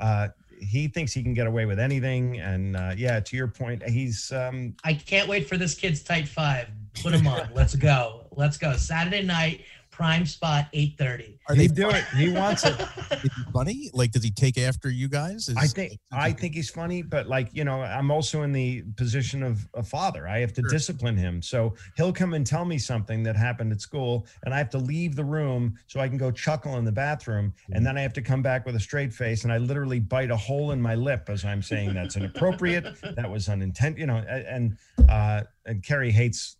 uh, 0.00 0.28
he 0.60 0.88
thinks 0.88 1.12
he 1.12 1.22
can 1.22 1.34
get 1.34 1.46
away 1.46 1.66
with 1.66 1.78
anything. 1.78 2.40
And 2.40 2.76
uh, 2.76 2.94
yeah, 2.96 3.20
to 3.20 3.36
your 3.36 3.46
point, 3.46 3.88
he's. 3.88 4.32
Um, 4.32 4.74
I 4.82 4.94
can't 4.94 5.28
wait 5.28 5.48
for 5.48 5.56
this 5.56 5.74
kid's 5.74 6.02
tight 6.02 6.26
five. 6.26 6.68
Put 7.00 7.14
him 7.14 7.28
on. 7.28 7.48
Let's 7.54 7.76
go. 7.76 8.17
Let's 8.38 8.56
go. 8.56 8.76
Saturday 8.76 9.24
night, 9.24 9.62
prime 9.90 10.24
spot, 10.24 10.68
eight 10.72 10.96
thirty. 10.96 11.40
Are 11.48 11.56
they 11.56 11.66
do 11.66 11.90
it? 11.90 12.04
He 12.16 12.30
wants 12.30 12.64
it. 12.64 12.78
Is 13.10 13.22
he 13.22 13.42
funny? 13.52 13.90
Like, 13.92 14.12
does 14.12 14.22
he 14.22 14.30
take 14.30 14.56
after 14.56 14.88
you 14.88 15.08
guys? 15.08 15.48
Is, 15.48 15.56
I 15.56 15.66
think 15.66 15.98
I 16.12 16.30
think 16.30 16.54
he's 16.54 16.70
funny, 16.70 17.02
but 17.02 17.26
like 17.26 17.48
you 17.52 17.64
know, 17.64 17.82
I'm 17.82 18.12
also 18.12 18.42
in 18.42 18.52
the 18.52 18.84
position 18.96 19.42
of 19.42 19.66
a 19.74 19.82
father. 19.82 20.28
I 20.28 20.38
have 20.38 20.52
to 20.52 20.60
sure. 20.60 20.70
discipline 20.70 21.16
him, 21.16 21.42
so 21.42 21.74
he'll 21.96 22.12
come 22.12 22.32
and 22.32 22.46
tell 22.46 22.64
me 22.64 22.78
something 22.78 23.24
that 23.24 23.34
happened 23.34 23.72
at 23.72 23.80
school, 23.80 24.24
and 24.44 24.54
I 24.54 24.58
have 24.58 24.70
to 24.70 24.78
leave 24.78 25.16
the 25.16 25.24
room 25.24 25.76
so 25.88 25.98
I 25.98 26.06
can 26.06 26.16
go 26.16 26.30
chuckle 26.30 26.76
in 26.76 26.84
the 26.84 26.92
bathroom, 26.92 27.46
mm-hmm. 27.50 27.72
and 27.72 27.84
then 27.84 27.98
I 27.98 28.02
have 28.02 28.12
to 28.12 28.22
come 28.22 28.40
back 28.40 28.66
with 28.66 28.76
a 28.76 28.80
straight 28.80 29.12
face, 29.12 29.42
and 29.42 29.52
I 29.52 29.58
literally 29.58 29.98
bite 29.98 30.30
a 30.30 30.36
hole 30.36 30.70
in 30.70 30.80
my 30.80 30.94
lip 30.94 31.28
as 31.28 31.44
I'm 31.44 31.60
saying 31.60 31.92
that's 31.94 32.16
inappropriate. 32.16 32.84
that 33.16 33.28
was 33.28 33.48
unintended, 33.48 33.98
you 33.98 34.06
know, 34.06 34.18
and 34.18 34.78
uh, 35.08 35.42
and 35.66 35.82
Kerri 35.82 36.12
hates 36.12 36.54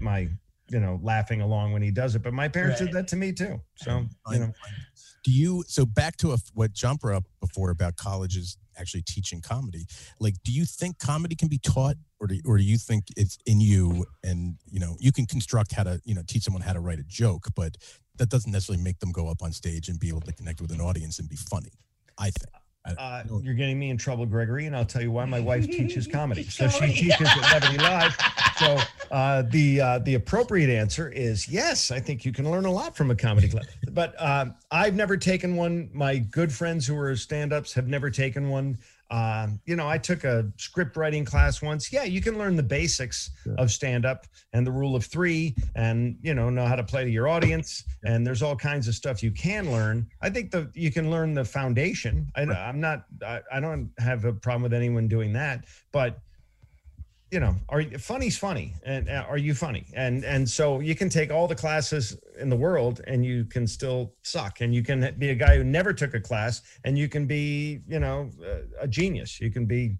my 0.00 0.28
you 0.70 0.80
know 0.80 0.98
laughing 1.02 1.40
along 1.40 1.72
when 1.72 1.82
he 1.82 1.90
does 1.90 2.14
it. 2.14 2.22
But 2.22 2.32
my 2.32 2.48
parents 2.48 2.80
right. 2.80 2.86
did 2.86 2.94
that 2.94 3.08
to 3.08 3.16
me 3.16 3.32
too. 3.32 3.60
So 3.76 4.06
you 4.30 4.38
know. 4.38 4.52
do 5.24 5.32
you 5.32 5.64
so 5.66 5.84
back 5.84 6.16
to 6.18 6.32
a, 6.32 6.38
what 6.54 6.72
jumper 6.72 7.12
up 7.12 7.24
before 7.40 7.70
about 7.70 7.96
colleges 7.96 8.56
actually 8.80 9.02
teaching 9.02 9.40
comedy. 9.40 9.86
Like 10.18 10.34
do 10.44 10.52
you 10.52 10.64
think 10.64 10.98
comedy 10.98 11.34
can 11.34 11.48
be 11.48 11.58
taught 11.58 11.96
or 12.20 12.26
do, 12.26 12.40
or 12.44 12.56
do 12.56 12.64
you 12.64 12.78
think 12.78 13.04
it's 13.16 13.38
in 13.46 13.60
you 13.60 14.06
and 14.24 14.56
you 14.66 14.80
know 14.80 14.96
you 14.98 15.12
can 15.12 15.26
construct 15.26 15.72
how 15.72 15.82
to 15.82 16.00
you 16.04 16.14
know 16.14 16.22
teach 16.26 16.42
someone 16.44 16.62
how 16.62 16.72
to 16.72 16.80
write 16.80 16.98
a 16.98 17.04
joke 17.04 17.46
but 17.54 17.76
that 18.16 18.28
doesn't 18.28 18.52
necessarily 18.52 18.82
make 18.82 18.98
them 18.98 19.12
go 19.12 19.28
up 19.28 19.42
on 19.42 19.52
stage 19.52 19.88
and 19.88 19.98
be 19.98 20.08
able 20.08 20.20
to 20.20 20.32
connect 20.32 20.60
with 20.60 20.70
an 20.72 20.80
audience 20.80 21.18
and 21.18 21.28
be 21.28 21.36
funny 21.36 21.72
i 22.18 22.24
think? 22.24 22.50
Uh, 22.98 23.22
you're 23.42 23.54
getting 23.54 23.78
me 23.78 23.90
in 23.90 23.98
trouble, 23.98 24.24
Gregory, 24.24 24.64
and 24.66 24.74
I'll 24.74 24.86
tell 24.86 25.02
you 25.02 25.10
why. 25.10 25.26
My 25.26 25.38
wife 25.38 25.66
teaches 25.66 26.06
comedy, 26.12 26.44
so 26.44 26.66
she 26.66 26.86
teaches 26.86 27.28
at 27.28 27.52
Levity 27.52 27.76
Live. 27.76 28.16
So 28.60 28.78
uh, 29.10 29.42
the 29.48 29.80
uh, 29.80 29.98
the 30.00 30.14
appropriate 30.14 30.70
answer 30.70 31.08
is 31.08 31.48
yes. 31.48 31.90
I 31.90 31.98
think 31.98 32.24
you 32.24 32.32
can 32.32 32.50
learn 32.50 32.66
a 32.66 32.70
lot 32.70 32.94
from 32.96 33.10
a 33.10 33.16
comedy 33.16 33.48
club. 33.48 33.64
But 33.90 34.14
uh, 34.20 34.46
I've 34.70 34.94
never 34.94 35.16
taken 35.16 35.56
one. 35.56 35.88
My 35.92 36.18
good 36.18 36.52
friends 36.52 36.86
who 36.86 36.96
are 36.98 37.16
stand-ups 37.16 37.72
have 37.72 37.88
never 37.88 38.10
taken 38.10 38.50
one. 38.50 38.78
Um, 39.10 39.60
you 39.66 39.74
know, 39.74 39.88
I 39.88 39.98
took 39.98 40.22
a 40.22 40.50
script 40.56 40.96
writing 40.96 41.24
class 41.24 41.60
once. 41.60 41.92
Yeah, 41.92 42.04
you 42.04 42.20
can 42.20 42.38
learn 42.38 42.54
the 42.54 42.62
basics 42.62 43.30
yeah. 43.44 43.54
of 43.58 43.72
stand 43.72 44.06
up 44.06 44.26
and 44.52 44.64
the 44.64 44.70
rule 44.70 44.94
of 44.94 45.04
three 45.04 45.56
and, 45.74 46.16
you 46.22 46.32
know, 46.32 46.48
know 46.48 46.64
how 46.64 46.76
to 46.76 46.84
play 46.84 47.02
to 47.02 47.10
your 47.10 47.26
audience. 47.26 47.84
And 48.04 48.24
there's 48.24 48.40
all 48.40 48.54
kinds 48.54 48.86
of 48.86 48.94
stuff 48.94 49.20
you 49.20 49.32
can 49.32 49.72
learn. 49.72 50.06
I 50.22 50.30
think 50.30 50.52
the 50.52 50.70
you 50.74 50.92
can 50.92 51.10
learn 51.10 51.34
the 51.34 51.44
foundation. 51.44 52.30
I, 52.36 52.42
am 52.42 52.80
not, 52.80 53.06
I, 53.26 53.40
I 53.52 53.58
don't 53.58 53.90
have 53.98 54.24
a 54.24 54.32
problem 54.32 54.62
with 54.62 54.74
anyone 54.74 55.08
doing 55.08 55.32
that. 55.32 55.64
But 55.90 56.20
you 57.30 57.38
know, 57.38 57.54
are 57.68 57.82
funny's 57.98 58.36
funny, 58.36 58.74
and 58.84 59.08
uh, 59.08 59.24
are 59.28 59.38
you 59.38 59.54
funny? 59.54 59.86
And 59.94 60.24
and 60.24 60.48
so 60.48 60.80
you 60.80 60.96
can 60.96 61.08
take 61.08 61.30
all 61.30 61.46
the 61.46 61.54
classes 61.54 62.18
in 62.38 62.48
the 62.48 62.56
world, 62.56 63.00
and 63.06 63.24
you 63.24 63.44
can 63.44 63.66
still 63.66 64.14
suck, 64.22 64.60
and 64.60 64.74
you 64.74 64.82
can 64.82 65.14
be 65.18 65.30
a 65.30 65.34
guy 65.34 65.56
who 65.56 65.62
never 65.62 65.92
took 65.92 66.14
a 66.14 66.20
class, 66.20 66.62
and 66.84 66.98
you 66.98 67.08
can 67.08 67.26
be, 67.26 67.80
you 67.86 68.00
know, 68.00 68.30
a, 68.44 68.84
a 68.84 68.88
genius. 68.88 69.40
You 69.40 69.50
can 69.50 69.64
be 69.64 69.96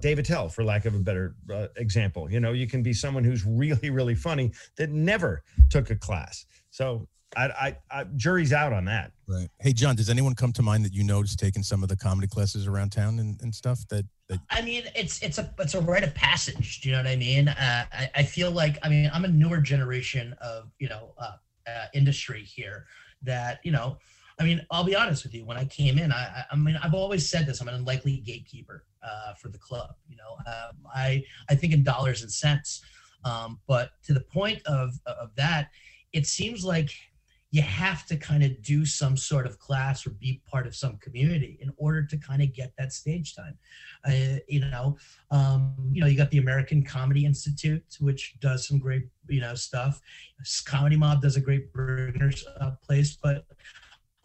Dave 0.00 0.18
Attell, 0.18 0.50
for 0.50 0.62
lack 0.62 0.84
of 0.84 0.94
a 0.94 0.98
better 0.98 1.34
uh, 1.52 1.68
example. 1.76 2.30
You 2.30 2.40
know, 2.40 2.52
you 2.52 2.66
can 2.66 2.82
be 2.82 2.92
someone 2.92 3.24
who's 3.24 3.46
really, 3.46 3.88
really 3.88 4.14
funny 4.14 4.52
that 4.76 4.90
never 4.90 5.42
took 5.70 5.88
a 5.90 5.96
class. 5.96 6.44
So 6.70 7.08
I, 7.36 7.44
I, 7.44 7.76
I, 7.90 8.04
jury's 8.16 8.52
out 8.52 8.72
on 8.72 8.84
that. 8.84 9.12
Right. 9.26 9.48
Hey, 9.60 9.72
John, 9.72 9.96
does 9.96 10.10
anyone 10.10 10.34
come 10.34 10.52
to 10.52 10.62
mind 10.62 10.84
that 10.84 10.92
you 10.92 11.04
know 11.04 11.20
has 11.20 11.34
taken 11.34 11.62
some 11.62 11.82
of 11.82 11.88
the 11.88 11.96
comedy 11.96 12.28
classes 12.28 12.66
around 12.66 12.90
town 12.92 13.18
and, 13.18 13.40
and 13.40 13.54
stuff 13.54 13.80
that? 13.88 14.04
I 14.50 14.62
mean, 14.62 14.84
it's, 14.94 15.22
it's 15.22 15.38
a, 15.38 15.54
it's 15.58 15.74
a 15.74 15.80
rite 15.80 16.02
of 16.02 16.14
passage. 16.14 16.80
Do 16.80 16.88
you 16.88 16.94
know 16.94 17.02
what 17.02 17.10
I 17.10 17.16
mean? 17.16 17.48
Uh, 17.48 17.84
I, 17.92 18.10
I 18.16 18.22
feel 18.22 18.50
like, 18.50 18.78
I 18.82 18.88
mean, 18.88 19.10
I'm 19.12 19.24
a 19.24 19.28
newer 19.28 19.60
generation 19.60 20.34
of, 20.40 20.70
you 20.78 20.88
know, 20.88 21.14
uh, 21.18 21.36
uh, 21.66 21.86
industry 21.92 22.42
here 22.42 22.86
that, 23.22 23.60
you 23.64 23.72
know, 23.72 23.98
I 24.40 24.44
mean, 24.44 24.66
I'll 24.70 24.84
be 24.84 24.96
honest 24.96 25.22
with 25.22 25.34
you. 25.34 25.44
When 25.44 25.56
I 25.56 25.64
came 25.64 25.98
in, 25.98 26.10
I, 26.10 26.44
I 26.50 26.56
mean, 26.56 26.76
I've 26.82 26.94
always 26.94 27.28
said 27.28 27.46
this. 27.46 27.60
I'm 27.60 27.68
an 27.68 27.74
unlikely 27.74 28.16
gatekeeper 28.18 28.84
uh, 29.02 29.34
for 29.34 29.48
the 29.48 29.58
club. 29.58 29.94
You 30.08 30.16
know, 30.16 30.36
um, 30.46 30.76
I 30.92 31.22
I 31.48 31.54
think 31.54 31.72
in 31.72 31.84
dollars 31.84 32.22
and 32.22 32.32
cents. 32.32 32.82
Um, 33.24 33.60
but 33.68 33.90
to 34.04 34.12
the 34.12 34.20
point 34.20 34.60
of 34.66 34.94
of 35.06 35.34
that, 35.36 35.70
it 36.12 36.26
seems 36.26 36.64
like 36.64 36.90
you 37.54 37.62
have 37.62 38.04
to 38.04 38.16
kind 38.16 38.42
of 38.42 38.60
do 38.62 38.84
some 38.84 39.16
sort 39.16 39.46
of 39.46 39.60
class 39.60 40.04
or 40.04 40.10
be 40.10 40.42
part 40.50 40.66
of 40.66 40.74
some 40.74 40.96
community 40.96 41.56
in 41.60 41.72
order 41.76 42.04
to 42.04 42.16
kind 42.16 42.42
of 42.42 42.52
get 42.52 42.72
that 42.76 42.92
stage 42.92 43.36
time. 43.36 43.56
Uh, 44.04 44.40
you 44.48 44.58
know, 44.58 44.96
um, 45.30 45.72
you 45.92 46.00
know, 46.00 46.08
you 46.08 46.16
got 46.16 46.32
the 46.32 46.38
American 46.38 46.82
Comedy 46.82 47.24
Institute, 47.24 47.84
which 48.00 48.34
does 48.40 48.66
some 48.66 48.80
great, 48.80 49.04
you 49.28 49.40
know, 49.40 49.54
stuff. 49.54 50.00
Comedy 50.64 50.96
Mob 50.96 51.22
does 51.22 51.36
a 51.36 51.40
great 51.40 51.72
bringers 51.72 52.44
uh, 52.60 52.72
place, 52.84 53.16
but 53.22 53.46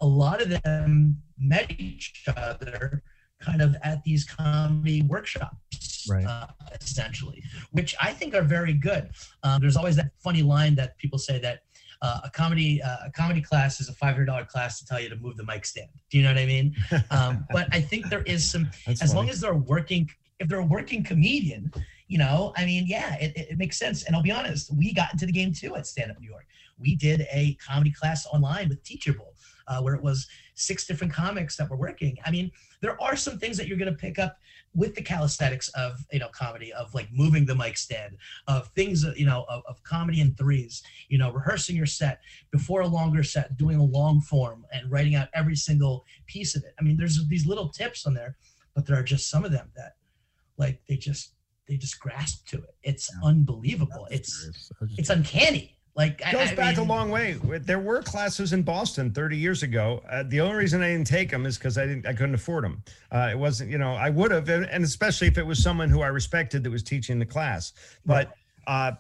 a 0.02 0.08
lot 0.08 0.42
of 0.42 0.50
them 0.64 1.22
met 1.38 1.70
each 1.78 2.26
other 2.36 3.04
kind 3.40 3.62
of 3.62 3.76
at 3.84 4.04
these 4.04 4.26
comedy 4.26 5.04
workshops, 5.04 6.08
right. 6.10 6.26
uh, 6.26 6.48
essentially, 6.82 7.44
which 7.74 7.96
I 8.02 8.12
think 8.12 8.34
are 8.34 8.42
very 8.42 8.74
good. 8.74 9.12
Um, 9.44 9.62
there's 9.62 9.78
always 9.78 9.96
that 9.98 10.14
funny 10.18 10.42
line 10.42 10.74
that 10.76 10.98
people 10.98 11.20
say 11.20 11.38
that 11.40 11.62
uh, 12.02 12.22
a 12.24 12.30
comedy 12.30 12.82
uh, 12.82 13.08
a 13.08 13.12
comedy 13.12 13.42
class 13.42 13.80
is 13.80 13.90
a 13.90 13.94
five 13.94 14.14
hundred 14.14 14.26
dollar 14.26 14.46
class 14.46 14.80
to 14.80 14.86
tell 14.86 15.00
you 15.00 15.10
to 15.10 15.16
move 15.18 15.38
the 15.38 15.46
mic 15.46 15.66
stand. 15.66 15.90
Do 16.10 16.18
you 16.18 16.24
know 16.24 16.30
what 16.30 16.40
I 16.40 16.46
mean? 16.46 16.76
Um, 17.12 17.46
but 17.52 17.68
I 17.72 17.82
think 17.82 18.10
there 18.10 18.22
is 18.24 18.50
some 18.50 18.70
That's 18.86 19.02
as 19.02 19.10
funny. 19.10 19.18
long 19.18 19.30
as 19.30 19.42
they're 19.42 19.54
working. 19.54 20.10
If 20.40 20.48
they're 20.48 20.60
a 20.60 20.66
working 20.66 21.04
comedian, 21.04 21.72
you 22.08 22.18
know, 22.18 22.54
I 22.56 22.66
mean, 22.66 22.86
yeah, 22.88 23.16
it, 23.16 23.34
it, 23.36 23.58
makes 23.58 23.78
sense. 23.78 24.04
And 24.04 24.16
I'll 24.16 24.24
be 24.24 24.32
honest, 24.32 24.74
we 24.74 24.94
got 24.94 25.12
into 25.12 25.26
the 25.26 25.34
game 25.34 25.52
too 25.52 25.76
at 25.76 25.86
Stand 25.86 26.12
Up 26.12 26.20
New 26.20 26.30
York. 26.30 26.46
We 26.78 26.96
did 26.96 27.28
a 27.32 27.56
comedy 27.56 27.92
class 27.92 28.26
online 28.28 28.70
with 28.70 28.82
Teachable, 28.84 29.34
uh, 29.68 29.82
where 29.82 29.96
it 29.96 30.02
was 30.02 30.28
six 30.56 30.88
different 30.88 31.12
comics 31.12 31.58
that 31.58 31.70
were 31.70 31.76
working. 31.76 32.18
I 32.26 32.32
mean, 32.32 32.52
there 32.82 33.02
are 33.02 33.16
some 33.16 33.38
things 33.38 33.58
that 33.58 33.68
you're 33.68 33.78
going 33.78 33.92
to 33.92 33.98
pick 33.98 34.18
up 34.18 34.38
with 34.76 34.96
the 34.96 35.02
calisthenics 35.02 35.70
of 35.70 36.00
you 36.12 36.20
know 36.20 36.30
comedy 36.30 36.72
of 36.74 36.94
like 36.94 37.10
moving 37.12 37.46
the 37.46 37.56
mic 37.56 37.78
stand 37.78 38.16
of 38.48 38.68
things 38.70 39.04
you 39.16 39.26
know 39.26 39.46
of, 39.50 39.64
of 39.68 39.82
comedy 39.84 40.22
in 40.22 40.34
threes 40.36 40.84
you 41.08 41.18
know 41.18 41.32
rehearsing 41.32 41.76
your 41.76 41.86
set 41.86 42.20
before 42.52 42.82
a 42.82 42.88
longer 42.88 43.24
set 43.24 43.58
doing 43.58 43.78
a 43.78 43.84
long 43.84 44.22
form 44.22 44.66
and 44.72 44.92
writing 44.92 45.16
out 45.16 45.28
every 45.34 45.56
single 45.56 46.06
piece 46.28 46.56
of 46.56 46.64
it. 46.64 46.74
I 46.80 46.84
mean 46.84 46.98
there's 46.98 47.28
these 47.28 47.46
little 47.46 47.70
tips 47.70 48.06
on 48.06 48.14
there 48.14 48.38
but 48.76 48.86
there 48.86 48.98
are 48.98 49.04
just 49.04 49.30
some 49.30 49.44
of 49.44 49.52
them 49.52 49.70
that 49.76 49.94
like 50.58 50.82
they 50.88 50.98
just 50.98 51.34
they 51.68 51.78
just 51.78 52.00
grasp 52.00 52.48
to 52.48 52.58
it. 52.58 52.76
It's 52.84 53.10
yeah. 53.14 53.28
unbelievable. 53.28 54.08
It's 54.10 54.72
it's 54.98 55.10
uncanny 55.10 55.79
like 56.00 56.22
it 56.26 56.32
goes 56.32 56.52
I, 56.52 56.56
back 56.56 56.78
mean, 56.78 56.86
a 56.86 56.90
long 56.90 57.10
way. 57.10 57.34
There 57.44 57.78
were 57.78 58.02
classes 58.02 58.54
in 58.54 58.64
Boston 58.64 59.12
30 59.12 59.36
years 59.36 59.64
ago. 59.64 60.02
Uh, 60.10 60.24
the 60.26 60.40
only 60.40 60.56
reason 60.56 60.82
I 60.82 60.94
didn't 60.94 61.08
take 61.08 61.30
them 61.30 61.46
is 61.46 61.58
because 61.58 61.78
I 61.78 61.86
didn't, 61.86 62.08
I 62.08 62.14
couldn't 62.14 62.36
afford 62.36 62.64
them. 62.64 62.82
Uh, 63.12 63.28
it 63.32 63.38
wasn't, 63.38 63.70
you 63.70 63.78
know, 63.78 63.92
I 63.92 64.10
would 64.10 64.32
have, 64.32 64.48
and 64.48 64.82
especially 64.86 65.28
if 65.28 65.38
it 65.38 65.46
was 65.46 65.62
someone 65.62 65.90
who 65.90 66.02
I 66.02 66.08
respected 66.08 66.64
that 66.64 66.70
was 66.70 66.84
teaching 66.84 67.20
the 67.20 67.26
class. 67.26 67.74
But 68.06 68.32
uh, 68.66 68.94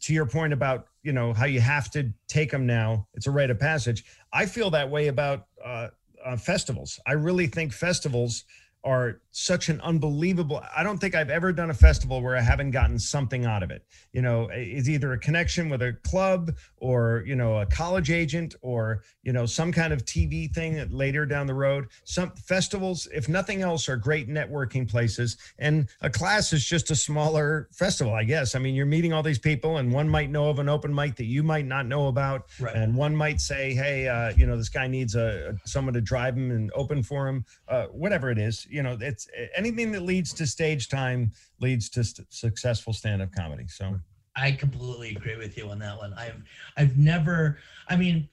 to 0.00 0.14
your 0.14 0.24
point 0.24 0.54
about, 0.54 0.86
you 1.02 1.12
know, 1.12 1.34
how 1.34 1.44
you 1.44 1.60
have 1.60 1.90
to 1.90 2.10
take 2.28 2.50
them 2.50 2.66
now, 2.66 3.06
it's 3.12 3.26
a 3.26 3.30
rite 3.30 3.50
of 3.50 3.60
passage. 3.60 4.06
I 4.32 4.46
feel 4.46 4.70
that 4.70 4.88
way 4.88 5.08
about 5.08 5.48
uh, 5.62 5.88
uh, 6.24 6.36
festivals. 6.38 6.98
I 7.06 7.12
really 7.12 7.46
think 7.46 7.74
festivals 7.74 8.44
are 8.88 9.20
such 9.30 9.68
an 9.68 9.80
unbelievable 9.82 10.60
i 10.76 10.82
don't 10.82 10.98
think 10.98 11.14
i've 11.14 11.30
ever 11.30 11.52
done 11.52 11.70
a 11.70 11.74
festival 11.74 12.22
where 12.22 12.36
i 12.36 12.40
haven't 12.40 12.70
gotten 12.70 12.98
something 12.98 13.44
out 13.44 13.62
of 13.62 13.70
it. 13.70 13.84
You 14.12 14.22
know 14.22 14.48
it's 14.52 14.88
either 14.88 15.12
a 15.12 15.18
connection 15.18 15.68
with 15.68 15.82
a 15.82 15.92
club 16.04 16.52
or 16.76 17.24
you 17.26 17.36
know 17.36 17.58
a 17.58 17.66
college 17.66 18.10
agent 18.10 18.54
or 18.62 19.02
you 19.22 19.32
know 19.32 19.46
some 19.46 19.72
kind 19.72 19.92
of 19.92 20.04
tv 20.04 20.52
thing 20.52 20.86
later 20.90 21.26
down 21.26 21.46
the 21.46 21.54
road. 21.54 21.88
Some 22.04 22.30
festivals 22.32 23.08
if 23.12 23.28
nothing 23.28 23.62
else 23.62 23.88
are 23.88 23.96
great 23.96 24.28
networking 24.28 24.88
places. 24.88 25.36
And 25.58 25.88
a 26.00 26.10
class 26.10 26.52
is 26.52 26.64
just 26.64 26.90
a 26.90 26.96
smaller 26.96 27.68
festival 27.72 28.14
i 28.14 28.24
guess. 28.24 28.54
I 28.54 28.58
mean 28.58 28.74
you're 28.74 28.86
meeting 28.86 29.12
all 29.12 29.22
these 29.22 29.38
people 29.38 29.78
and 29.78 29.92
one 29.92 30.08
might 30.08 30.30
know 30.30 30.48
of 30.48 30.58
an 30.58 30.68
open 30.68 30.94
mic 30.94 31.16
that 31.16 31.26
you 31.26 31.42
might 31.42 31.66
not 31.66 31.86
know 31.86 32.08
about. 32.08 32.46
Right. 32.60 32.74
and 32.74 32.94
one 32.94 33.14
might 33.14 33.40
say 33.40 33.74
hey 33.74 34.08
uh, 34.08 34.32
you 34.36 34.46
know 34.46 34.56
this 34.56 34.68
guy 34.68 34.86
needs 34.86 35.14
a, 35.14 35.56
someone 35.64 35.94
to 35.94 36.00
drive 36.00 36.36
him 36.36 36.50
and 36.50 36.70
open 36.74 37.02
for 37.02 37.28
him 37.28 37.44
uh, 37.68 37.86
whatever 37.86 38.30
it 38.30 38.38
is 38.38 38.66
you 38.70 38.77
know 38.82 38.96
it's 39.00 39.28
anything 39.56 39.92
that 39.92 40.02
leads 40.02 40.32
to 40.34 40.46
stage 40.46 40.88
time 40.88 41.32
leads 41.60 41.88
to 41.90 42.04
st- 42.04 42.32
successful 42.32 42.92
stand-up 42.92 43.30
comedy. 43.32 43.66
So 43.68 43.98
I 44.36 44.52
completely 44.52 45.10
agree 45.10 45.36
with 45.36 45.56
you 45.56 45.68
on 45.68 45.78
that 45.80 45.98
one. 45.98 46.14
I've 46.14 46.42
I've 46.76 46.96
never. 46.98 47.58
I 47.88 47.96
mean, 47.96 48.28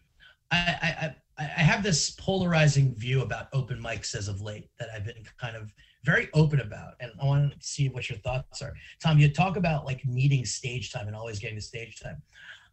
I 0.51 0.57
I. 0.57 1.15
I 1.37 1.43
have 1.43 1.83
this 1.83 2.11
polarizing 2.11 2.95
view 2.95 3.21
about 3.21 3.49
open 3.51 3.77
mics 3.77 4.15
as 4.15 4.29
of 4.29 4.39
late 4.39 4.69
that 4.79 4.87
I've 4.95 5.03
been 5.03 5.21
kind 5.37 5.57
of 5.57 5.69
very 6.05 6.29
open 6.33 6.61
about, 6.61 6.93
and 7.01 7.11
I 7.21 7.25
want 7.25 7.51
to 7.51 7.67
see 7.67 7.89
what 7.89 8.09
your 8.09 8.17
thoughts 8.19 8.61
are. 8.61 8.73
Tom, 9.03 9.19
you 9.19 9.29
talk 9.29 9.57
about 9.57 9.85
like 9.85 10.05
needing 10.05 10.45
stage 10.45 10.93
time 10.93 11.07
and 11.07 11.15
always 11.15 11.39
getting 11.39 11.57
the 11.57 11.61
stage 11.61 11.99
time. 11.99 12.21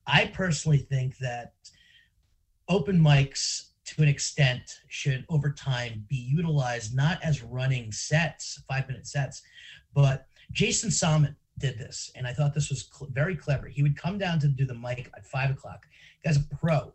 I 0.06 0.26
personally 0.26 0.78
think 0.78 1.18
that 1.18 1.54
open 2.68 3.00
mics 3.00 3.71
to 3.94 4.02
an 4.02 4.08
extent 4.08 4.80
should 4.88 5.24
over 5.28 5.50
time 5.50 6.04
be 6.08 6.16
utilized 6.16 6.94
not 6.94 7.22
as 7.22 7.42
running 7.42 7.92
sets 7.92 8.62
five 8.68 8.86
minute 8.88 9.06
sets 9.06 9.42
but 9.94 10.26
jason 10.52 10.90
salmon 10.90 11.36
did 11.58 11.78
this 11.78 12.10
and 12.14 12.26
i 12.26 12.32
thought 12.32 12.54
this 12.54 12.70
was 12.70 12.88
cl- 12.92 13.10
very 13.12 13.36
clever. 13.36 13.68
He 13.68 13.82
would 13.82 13.96
come 13.96 14.18
down 14.18 14.38
to 14.40 14.48
do 14.48 14.64
the 14.64 14.74
mic 14.74 15.10
at 15.16 15.26
five 15.26 15.50
o'clock. 15.50 15.86
Guy's 16.24 16.36
a 16.36 16.56
pro. 16.56 16.92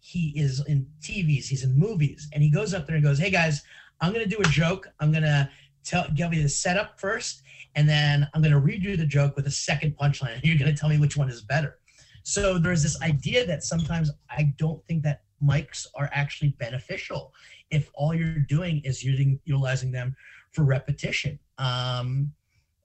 He 0.00 0.32
is 0.36 0.64
in 0.66 0.86
tvs 1.00 1.46
he's 1.46 1.64
in 1.64 1.76
movies 1.76 2.28
and 2.32 2.42
he 2.42 2.50
goes 2.50 2.74
up 2.74 2.86
there 2.86 2.96
and 2.96 3.04
goes 3.04 3.18
hey 3.18 3.30
guys 3.30 3.62
i'm 4.00 4.12
to 4.28 4.36
do 4.36 4.40
a 4.40 4.48
joke. 4.48 4.88
I'm 5.00 5.12
to 5.24 5.48
tell 5.84 6.06
give 6.14 6.32
you 6.34 6.42
the 6.42 6.48
setup 6.48 7.00
first 7.00 7.42
and 7.74 7.88
then 7.88 8.28
i'm 8.34 8.42
to 8.42 8.60
redo 8.60 8.96
the 8.96 9.06
joke 9.06 9.36
with 9.36 9.46
a 9.46 9.50
second 9.50 9.96
punchline 9.96 10.34
and 10.34 10.44
you're 10.44 10.58
to 10.72 10.78
tell 10.78 10.88
me 10.88 10.98
which 10.98 11.16
one 11.16 11.28
is 11.28 11.42
better. 11.42 11.78
So 12.22 12.58
there's 12.58 12.82
this 12.82 13.00
idea 13.02 13.46
that 13.46 13.62
sometimes 13.62 14.10
i 14.30 14.54
don't 14.58 14.84
think 14.86 15.02
that 15.04 15.23
mics 15.42 15.86
are 15.94 16.10
actually 16.12 16.50
beneficial 16.58 17.32
if 17.70 17.90
all 17.94 18.14
you're 18.14 18.38
doing 18.38 18.80
is 18.84 19.02
using 19.02 19.38
utilizing 19.44 19.90
them 19.92 20.14
for 20.52 20.64
repetition. 20.64 21.38
Um, 21.58 22.32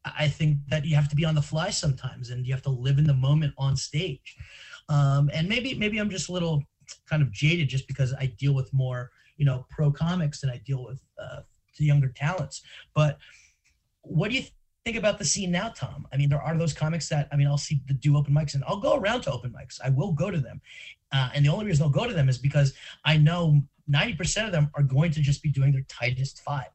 I 0.06 0.28
think 0.28 0.58
that 0.70 0.86
you 0.86 0.96
have 0.96 1.10
to 1.10 1.16
be 1.16 1.26
on 1.26 1.36
the 1.36 1.42
fly 1.42 1.70
sometimes, 1.70 2.30
and 2.30 2.46
you 2.46 2.54
have 2.54 2.64
to 2.64 2.70
live 2.70 2.98
in 2.98 3.06
the 3.06 3.14
moment 3.14 3.54
on 3.58 3.76
stage. 3.76 4.38
Um, 4.88 5.30
and 5.34 5.48
maybe 5.48 5.74
maybe 5.76 5.98
I'm 5.98 6.10
just 6.10 6.30
a 6.30 6.32
little 6.32 6.64
kind 7.08 7.22
of 7.22 7.32
jaded 7.32 7.70
just 7.70 7.88
because 7.88 8.14
I 8.14 8.28
deal 8.38 8.54
with 8.54 8.74
more 8.74 9.12
you 9.38 9.46
know 9.46 9.66
pro 9.70 9.92
comics 9.92 10.42
than 10.42 10.50
I 10.50 10.58
deal 10.58 10.84
with 10.84 11.02
uh, 11.22 11.42
the 11.78 11.86
younger 11.86 12.10
talents. 12.10 12.62
But 12.94 13.18
what 14.02 14.32
do 14.32 14.38
you 14.38 14.44
think 14.86 14.98
about 14.98 15.20
the 15.20 15.26
scene 15.26 15.52
now, 15.52 15.70
Tom. 15.70 16.08
I 16.14 16.18
mean, 16.18 16.30
there 16.30 16.42
are 16.42 16.58
those 16.58 16.74
comics 16.74 17.10
that 17.10 17.28
I 17.32 17.36
mean, 17.36 17.48
I'll 17.48 17.58
see 17.58 17.82
the 17.88 17.94
do 17.94 18.18
open 18.18 18.34
mics, 18.34 18.56
and 18.56 18.64
I'll 18.68 18.80
go 18.80 18.96
around 18.96 19.22
to 19.22 19.32
open 19.32 19.52
mics. 19.52 19.80
I 19.84 19.90
will 19.90 20.12
go 20.12 20.32
to 20.32 20.40
them, 20.40 20.62
uh, 21.12 21.30
and 21.34 21.46
the 21.46 21.50
only 21.50 21.66
reason 21.66 21.84
I'll 21.84 21.90
go 21.90 22.08
to 22.08 22.14
them 22.14 22.30
is 22.30 22.38
because 22.38 22.74
I 23.06 23.18
know 23.18 23.62
ninety 23.88 24.16
percent 24.16 24.48
of 24.48 24.54
them 24.54 24.70
are 24.76 24.84
going 24.84 25.12
to 25.12 25.22
just 25.22 25.44
be 25.44 25.50
doing 25.50 25.72
their 25.72 25.86
tightest 25.88 26.42
five 26.42 26.70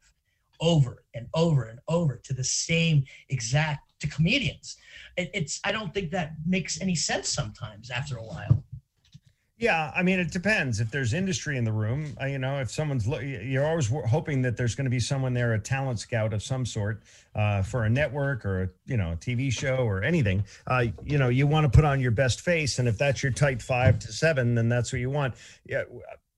over 0.61 1.05
and 1.15 1.27
over 1.35 1.65
and 1.65 1.81
over 1.89 2.21
to 2.25 2.33
the 2.33 2.45
same 2.45 3.05
exact 3.29 3.93
to 4.01 4.07
comedians. 4.09 4.77
It, 5.17 5.31
it's 5.35 5.61
I 5.65 5.73
don't 5.73 5.93
think 5.93 6.11
that 6.13 6.33
makes 6.47 6.81
any 6.81 6.95
sense 6.95 7.29
sometimes 7.29 7.91
after 7.91 8.17
a 8.17 8.25
while. 8.25 8.65
Yeah, 9.57 9.93
I 9.95 10.03
mean, 10.03 10.19
it 10.19 10.33
depends. 10.33 10.81
If 10.81 10.91
there's 10.91 11.13
industry 11.13 11.57
in 11.57 11.65
the 11.65 11.73
room, 11.73 12.17
uh, 12.21 12.27
you 12.27 12.39
know, 12.39 12.59
if 12.59 12.73
someone's, 12.73 13.07
lo- 13.07 13.21
you're 13.21 13.65
always 13.65 13.89
hoping 14.09 14.43
that 14.43 14.57
there's 14.57 14.75
going 14.75 14.87
to 14.87 14.91
be 14.91 14.99
someone 14.99 15.33
there, 15.33 15.53
a 15.55 15.61
talent 15.61 16.01
scout 16.01 16.33
of 16.33 16.43
some 16.43 16.67
sort, 16.67 17.03
uh, 17.37 17.63
for 17.63 17.85
a 17.85 17.91
network 17.91 18.45
or 18.45 18.65
a, 18.65 18.69
you 18.87 18.97
know, 18.97 19.13
a 19.13 19.17
TV 19.17 19.53
show 19.53 19.77
or 19.77 20.03
anything. 20.03 20.43
Uh, 20.67 20.87
you 21.05 21.19
know, 21.19 21.29
you 21.29 21.47
want 21.47 21.71
to 21.71 21.75
put 21.75 21.85
on 21.85 22.01
your 22.01 22.11
best 22.11 22.41
face, 22.41 22.81
and 22.81 22.89
if 22.89 22.99
that's 22.99 23.23
your 23.23 23.31
type 23.31 23.63
five 23.63 24.01
to 24.01 24.13
seven, 24.13 24.57
then 24.57 24.69
that's 24.69 24.93
what 24.93 25.01
you 25.01 25.11
want. 25.11 25.35
Yeah, 25.67 25.85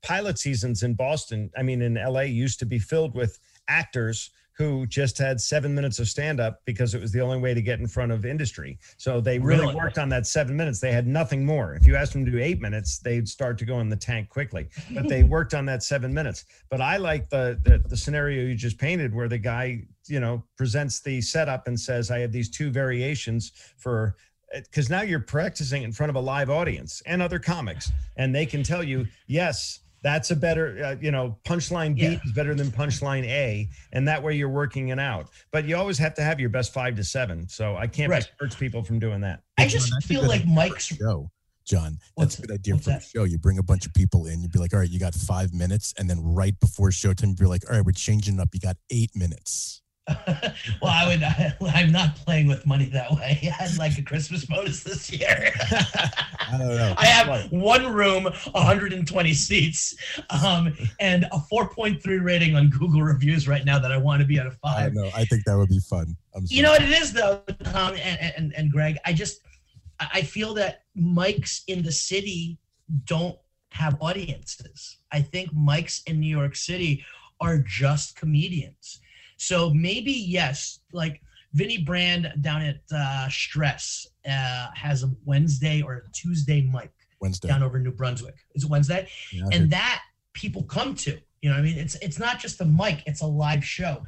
pilot 0.03 0.39
seasons 0.39 0.83
in 0.83 0.93
Boston, 0.93 1.51
I 1.57 1.63
mean, 1.63 1.81
in 1.81 1.95
LA, 1.95 2.23
used 2.23 2.59
to 2.59 2.67
be 2.67 2.79
filled 2.79 3.15
with 3.15 3.39
actors 3.67 4.31
who 4.57 4.87
just 4.87 5.19
had 5.19 5.39
seven 5.41 5.75
minutes 5.75 5.99
of 5.99 6.09
stand 6.09 6.41
up 6.41 6.63
because 6.65 6.95
it 6.95 7.01
was 7.01 7.13
the 7.13 7.21
only 7.21 7.37
way 7.39 7.53
to 7.53 7.61
get 7.61 7.79
in 7.79 7.87
front 7.87 8.11
of 8.11 8.25
industry. 8.25 8.79
So 8.97 9.21
they 9.21 9.39
really, 9.39 9.63
Really? 9.63 9.75
worked 9.75 9.99
on 9.99 10.09
that 10.09 10.27
seven 10.27 10.57
minutes. 10.57 10.81
They 10.81 10.93
had 10.93 11.07
nothing 11.07 11.45
more. 11.45 11.75
If 11.75 11.87
you 11.87 11.95
asked 11.95 12.15
them 12.15 12.25
to 12.25 12.31
do 12.31 12.39
eight 12.39 12.61
minutes, 12.61 12.99
they'd 12.99 13.29
start 13.29 13.59
to 13.59 13.67
go 13.67 13.81
in 13.81 13.91
the 13.91 13.97
tank 13.97 14.31
quickly. 14.31 14.69
But 14.95 15.09
they 15.09 15.23
worked 15.37 15.53
on 15.53 15.67
that 15.67 15.83
seven 15.83 16.13
minutes. 16.13 16.47
But 16.71 16.81
I 16.81 16.97
like 16.97 17.29
the, 17.29 17.61
the 17.65 17.79
the 17.87 17.97
scenario 17.97 18.45
you 18.45 18.55
just 18.55 18.79
painted 18.79 19.15
where 19.15 19.29
the 19.29 19.39
guy, 19.39 19.83
you 20.07 20.21
know, 20.21 20.43
presents 20.57 21.01
the 21.01 21.21
setup 21.21 21.67
and 21.69 21.79
says, 21.79 22.11
I 22.11 22.21
have 22.21 22.33
these 22.33 22.49
two 22.49 22.71
variations 22.71 23.53
for 23.77 24.17
uh, 24.55 24.61
because 24.61 24.89
now 24.89 25.03
you're 25.03 25.21
practicing 25.21 25.83
in 25.83 25.93
front 25.93 26.09
of 26.09 26.17
a 26.17 26.21
live 26.21 26.49
audience 26.49 27.03
and 27.05 27.21
other 27.21 27.39
comics, 27.39 27.91
and 28.17 28.35
they 28.35 28.47
can 28.47 28.63
tell 28.63 28.83
you, 28.83 29.07
yes, 29.27 29.81
that's 30.07 30.31
a 30.31 30.37
better, 30.37 30.83
uh, 30.85 30.97
you 31.01 31.11
know, 31.11 31.37
punchline 31.45 31.97
B 31.97 32.03
Yeah. 32.03 32.19
is 32.25 32.33
better 32.33 32.55
than 32.55 32.69
punchline 32.69 33.25
A, 33.25 33.69
and 33.93 34.07
that 34.07 34.23
way 34.23 34.37
you're 34.37 34.49
working 34.49 34.89
it 34.91 35.01
out. 35.01 35.31
But 35.51 35.65
you 35.67 35.77
always 35.77 35.99
have 35.99 36.15
to 36.15 36.23
have 36.23 36.39
your 36.39 36.49
best 36.49 36.73
five 36.73 36.95
to 36.97 37.03
seven. 37.05 37.49
So 37.49 37.77
I 37.77 37.89
can't 37.89 38.09
Right. 38.11 38.23
discourage 38.23 38.57
people 38.57 38.85
from 38.85 39.01
doing 39.01 39.21
that. 39.23 39.43
I 39.59 39.63
John, 39.63 39.71
just 39.71 39.91
that's 39.93 40.07
feel 40.07 40.23
like 40.23 40.43
idea 40.43 40.47
for 40.47 40.53
a 40.53 40.55
Mike's 40.55 40.85
show, 40.85 41.31
John. 41.65 41.99
What's- 42.15 42.37
That's 42.37 42.45
a 42.45 42.47
good 42.47 42.55
idea 42.55 42.79
for 42.79 42.91
that? 42.91 43.03
a 43.03 43.07
show. 43.07 43.25
You 43.25 43.39
bring 43.39 43.59
a 43.59 43.63
bunch 43.65 43.85
of 43.87 43.93
people 43.95 44.27
in. 44.27 44.41
You'd 44.43 44.53
be 44.53 44.61
like, 44.61 44.73
all 44.73 44.79
right, 44.79 44.89
you 44.89 45.01
got 45.01 45.15
five 45.17 45.53
minutes, 45.53 45.93
and 45.99 46.09
then 46.09 46.21
right 46.23 46.59
before 46.61 46.91
showtime, 46.91 47.37
you're 47.41 47.49
like, 47.49 47.69
all 47.69 47.75
right, 47.77 47.85
we're 47.85 47.91
changing 47.93 48.35
it 48.37 48.41
up. 48.41 48.51
You 48.55 48.61
got 48.61 48.77
eight 48.91 49.11
minutes. 49.17 49.83
well, 50.81 50.93
I 50.93 51.07
would. 51.09 51.23
I, 51.23 51.57
I'm 51.75 51.91
not 51.91 52.15
playing 52.17 52.47
with 52.47 52.65
money 52.65 52.87
that 52.87 53.11
way. 53.11 53.39
I 53.43 53.47
had 53.47 53.77
like 53.77 53.99
a 53.99 54.03
Christmas 54.03 54.45
bonus 54.45 54.83
this 54.83 55.11
year. 55.11 55.53
I 55.71 56.57
don't 56.59 56.69
know. 56.69 56.95
I 56.97 57.07
have 57.07 57.51
one 57.51 57.93
room, 57.93 58.25
120 58.25 59.35
seats, 59.35 59.97
um, 60.31 60.73
and 61.01 61.25
a 61.25 61.39
4.3 61.53 62.23
rating 62.23 62.55
on 62.55 62.71
Google 62.71 63.03
reviews 63.03 63.49
right 63.49 63.65
now 63.65 63.81
that 63.81 63.91
I 63.91 63.97
want 63.97 64.21
to 64.21 64.27
be 64.27 64.39
at 64.39 64.47
a 64.47 64.51
I 64.51 64.53
five. 64.63 64.95
don't 64.95 65.05
know. 65.05 65.11
I 65.15 65.25
think 65.25 65.45
that 65.45 65.57
would 65.57 65.71
be 65.71 65.81
fun. 65.81 66.17
I'm 66.35 66.45
You 66.47 66.63
know 66.63 66.71
what 66.71 66.83
it 66.83 66.91
is 66.91 67.13
though, 67.13 67.43
Tom 67.65 67.95
and, 67.95 68.33
and, 68.37 68.53
and 68.57 68.71
Greg. 68.71 68.99
I 69.05 69.13
just 69.13 69.41
I 69.99 70.09
I 70.15 70.23
feel 70.23 70.55
that 70.55 70.83
mics 70.97 71.63
in 71.67 71.83
the 71.83 71.93
city 71.93 72.59
don't 73.07 73.37
have 73.71 73.97
audiences. 74.01 74.99
I 75.11 75.21
think 75.21 75.53
mics 75.53 76.03
in 76.07 76.21
New 76.21 76.35
York 76.35 76.55
City 76.55 77.05
are 77.41 77.59
just 77.59 78.17
comedians. 78.17 79.01
So 79.37 79.71
maybe 79.71 80.13
yes, 80.13 80.81
like 80.93 81.21
Vinny 81.53 81.79
Brand 81.79 82.33
down 82.41 82.63
at 82.63 82.81
uh, 82.93 83.29
Stress 83.29 84.07
uh, 84.29 84.69
has 84.75 85.03
a 85.03 85.11
Wednesday 85.25 85.83
or 85.83 86.05
a 86.07 86.11
Tuesday 86.13 86.63
mic 86.63 86.91
Wednesday. 87.21 87.49
down 87.49 87.63
over 87.63 87.79
in 87.79 87.83
New 87.83 87.93
Brunswick. 87.93 88.37
Is 88.55 88.65
it 88.65 88.71
Wednesday? 88.71 89.09
Yeah, 89.33 89.45
I 89.51 89.57
and 89.57 89.71
that 89.71 90.03
people 90.33 90.63
come 90.65 90.95
to. 90.97 91.19
You 91.43 91.51
know, 91.51 91.57
what 91.57 91.61
I 91.61 91.63
mean, 91.63 91.79
it's 91.79 91.95
it's 91.97 92.19
not 92.19 92.39
just 92.39 92.61
a 92.61 92.65
mic; 92.65 93.03
it's 93.07 93.23
a 93.23 93.27
live 93.27 93.65
show. 93.65 94.03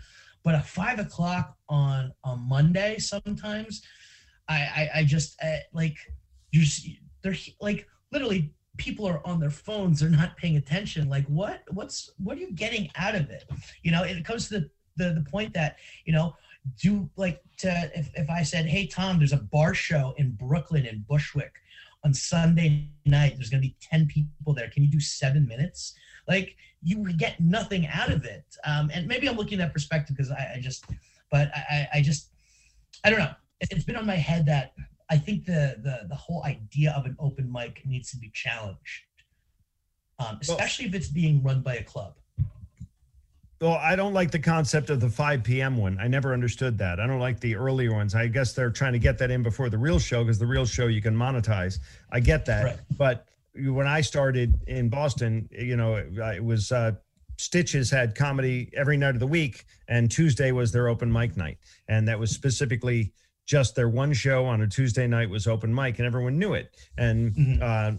But 0.45 0.55
at 0.55 0.67
five 0.67 0.99
o'clock 0.99 1.57
on 1.69 2.13
a 2.25 2.37
Monday, 2.37 2.99
sometimes 2.99 3.83
I 4.49 4.55
I, 4.55 4.91
I 4.97 5.05
just 5.05 5.41
uh, 5.43 5.57
like 5.73 5.97
you 6.53 6.63
just 6.63 6.87
they're 7.23 7.37
like 7.61 7.87
literally 8.13 8.53
people 8.77 9.07
are 9.07 9.27
on 9.27 9.41
their 9.41 9.51
phones; 9.51 10.01
they're 10.01 10.11
not 10.11 10.37
paying 10.37 10.57
attention. 10.57 11.09
Like 11.09 11.27
what 11.27 11.63
what's 11.71 12.11
what 12.19 12.37
are 12.37 12.41
you 12.41 12.53
getting 12.53 12.91
out 12.97 13.15
of 13.15 13.31
it? 13.31 13.45
You 13.83 13.93
know, 13.93 14.03
it 14.03 14.25
comes 14.25 14.49
to 14.49 14.61
the 14.61 14.71
the, 14.99 15.13
the 15.13 15.31
point 15.31 15.55
that 15.55 15.77
you 16.05 16.13
know 16.13 16.35
do 16.81 17.09
like 17.17 17.41
to 17.59 17.91
if, 17.95 18.11
if 18.15 18.29
I 18.29 18.43
said, 18.43 18.67
hey 18.67 18.87
Tom, 18.87 19.19
there's 19.19 19.33
a 19.33 19.39
bar 19.39 19.73
show 19.73 20.15
in 20.19 20.33
Brooklyn 20.33 20.85
in 20.85 21.05
Bushwick 21.09 21.53
on 22.05 22.15
Sunday 22.15 22.89
night. 23.07 23.35
There's 23.37 23.51
going 23.51 23.63
to 23.63 23.69
be 23.69 23.77
10 23.81 24.07
people 24.07 24.55
there. 24.55 24.69
Can 24.69 24.83
you 24.83 24.91
do 24.91 25.01
seven 25.01 25.47
minutes? 25.47 25.95
Like, 26.27 26.57
you 26.83 26.99
would 27.01 27.19
get 27.19 27.41
nothing 27.41 27.87
out 27.89 28.11
of 28.11 28.25
it. 28.25 28.45
Um, 28.65 28.91
and 28.93 29.07
maybe 29.07 29.29
I'm 29.29 29.37
looking 29.37 29.61
at 29.61 29.67
that 29.67 29.73
perspective 29.73 30.17
because 30.17 30.31
I, 30.31 30.55
I 30.57 30.61
just, 30.61 30.85
but 31.31 31.51
I, 31.55 31.89
I- 31.95 32.03
just, 32.03 32.31
I 33.05 33.11
don't 33.11 33.19
know. 33.19 33.33
It, 33.61 33.69
it's 33.71 33.85
been 33.85 33.97
on 33.97 34.07
my 34.07 34.15
head 34.17 34.47
that 34.47 34.75
I 35.11 35.17
think 35.19 35.45
the, 35.45 35.77
the, 35.83 36.07
the 36.09 36.15
whole 36.15 36.45
idea 36.45 36.93
of 36.93 37.05
an 37.07 37.17
open 37.19 37.51
mic 37.51 37.83
needs 37.85 38.11
to 38.13 38.17
be 38.19 38.31
challenged, 38.33 39.03
um, 40.19 40.39
especially 40.41 40.85
if 40.87 40.95
it's 40.95 41.09
being 41.09 41.43
run 41.43 41.63
by 41.63 41.77
a 41.77 41.83
club. 41.83 42.15
Well, 43.61 43.75
I 43.75 43.97
don't 43.97 44.13
like 44.13 44.31
the 44.31 44.39
concept 44.39 44.89
of 44.89 45.01
the 45.01 45.09
5 45.09 45.43
p.m. 45.43 45.77
one. 45.77 45.99
I 46.01 46.07
never 46.07 46.33
understood 46.33 46.79
that. 46.79 47.01
I 47.01 47.07
don't 47.09 47.19
like 47.19 47.41
the 47.41 47.57
earlier 47.57 47.93
ones. 47.93 48.15
I 48.15 48.29
guess 48.29 48.53
they're 48.53 48.71
trying 48.71 48.93
to 48.93 49.01
get 49.01 49.19
that 49.19 49.33
in 49.33 49.43
before 49.43 49.69
the 49.69 49.79
real 49.79 49.99
show 49.99 50.23
because 50.23 50.39
the 50.39 50.47
real 50.47 50.65
show 50.65 50.87
you 50.87 51.03
can 51.03 51.17
monetize. 51.17 51.79
I 52.13 52.21
get 52.21 52.47
that. 52.47 52.65
Right. 52.65 52.79
But 52.97 53.27
when 53.57 53.89
I 53.89 54.01
started 54.01 54.55
in 54.69 54.89
Boston, 54.89 55.49
you 55.51 55.77
know, 55.77 55.97
it, 55.97 56.17
it 56.37 56.45
was 56.45 56.71
uh, 56.71 56.93
Stitches 57.37 57.91
had 57.91 58.15
comedy 58.15 58.71
every 58.77 58.97
night 58.97 59.15
of 59.15 59.21
the 59.21 59.27
week, 59.27 59.65
and 59.89 60.09
Tuesday 60.11 60.53
was 60.53 60.71
their 60.73 60.89
open 60.89 61.13
mic 61.13 61.37
night. 61.37 61.59
And 61.89 62.07
that 62.09 62.19
was 62.19 62.31
specifically 62.31 63.13
just 63.47 63.75
their 63.75 63.89
one 63.89 64.13
show 64.13 64.45
on 64.45 64.61
a 64.63 64.69
Tuesday 64.69 65.07
night 65.09 65.31
was 65.31 65.47
open 65.49 65.75
mic, 65.75 65.99
and 65.99 66.07
everyone 66.07 66.39
knew 66.39 66.55
it. 66.55 66.77
And 66.97 67.33
Mhm. 67.35 67.63
uh, 67.63 67.97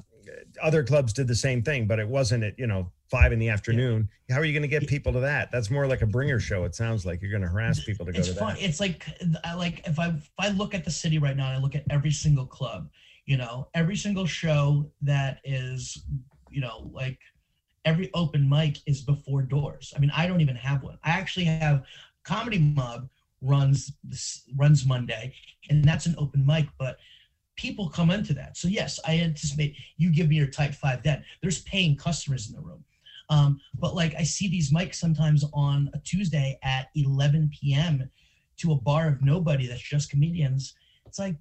other 0.61 0.83
clubs 0.83 1.11
did 1.11 1.27
the 1.27 1.35
same 1.35 1.63
thing, 1.63 1.87
but 1.87 1.99
it 1.99 2.07
wasn't 2.07 2.43
at, 2.43 2.57
you 2.59 2.67
know, 2.67 2.91
five 3.09 3.31
in 3.31 3.39
the 3.39 3.49
afternoon. 3.49 4.09
How 4.29 4.37
are 4.37 4.45
you 4.45 4.53
going 4.53 4.61
to 4.61 4.67
get 4.67 4.87
people 4.87 5.11
to 5.13 5.19
that? 5.21 5.51
That's 5.51 5.69
more 5.69 5.87
like 5.87 6.01
a 6.01 6.05
bringer 6.05 6.39
show. 6.39 6.63
It 6.63 6.75
sounds 6.75 7.05
like 7.05 7.21
you're 7.21 7.31
going 7.31 7.41
to 7.41 7.47
harass 7.47 7.83
people 7.83 8.05
to 8.05 8.11
go 8.11 8.19
it's 8.19 8.29
to 8.29 8.35
fun. 8.35 8.55
that. 8.55 8.63
It's 8.63 8.79
like 8.79 9.05
I 9.43 9.55
like 9.55 9.87
if 9.87 9.99
I 9.99 10.09
if 10.09 10.29
I 10.37 10.49
look 10.49 10.73
at 10.73 10.85
the 10.85 10.91
city 10.91 11.17
right 11.17 11.35
now 11.35 11.47
and 11.47 11.57
I 11.57 11.59
look 11.59 11.75
at 11.75 11.83
every 11.89 12.11
single 12.11 12.45
club, 12.45 12.89
you 13.25 13.37
know, 13.37 13.67
every 13.73 13.95
single 13.95 14.25
show 14.25 14.91
that 15.01 15.39
is, 15.43 16.03
you 16.49 16.61
know, 16.61 16.89
like 16.93 17.19
every 17.85 18.11
open 18.13 18.47
mic 18.47 18.77
is 18.85 19.01
before 19.01 19.41
doors. 19.41 19.93
I 19.95 19.99
mean, 19.99 20.11
I 20.15 20.27
don't 20.27 20.41
even 20.41 20.55
have 20.55 20.83
one. 20.83 20.99
I 21.03 21.11
actually 21.11 21.45
have 21.45 21.83
Comedy 22.23 22.59
Mob 22.59 23.09
runs 23.41 23.93
this 24.03 24.43
runs 24.55 24.85
Monday, 24.85 25.33
and 25.69 25.83
that's 25.83 26.05
an 26.05 26.15
open 26.17 26.45
mic, 26.45 26.67
but 26.77 26.97
people 27.55 27.89
come 27.89 28.09
into 28.09 28.33
that. 28.33 28.55
So 28.55 28.67
yes, 28.67 28.99
I 29.05 29.17
anticipate 29.19 29.75
you 29.97 30.11
give 30.13 30.29
me 30.29 30.35
your 30.35 30.47
type 30.47 30.73
five 30.73 31.03
then. 31.03 31.23
There's 31.41 31.61
paying 31.63 31.97
customers 31.97 32.49
in 32.49 32.55
the 32.55 32.61
room. 32.61 32.83
Um, 33.29 33.59
but 33.77 33.95
like 33.95 34.15
I 34.17 34.23
see 34.23 34.47
these 34.47 34.71
mics 34.71 34.95
sometimes 34.95 35.45
on 35.53 35.89
a 35.93 35.99
Tuesday 35.99 36.57
at 36.63 36.87
11 36.95 37.51
p.m. 37.59 38.09
to 38.57 38.71
a 38.71 38.75
bar 38.75 39.07
of 39.07 39.21
nobody 39.21 39.67
that's 39.67 39.81
just 39.81 40.09
comedians. 40.09 40.73
It's 41.05 41.19
like, 41.19 41.35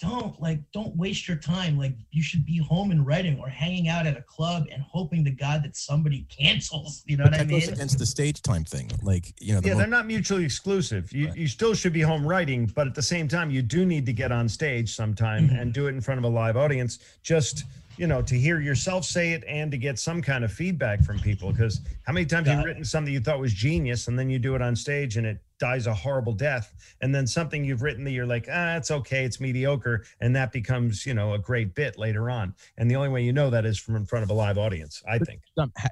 don't 0.00 0.38
like, 0.42 0.60
don't 0.72 0.96
waste 0.96 1.28
your 1.28 1.36
time. 1.36 1.78
Like 1.78 1.94
you 2.10 2.22
should 2.24 2.44
be 2.44 2.58
home 2.58 2.90
and 2.90 3.06
writing 3.06 3.38
or 3.38 3.48
hanging 3.48 3.88
out 3.88 4.04
at 4.04 4.16
a 4.16 4.22
club 4.22 4.66
and 4.72 4.82
hoping 4.82 5.24
to 5.24 5.30
God 5.30 5.62
that 5.62 5.76
somebody 5.76 6.26
cancels. 6.28 7.04
You 7.06 7.16
know 7.16 7.24
But 7.24 7.32
what 7.34 7.40
I 7.40 7.44
that 7.44 7.50
goes 7.50 7.64
mean? 7.66 7.72
against 7.74 7.98
the 7.98 8.06
stage 8.06 8.42
time 8.42 8.64
thing. 8.64 8.90
Like, 9.00 9.32
you 9.40 9.54
know, 9.54 9.60
the 9.60 9.68
Yeah, 9.68 9.74
mo- 9.74 9.78
they're 9.78 9.86
not 9.88 10.06
mutually 10.06 10.44
exclusive. 10.44 11.12
You 11.12 11.28
Right. 11.28 11.36
you 11.36 11.46
still 11.46 11.72
should 11.74 11.92
be 11.92 12.00
home 12.00 12.26
writing, 12.26 12.66
but 12.74 12.86
at 12.88 12.94
the 12.96 13.02
same 13.02 13.28
time, 13.28 13.50
you 13.50 13.62
do 13.62 13.86
need 13.86 14.04
to 14.06 14.12
get 14.12 14.32
on 14.32 14.48
stage 14.48 14.92
sometime 14.94 15.48
Mhm. 15.48 15.60
and 15.60 15.72
do 15.72 15.86
it 15.86 15.90
in 15.90 16.00
front 16.00 16.18
of 16.18 16.24
a 16.24 16.28
live 16.28 16.56
audience. 16.56 16.98
Just 17.22 17.64
you 17.96 18.06
know, 18.06 18.22
to 18.22 18.34
hear 18.38 18.60
yourself 18.60 19.04
say 19.04 19.32
it 19.32 19.44
and 19.46 19.70
to 19.70 19.76
get 19.76 19.98
some 19.98 20.22
kind 20.22 20.44
of 20.44 20.52
feedback 20.52 21.02
from 21.02 21.18
people. 21.18 21.52
Because 21.52 21.80
how 22.04 22.12
many 22.12 22.26
times 22.26 22.48
you've 22.48 22.64
written 22.64 22.84
something 22.84 23.12
you 23.12 23.20
thought 23.20 23.40
was 23.40 23.52
genius, 23.52 24.08
and 24.08 24.18
then 24.18 24.30
you 24.30 24.38
do 24.38 24.54
it 24.54 24.62
on 24.62 24.74
stage 24.74 25.16
and 25.16 25.26
it 25.26 25.42
dies 25.58 25.86
a 25.86 25.94
horrible 25.94 26.32
death, 26.32 26.74
and 27.02 27.14
then 27.14 27.26
something 27.26 27.64
you've 27.64 27.82
written 27.82 28.02
that 28.02 28.10
you're 28.10 28.26
like, 28.26 28.48
ah, 28.50 28.76
it's 28.76 28.90
okay, 28.90 29.24
it's 29.24 29.40
mediocre, 29.40 30.04
and 30.20 30.34
that 30.34 30.52
becomes 30.52 31.06
you 31.06 31.14
know 31.14 31.34
a 31.34 31.38
great 31.38 31.74
bit 31.74 31.98
later 31.98 32.30
on. 32.30 32.54
And 32.78 32.90
the 32.90 32.96
only 32.96 33.10
way 33.10 33.22
you 33.22 33.32
know 33.32 33.50
that 33.50 33.64
is 33.64 33.78
from 33.78 33.96
in 33.96 34.04
front 34.04 34.24
of 34.24 34.30
a 34.30 34.34
live 34.34 34.58
audience. 34.58 35.02
I 35.08 35.18
think. 35.18 35.42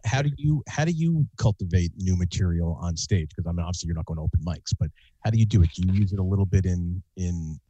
How 0.05 0.22
do 0.22 0.30
you 0.36 0.62
how 0.68 0.84
do 0.84 0.92
you 0.92 1.26
cultivate 1.36 1.92
new 1.96 2.16
material 2.16 2.78
on 2.82 2.96
stage? 2.96 3.28
Because 3.28 3.46
I 3.46 3.53
mean, 3.53 3.61
obviously 3.61 3.88
you're 3.88 3.96
not 3.96 4.07
going 4.07 4.18
to 4.18 4.22
open 4.22 4.40
mics, 4.44 4.72
but 4.78 4.90
how 5.24 5.30
do 5.30 5.38
you 5.38 5.46
do 5.46 5.62
it? 5.62 5.70
Do 5.74 5.86
you 5.86 5.92
use 6.01 6.12
it 6.12 6.18
a 6.18 6.24
little 6.24 6.46
bit 6.46 6.66
in 6.66 7.03
in 7.16 7.61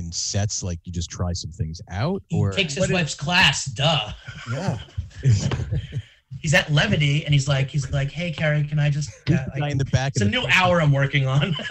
in 0.00 0.10
sets, 0.10 0.62
like 0.64 0.78
you 0.84 0.92
just 0.92 1.10
try 1.10 1.32
some 1.32 1.52
things 1.52 1.80
out, 1.90 2.22
He 2.28 2.36
or 2.38 2.50
takes 2.52 2.74
his 2.74 2.80
what 2.82 2.90
is- 2.90 2.94
wife's 2.94 3.14
class, 3.14 3.66
duh. 3.66 4.12
Yeah. 4.52 4.78
He's 6.42 6.54
at 6.54 6.72
Levity 6.72 7.24
and 7.26 7.34
he's 7.34 7.46
like, 7.48 7.68
he's 7.68 7.90
like, 7.92 8.10
hey 8.10 8.32
Kerri, 8.32 8.66
can 8.66 8.78
I 8.78 8.88
just? 8.88 9.10
Who's 9.28 9.36
Yeah, 9.36 9.46
like, 9.58 9.72
in 9.72 9.78
the 9.78 9.84
back? 9.86 10.12
it's 10.16 10.22
a 10.22 10.28
new 10.28 10.46
hour 10.48 10.80
I'm 10.80 10.92
working 10.92 11.26
on. 11.26 11.54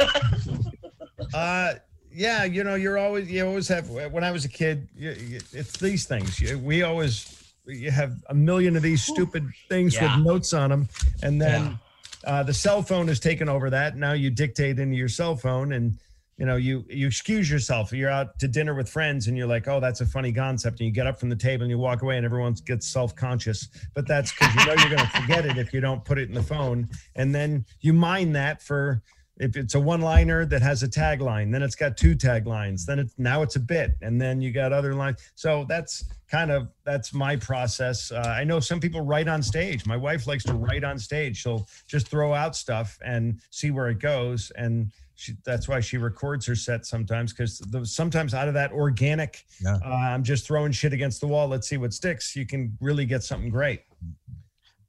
Uh, 1.33 1.73
yeah, 2.11 2.43
you 2.43 2.63
know, 2.63 2.75
you're 2.75 2.97
always 2.97 3.29
you 3.29 3.45
always 3.45 3.67
have. 3.67 3.89
When 3.89 4.23
I 4.23 4.31
was 4.31 4.45
a 4.45 4.49
kid, 4.49 4.87
you, 4.95 5.11
you, 5.11 5.39
it's 5.51 5.77
these 5.77 6.05
things. 6.05 6.39
You- 6.39 6.57
We 6.57 6.81
always 6.83 7.35
you 7.67 7.91
have 7.91 8.13
a 8.29 8.33
million 8.33 8.75
of 8.75 8.81
these 8.81 9.03
stupid 9.03 9.47
things 9.67 9.93
Yeah. 9.93 10.15
with 10.17 10.25
notes 10.25 10.53
on 10.53 10.69
them, 10.71 10.87
and 11.21 11.39
then 11.39 11.77
uh, 12.23 12.41
the 12.43 12.53
cell 12.53 12.81
phone 12.81 13.07
has 13.09 13.19
taken 13.19 13.47
over 13.47 13.69
that. 13.69 13.95
Now 13.95 14.13
you 14.13 14.31
dictate 14.31 14.79
into 14.79 14.95
your 14.95 15.09
cell 15.09 15.35
phone, 15.35 15.73
and 15.73 15.99
you 16.39 16.45
know 16.45 16.55
you 16.55 16.85
you 16.89 17.07
excuse 17.07 17.51
yourself. 17.51 17.91
You're 17.91 18.09
out 18.09 18.39
to 18.39 18.47
dinner 18.47 18.73
with 18.73 18.89
friends, 18.89 19.27
and 19.27 19.37
you're 19.37 19.45
like, 19.45 19.67
"Oh, 19.67 19.81
that's 19.81 19.99
a 19.99 20.05
funny 20.05 20.31
concept," 20.31 20.79
and 20.79 20.87
you 20.87 20.93
get 20.93 21.05
up 21.05 21.19
from 21.19 21.27
the 21.27 21.35
table 21.35 21.63
and 21.63 21.69
you 21.69 21.77
walk 21.77 22.01
away, 22.01 22.15
and 22.15 22.25
everyone 22.25 22.55
gets 22.65 22.87
self 22.87 23.13
conscious. 23.13 23.67
But 23.93 24.07
that's 24.07 24.31
because 24.31 24.55
you 24.55 24.65
know 24.65 24.73
you're 24.81 24.95
going 24.95 25.09
to 25.09 25.21
forget 25.21 25.45
it 25.45 25.57
if 25.57 25.73
you 25.73 25.81
don't 25.81 26.03
put 26.05 26.17
it 26.17 26.29
in 26.29 26.33
the 26.33 26.41
phone, 26.41 26.87
and 27.15 27.35
then 27.35 27.65
you 27.81 27.91
mine 27.91 28.31
that 28.33 28.63
for 28.63 29.03
if 29.39 29.55
it's 29.55 29.75
a 29.75 29.79
one 29.79 30.01
liner 30.01 30.45
that 30.45 30.61
has 30.61 30.83
a 30.83 30.87
tagline 30.87 31.49
then 31.49 31.63
it's 31.63 31.75
got 31.75 31.95
two 31.95 32.13
taglines 32.13 32.83
then 32.85 32.99
it's 32.99 33.13
now 33.17 33.41
it's 33.41 33.55
a 33.55 33.59
bit 33.59 33.95
and 34.01 34.21
then 34.21 34.41
you 34.41 34.51
got 34.51 34.73
other 34.73 34.93
lines. 34.93 35.17
So 35.35 35.65
that's 35.67 36.03
kind 36.29 36.51
of 36.51 36.67
that's 36.83 37.13
my 37.13 37.37
process. 37.37 38.11
Uh, 38.11 38.35
i 38.37 38.43
know 38.43 38.59
some 38.59 38.79
people 38.81 39.01
write 39.01 39.27
on 39.27 39.41
stage. 39.41 39.85
My 39.85 39.97
wife 39.97 40.27
likes 40.27 40.43
to 40.43 40.53
write 40.53 40.83
on 40.83 40.99
stage. 40.99 41.37
She'll 41.37 41.67
just 41.87 42.09
throw 42.09 42.33
out 42.33 42.55
stuff 42.55 42.99
and 43.03 43.39
see 43.49 43.71
where 43.71 43.87
it 43.87 43.99
goes. 43.99 44.51
And 44.57 44.91
she, 45.19 45.33
that's 45.43 45.67
why 45.67 45.81
she 45.81 45.97
records 45.97 46.45
her 46.45 46.55
set 46.55 46.85
sometimes 46.85 47.33
because 47.33 47.61
sometimes 47.83 48.33
out 48.33 48.47
of 48.47 48.53
that 48.53 48.71
organic 48.71 49.43
Yeah. 49.61 49.77
uh, 49.85 49.89
i'm 49.89 50.23
just 50.23 50.47
throwing 50.47 50.71
shit 50.71 50.93
against 50.93 51.19
the 51.19 51.27
wall. 51.27 51.47
Let's 51.49 51.67
see 51.67 51.75
what 51.77 51.93
sticks. 51.93 52.35
You 52.37 52.45
can 52.45 52.77
really 52.79 53.05
get 53.05 53.21
something 53.23 53.49
great. 53.49 53.81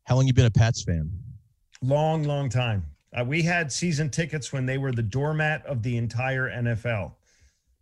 How 0.05 0.14
long 0.14 0.26
you 0.28 0.33
been 0.33 0.47
a 0.47 0.51
Pats 0.51 0.83
fan? 0.85 1.11
long 1.83 2.22
long 2.24 2.49
time. 2.49 2.85
Uh, 3.12 3.24
we 3.24 3.43
had 3.43 3.72
season 3.72 4.09
tickets 4.09 4.53
when 4.53 4.66
they 4.66 4.78
were 4.78 4.93
the 4.93 5.03
doormat 5.03 5.66
of 5.66 5.83
the 5.83 5.97
entire 5.97 6.49
nfl 6.62 7.12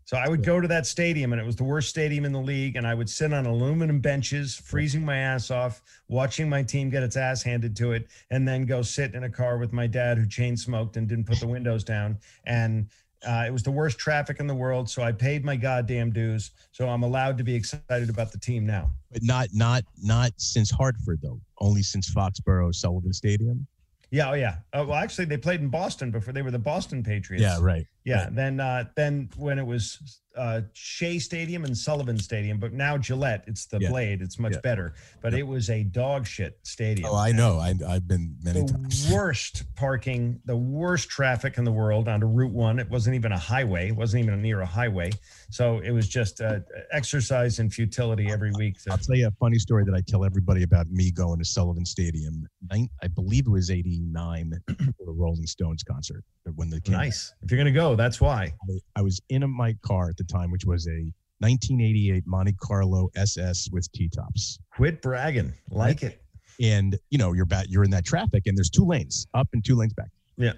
so 0.09 0.17
i 0.17 0.27
would 0.27 0.43
go 0.43 0.59
to 0.59 0.69
that 0.69 0.87
stadium 0.87 1.33
and 1.33 1.41
it 1.41 1.45
was 1.45 1.57
the 1.57 1.65
worst 1.65 1.91
stadium 1.91 2.25
in 2.25 2.33
the 2.33 2.41
league 2.41 2.77
and 2.77 2.87
i 2.87 2.95
would 2.95 3.11
sit 3.11 3.33
on 3.33 3.45
aluminum 3.45 4.01
benches 4.01 4.57
freezing 4.57 5.05
my 5.05 5.19
ass 5.19 5.51
off 5.51 5.83
watching 6.09 6.49
my 6.49 6.63
team 6.63 6.91
get 6.91 7.03
its 7.03 7.17
ass 7.17 7.43
handed 7.43 7.77
to 7.77 7.93
it 7.93 8.09
and 8.31 8.47
then 8.47 8.65
go 8.65 8.83
sit 8.83 9.15
in 9.15 9.25
a 9.25 9.31
car 9.31 9.59
with 9.59 9.73
my 9.73 9.87
dad 9.87 10.19
who 10.19 10.27
chain 10.27 10.57
smoked 10.57 10.97
and 10.97 11.09
didn't 11.09 11.25
put 11.25 11.39
the 11.41 11.47
windows 11.47 11.85
down. 11.85 12.19
And 12.47 12.89
uh, 13.27 13.45
it 13.47 13.51
was 13.51 13.63
the 13.63 13.71
worst 13.71 13.99
traffic 13.99 14.39
in 14.39 14.47
the 14.47 14.55
world 14.55 14.89
so 14.89 15.03
i 15.03 15.11
paid 15.11 15.45
my 15.45 15.57
goddamn 15.57 16.11
dues. 16.11 16.53
So 16.73 16.89
i'm 16.89 17.03
allowed 17.03 17.37
to 17.39 17.45
be 17.45 17.55
excited 17.55 18.09
about 18.09 18.33
the 18.33 18.39
team 18.39 18.65
now. 18.65 18.91
But 19.13 19.23
not 19.23 19.49
not 19.53 19.85
not 20.03 20.33
since 20.37 20.71
Hartford 20.71 21.21
though. 21.23 21.41
Only 21.61 21.83
since 21.83 22.11
Foxborough 22.11 22.75
Sullivan 22.75 23.13
Stadium. 23.13 23.67
yeah 24.11 24.31
oh 24.31 24.35
yeah. 24.35 24.57
Uh, 24.73 24.85
well 24.89 24.95
actually 24.95 25.27
they 25.27 25.37
played 25.37 25.61
in 25.61 25.69
boston 25.69 26.11
before 26.11 26.33
they 26.33 26.43
were 26.43 26.51
the 26.51 26.59
boston 26.59 27.03
patriots. 27.03 27.43
Yeah, 27.43 27.59
right. 27.61 27.87
Yeah. 28.05 28.25
Right. 28.25 28.35
Then 28.35 28.61
uh 28.61 28.85
then 28.97 29.29
when 29.37 29.59
it 29.59 29.67
was 29.67 30.21
uh 30.37 30.61
Shea 30.73 31.19
Stadium 31.19 31.65
and 31.65 31.77
Sullivan 31.77 32.17
Stadium, 32.19 32.59
but 32.61 32.73
now 32.73 32.97
Gillette, 32.97 33.43
it's 33.49 33.67
the 33.67 33.79
Yeah. 33.81 33.89
blade. 33.91 34.23
It's 34.23 34.39
much 34.39 34.53
Yeah. 34.53 34.61
better. 34.63 34.95
But 35.21 35.35
it 35.35 35.43
was 35.43 35.69
a 35.69 35.83
dog 35.83 36.27
shit 36.27 36.59
stadium. 36.63 37.09
Oh, 37.11 37.17
I 37.17 37.33
know. 37.33 37.59
I 37.59 37.75
I've 37.87 38.07
been 38.07 38.37
many 38.43 38.61
the 38.63 38.73
times. 38.73 39.11
worst 39.13 39.65
parking, 39.75 40.41
the 40.45 40.57
worst 40.57 41.09
traffic 41.09 41.59
in 41.59 41.65
the 41.65 41.73
world 41.73 42.07
onto 42.09 42.27
Route 42.27 42.53
One. 42.53 42.79
It 42.79 42.89
wasn't 42.89 43.17
even 43.17 43.33
a 43.33 43.39
highway. 43.39 43.89
It 43.89 43.97
wasn't 43.97 44.25
even 44.25 44.41
near 44.41 44.61
a 44.61 44.67
highway. 44.67 45.11
So 45.51 45.81
it 45.81 45.91
was 45.91 46.09
just 46.09 46.41
uh, 46.41 46.61
exercise 46.93 47.59
in 47.59 47.69
futility 47.69 48.31
every 48.31 48.53
week. 48.53 48.79
So- 48.79 48.93
I'll 48.93 48.99
tell 48.99 49.17
you 49.17 49.27
a 49.27 49.31
funny 49.41 49.59
story 49.59 49.85
that 49.85 49.95
I 49.95 50.03
tell 50.07 50.25
everybody 50.25 50.63
about 50.63 50.89
me 50.91 51.11
going 51.11 51.39
to 51.41 51.45
Sullivan 51.45 51.85
Stadium. 51.85 52.47
Nine, 52.71 52.89
I 53.03 53.09
believe 53.09 53.47
it 53.47 53.51
was 53.51 53.71
'89 53.71 54.53
for 54.77 55.05
the 55.05 55.13
Rolling 55.13 55.47
Stones 55.47 55.83
concert 55.83 56.23
when 56.55 56.71
they 56.71 56.81
came. 56.81 56.95
nice. 56.95 57.35
If 57.43 57.51
you're 57.51 57.59
gonna 57.59 57.73
go, 57.73 57.88
Oh, 57.89 57.97
that's 57.97 58.21
why. 58.21 58.53
I 58.97 59.01
was 59.01 59.19
in 59.31 59.45
a, 59.45 59.49
my 59.49 59.75
car 59.83 60.11
at 60.11 60.19
the 60.19 60.25
time, 60.25 60.51
which 60.51 60.67
was 60.67 60.87
a 60.87 61.11
1988 61.39 62.25
Monte 62.27 62.53
Carlo 62.61 63.09
SS 63.17 63.71
with 63.73 63.91
T-tops. 63.93 64.59
Quit 64.77 65.01
bragging. 65.01 65.55
Like 65.71 66.03
it. 66.03 66.21
And 66.61 66.99
you 67.09 67.17
know, 67.17 67.33
you're 67.33 67.47
back, 67.47 67.65
you're 67.71 67.85
in 67.85 67.91
that 67.93 68.05
traffic, 68.05 68.43
and 68.45 68.59
there's 68.59 68.69
two 68.69 68.85
lanes 68.85 69.27
up 69.33 69.49
and 69.55 69.65
two 69.65 69.75
lanes 69.75 69.95
back. 69.95 70.11
Yeah. 70.37 70.53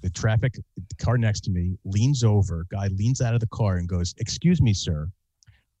The 0.00 0.08
traffic, 0.08 0.54
the 0.54 1.04
car 1.04 1.18
next 1.18 1.42
to 1.42 1.50
me 1.50 1.76
leans 1.84 2.24
over. 2.24 2.64
Guy 2.70 2.86
leans 2.88 3.20
out 3.20 3.34
of 3.34 3.40
the 3.40 3.48
car 3.48 3.76
and 3.76 3.86
goes, 3.86 4.14
"Excuse 4.16 4.62
me, 4.62 4.72
sir, 4.72 5.10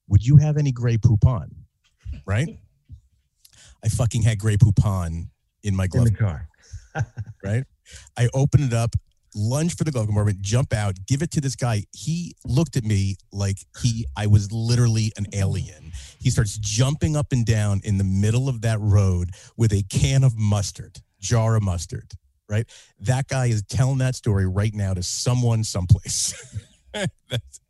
would 0.08 0.26
you 0.26 0.36
have 0.36 0.58
any 0.58 0.72
Grey 0.72 0.98
Poupon?" 0.98 1.48
Right. 2.26 2.58
I 3.82 3.88
fucking 3.88 4.22
had 4.22 4.38
Grey 4.38 4.58
Poupon 4.58 5.28
in 5.62 5.74
my 5.74 5.86
glove 5.86 6.08
In 6.08 6.12
the 6.12 6.18
car. 6.18 6.48
right? 7.44 7.64
I 8.16 8.28
open 8.34 8.62
it 8.62 8.72
up, 8.72 8.96
lunge 9.36 9.76
for 9.76 9.84
the 9.84 9.90
glove 9.92 10.06
compartment, 10.06 10.40
jump 10.40 10.72
out, 10.72 10.96
give 11.06 11.20
it 11.22 11.30
to 11.32 11.40
this 11.40 11.54
guy. 11.54 11.84
He 11.92 12.34
looked 12.46 12.76
at 12.76 12.84
me 12.84 13.16
like 13.32 13.58
he 13.82 14.06
I 14.16 14.26
was 14.26 14.50
literally 14.50 15.12
an 15.18 15.26
alien. 15.34 15.92
He 16.18 16.30
starts 16.30 16.56
jumping 16.58 17.16
up 17.16 17.32
and 17.32 17.44
down 17.44 17.80
in 17.84 17.98
the 17.98 18.04
middle 18.04 18.48
of 18.48 18.62
that 18.62 18.80
road 18.80 19.30
with 19.56 19.72
a 19.72 19.82
can 19.90 20.24
of 20.24 20.36
mustard, 20.36 20.98
jar 21.20 21.54
of 21.56 21.62
mustard, 21.62 22.12
right? 22.48 22.66
That 23.00 23.28
guy 23.28 23.46
is 23.46 23.62
telling 23.62 23.98
that 23.98 24.14
story 24.16 24.46
right 24.46 24.74
now 24.74 24.94
to 24.94 25.02
someone 25.02 25.62
someplace. 25.62 26.34
that's, 27.30 27.60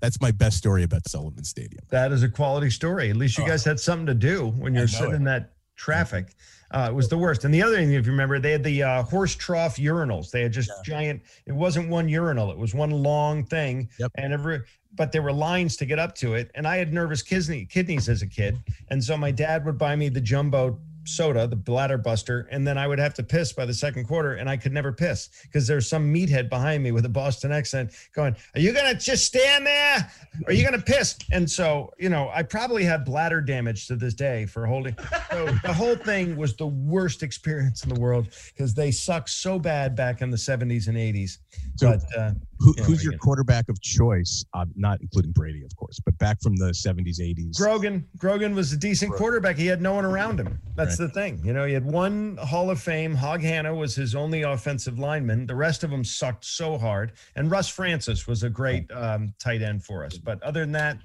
that's 0.00 0.20
my 0.20 0.30
best 0.32 0.58
story 0.58 0.82
about 0.82 1.08
Sullivan 1.08 1.44
Stadium. 1.44 1.82
That 1.90 2.12
is 2.12 2.22
a 2.22 2.28
quality 2.28 2.70
story. 2.70 3.08
At 3.10 3.16
least 3.16 3.38
you 3.38 3.44
Oh. 3.44 3.46
guys 3.48 3.64
had 3.64 3.80
something 3.80 4.06
to 4.06 4.14
do 4.14 4.48
when 4.48 4.74
you're 4.74 4.86
sitting 4.88 5.12
it. 5.12 5.16
in 5.16 5.24
that 5.24 5.52
traffic. 5.76 6.34
Uh, 6.70 6.88
it 6.90 6.94
was 6.94 7.08
the 7.08 7.18
worst. 7.18 7.44
And 7.44 7.52
the 7.52 7.62
other 7.62 7.76
thing, 7.76 7.92
if 7.92 8.06
you 8.06 8.12
remember, 8.12 8.38
they 8.38 8.52
had 8.52 8.62
the 8.62 8.82
uh, 8.82 9.02
horse 9.02 9.34
trough 9.34 9.76
urinals. 9.76 10.30
They 10.30 10.42
had 10.42 10.52
just 10.52 10.70
giant. 10.84 11.22
It 11.46 11.52
wasn't 11.52 11.88
one 11.88 12.08
urinal. 12.08 12.52
It 12.52 12.58
was 12.58 12.74
one 12.74 12.90
long 12.90 13.44
thing. 13.44 13.88
Yep. 13.98 14.12
And 14.14 14.32
every, 14.32 14.60
but 14.94 15.12
there 15.12 15.22
were 15.22 15.32
lines 15.32 15.76
to 15.78 15.86
get 15.86 15.98
up 15.98 16.14
to 16.16 16.34
it. 16.34 16.50
And 16.54 16.66
I 16.66 16.76
had 16.76 16.92
nervous 16.92 17.22
kidney 17.22 17.64
kidneys 17.64 18.08
as 18.08 18.22
a 18.22 18.26
kid, 18.26 18.58
and 18.88 19.02
so 19.02 19.16
my 19.16 19.30
dad 19.30 19.64
would 19.64 19.78
buy 19.78 19.96
me 19.96 20.08
the 20.08 20.20
jumbo 20.20 20.78
soda, 21.04 21.46
the 21.46 21.56
bladder 21.56 21.98
buster, 21.98 22.48
and 22.50 22.66
then 22.66 22.76
I 22.78 22.86
would 22.86 22.98
have 22.98 23.14
to 23.14 23.22
piss 23.22 23.52
by 23.52 23.64
the 23.64 23.74
second 23.74 24.04
quarter, 24.06 24.34
and 24.34 24.48
I 24.48 24.56
could 24.56 24.72
never 24.72 24.92
piss 24.92 25.28
because 25.42 25.66
there's 25.66 25.88
some 25.88 26.12
meathead 26.12 26.48
behind 26.48 26.82
me 26.82 26.92
with 26.92 27.04
a 27.04 27.08
Boston 27.08 27.52
accent 27.52 27.92
going, 28.14 28.36
"Are 28.54 28.60
you 28.60 28.72
gonna 28.72 28.94
just 28.94 29.24
stand 29.26 29.66
there? 29.66 30.10
Are 30.46 30.52
you 30.52 30.64
gonna 30.64 30.80
piss?" 30.80 31.16
And 31.32 31.50
so, 31.50 31.92
you 31.98 32.08
know, 32.08 32.30
I 32.32 32.42
probably 32.42 32.84
have 32.84 33.04
bladder 33.04 33.40
damage 33.40 33.86
to 33.88 33.96
this 33.96 34.14
day 34.14 34.46
for 34.46 34.66
holding. 34.66 34.96
So 35.30 35.46
the 35.62 35.72
whole 35.72 35.96
thing 35.96 36.36
was 36.36 36.56
the 36.56 36.66
worst 36.66 37.22
experience 37.22 37.82
in 37.84 37.88
the 37.88 38.00
world 38.00 38.28
because 38.54 38.74
they 38.74 38.90
sucked 38.90 39.30
so 39.30 39.58
bad 39.58 39.94
back 39.96 40.22
in 40.22 40.30
the 40.30 40.36
70s 40.36 40.88
and 40.88 40.96
80s. 40.96 41.38
So 41.76 41.90
but 41.92 42.18
uh, 42.18 42.32
who, 42.58 42.72
who's 42.84 43.02
your 43.02 43.12
good. 43.12 43.20
quarterback 43.20 43.68
of 43.68 43.80
choice? 43.80 44.44
Uh, 44.52 44.66
not 44.76 45.00
including 45.00 45.32
Brady, 45.32 45.64
of 45.64 45.74
course, 45.76 45.98
but 46.04 46.16
back 46.18 46.40
from 46.42 46.56
the 46.56 46.66
70s, 46.72 47.18
80s. 47.20 47.56
Grogan, 47.56 48.06
Grogan 48.18 48.54
was 48.54 48.72
a 48.72 48.76
decent 48.76 49.12
Right. 49.12 49.18
quarterback. 49.18 49.56
He 49.56 49.66
had 49.66 49.80
no 49.80 49.94
one 49.94 50.04
around 50.04 50.38
him. 50.38 50.58
That's 50.76 50.89
Right. 50.98 51.06
the 51.06 51.12
thing. 51.12 51.40
You 51.44 51.52
know, 51.52 51.64
he 51.64 51.72
had 51.72 51.84
one 51.84 52.36
Hall 52.38 52.70
of 52.70 52.80
Fame. 52.80 53.14
Hog 53.14 53.42
Hannah 53.42 53.74
was 53.74 53.94
his 53.94 54.14
only 54.14 54.42
offensive 54.42 54.98
lineman. 54.98 55.46
The 55.46 55.54
rest 55.54 55.84
of 55.84 55.90
them 55.90 56.04
sucked 56.04 56.44
so 56.44 56.78
hard. 56.78 57.12
And 57.36 57.50
Russ 57.50 57.68
Francis 57.68 58.26
was 58.26 58.42
a 58.42 58.50
great 58.50 58.90
um, 58.92 59.34
tight 59.38 59.62
end 59.62 59.84
for 59.84 60.04
us. 60.04 60.16
But 60.18 60.42
other 60.42 60.60
than 60.60 60.72
that, 60.72 60.98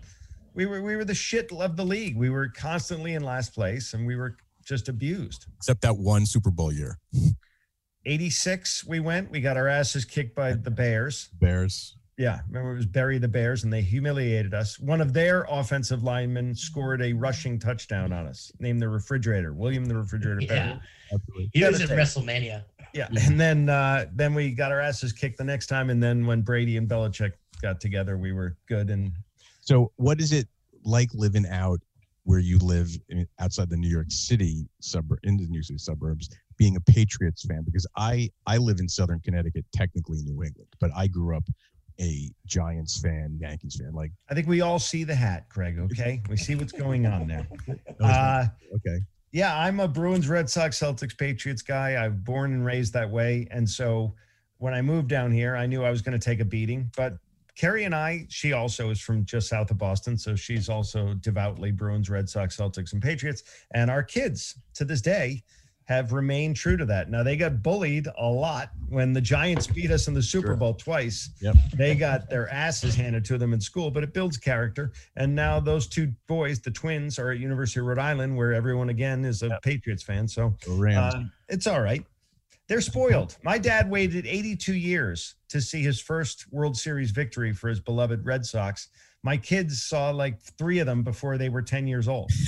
we 0.53 0.65
were 0.65 0.81
we 0.81 0.95
were 0.95 1.05
the 1.05 1.13
shit 1.13 1.51
of 1.51 1.75
the 1.75 1.85
league. 1.85 2.15
We 2.15 2.29
were 2.29 2.47
constantly 2.47 3.13
in 3.13 3.23
last 3.23 3.53
place, 3.53 3.93
and 3.93 4.07
we 4.07 4.15
were 4.15 4.37
just 4.63 4.89
abused. 4.89 5.45
except 5.57 5.81
that 5.81 5.97
one 5.97 6.25
Super 6.25 6.49
Bowl 6.49 6.71
year. 6.71 6.97
86, 8.05 8.85
we 8.85 8.99
went. 8.99 9.31
We 9.31 9.41
got 9.41 9.57
our 9.57 9.67
asses 9.67 10.05
kicked 10.05 10.35
by 10.35 10.53
the 10.53 10.71
Bears. 10.71 11.29
Bears. 11.39 11.97
Yeah, 12.17 12.39
remember 12.47 12.71
it 12.71 12.77
was 12.77 12.85
Bury 12.85 13.17
the 13.17 13.27
Bears, 13.27 13.65
and 13.65 13.73
they 13.73 13.81
humiliated 13.81 14.53
us. 14.53 14.79
One 14.79 15.01
of 15.01 15.11
their 15.11 15.45
offensive 15.49 16.03
linemen 16.03 16.55
scored 16.55 17.01
a 17.01 17.11
rushing 17.11 17.59
touchdown 17.59 18.13
on 18.13 18.25
us, 18.25 18.53
named 18.59 18.81
the 18.81 18.87
Refrigerator, 18.87 19.53
William 19.53 19.83
the 19.83 19.97
Refrigerator. 19.97 20.41
Yeah. 20.41 20.77
Perry. 21.09 21.49
He 21.53 21.63
was 21.63 21.81
at 21.81 21.89
WrestleMania. 21.89 22.63
Yeah, 22.93 23.07
and 23.25 23.37
then 23.37 23.67
uh, 23.67 24.05
then 24.13 24.33
we 24.33 24.51
got 24.51 24.71
our 24.71 24.79
asses 24.79 25.11
kicked 25.11 25.37
the 25.37 25.43
next 25.43 25.67
time, 25.67 25.89
and 25.89 26.01
then 26.01 26.25
when 26.25 26.41
Brady 26.41 26.77
and 26.77 26.87
Belichick 26.87 27.33
got 27.61 27.81
together, 27.81 28.17
we 28.17 28.31
were 28.31 28.55
good. 28.67 28.89
And 28.89 29.11
So, 29.59 29.91
what 29.97 30.21
is 30.21 30.31
it 30.31 30.47
like 30.85 31.09
living 31.13 31.45
out 31.47 31.81
where 32.23 32.39
you 32.39 32.57
live 32.59 32.89
in, 33.09 33.27
outside 33.39 33.69
the 33.69 33.75
New 33.75 33.89
York 33.89 34.07
City 34.09 34.65
suburb, 34.79 35.19
in 35.23 35.35
the 35.35 35.45
New 35.47 35.55
York 35.55 35.65
City 35.65 35.79
suburbs, 35.79 36.29
being 36.57 36.77
a 36.77 36.79
Patriots 36.79 37.43
fan? 37.43 37.63
Because 37.65 37.85
I 37.97 38.29
I 38.47 38.55
live 38.55 38.79
in 38.79 38.87
Southern 38.87 39.19
Connecticut, 39.19 39.65
technically 39.73 40.21
New 40.23 40.41
England, 40.43 40.69
but 40.79 40.91
I 40.95 41.07
grew 41.07 41.35
up 41.35 41.43
a 41.99 42.29
Giants 42.45 42.99
fan, 42.99 43.37
Yankees 43.39 43.77
fan. 43.79 43.93
Like, 43.93 44.11
I 44.29 44.33
think 44.33 44.47
we 44.47 44.61
all 44.61 44.79
see 44.79 45.03
the 45.03 45.15
hat, 45.15 45.47
Craig. 45.49 45.79
Okay, 45.79 46.21
we 46.29 46.37
see 46.37 46.55
what's 46.55 46.73
going 46.73 47.05
on 47.05 47.27
there. 47.27 47.47
Uh, 48.01 48.45
okay, 48.75 48.99
Yeah, 49.31 49.57
I'm 49.57 49.79
a 49.79 49.87
Bruins, 49.87 50.27
Red 50.27 50.49
Sox, 50.49 50.77
Celtics, 50.77 51.17
Patriots 51.17 51.61
guy. 51.61 52.03
I've 52.03 52.23
born 52.23 52.53
and 52.53 52.65
raised 52.65 52.93
that 52.93 53.09
way. 53.09 53.47
And 53.51 53.67
so 53.67 54.13
when 54.57 54.73
I 54.73 54.81
moved 54.81 55.07
down 55.07 55.31
here, 55.31 55.55
I 55.55 55.65
knew 55.65 55.83
I 55.83 55.89
was 55.89 56.01
going 56.01 56.17
to 56.17 56.23
take 56.23 56.41
a 56.41 56.45
beating. 56.45 56.91
But 56.95 57.13
Kerri 57.57 57.85
and 57.85 57.95
I, 57.95 58.27
she 58.29 58.51
also 58.53 58.89
is 58.89 58.99
from 58.99 59.23
just 59.25 59.47
south 59.47 59.71
of 59.71 59.77
Boston. 59.77 60.17
So 60.17 60.35
she's 60.35 60.67
also 60.67 61.13
devoutly 61.15 61.71
Bruins, 61.71 62.09
Red 62.09 62.29
Sox, 62.29 62.57
Celtics, 62.57 62.93
and 62.93 63.01
Patriots. 63.01 63.43
And 63.73 63.89
our 63.89 64.03
kids 64.03 64.57
to 64.73 64.85
this 64.85 65.01
day, 65.01 65.41
have 65.85 66.13
remained 66.13 66.55
true 66.55 66.75
to 66.77 66.85
that. 66.85 67.09
Now 67.11 67.21
they 67.23 67.37
got 67.37 67.61
bullied 67.61 68.07
a 68.17 68.27
lot 68.27 68.71
when 68.89 69.13
the 69.13 69.21
Giants 69.21 69.67
beat 69.67 69.91
us 69.91 70.07
in 70.07 70.13
the 70.13 70.21
Super 70.21 70.47
Sure. 70.49 70.55
Bowl 70.55 70.73
twice. 70.73 71.29
Yep. 71.41 71.55
They 71.75 71.93
got 71.95 72.29
their 72.29 72.49
asses 72.49 72.95
handed 72.95 73.23
to 73.25 73.37
them 73.37 73.53
in 73.53 73.61
school, 73.61 73.91
but 73.91 74.03
it 74.03 74.13
builds 74.13 74.37
character. 74.37 74.91
And 75.15 75.33
now 75.35 75.59
those 75.59 75.87
two 75.87 76.11
boys, 76.27 76.59
the 76.59 76.71
twins, 76.71 77.19
are 77.19 77.31
at 77.31 77.39
University 77.39 77.79
of 77.79 77.85
Rhode 77.85 77.99
Island, 77.99 78.35
where 78.35 78.53
everyone 78.53 78.89
again 78.89 79.23
is 79.25 79.43
a 79.43 79.47
Yep. 79.47 79.61
Patriots 79.61 80.03
fan. 80.03 80.27
So 80.27 80.55
uh, 80.67 81.21
it's 81.49 81.67
all 81.67 81.81
right. 81.81 82.03
They're 82.67 82.81
spoiled. 82.81 83.37
My 83.43 83.59
dad 83.59 83.91
waited 83.91 84.25
82 84.25 84.73
years 84.73 85.35
to 85.49 85.61
see 85.61 85.83
his 85.83 86.01
first 86.01 86.51
World 86.51 86.75
Series 86.75 87.11
victory 87.11 87.53
for 87.53 87.69
his 87.69 87.79
beloved 87.79 88.25
Red 88.25 88.43
Sox. 88.43 88.87
My 89.25 89.37
kids 89.37 89.81
saw 89.81 90.11
like 90.11 90.39
three 90.39 90.77
of 90.77 90.85
them 90.85 91.01
before 91.01 91.39
they 91.39 91.49
were 91.49 91.63
10 91.63 91.87
years 91.87 92.07
old. 92.07 92.29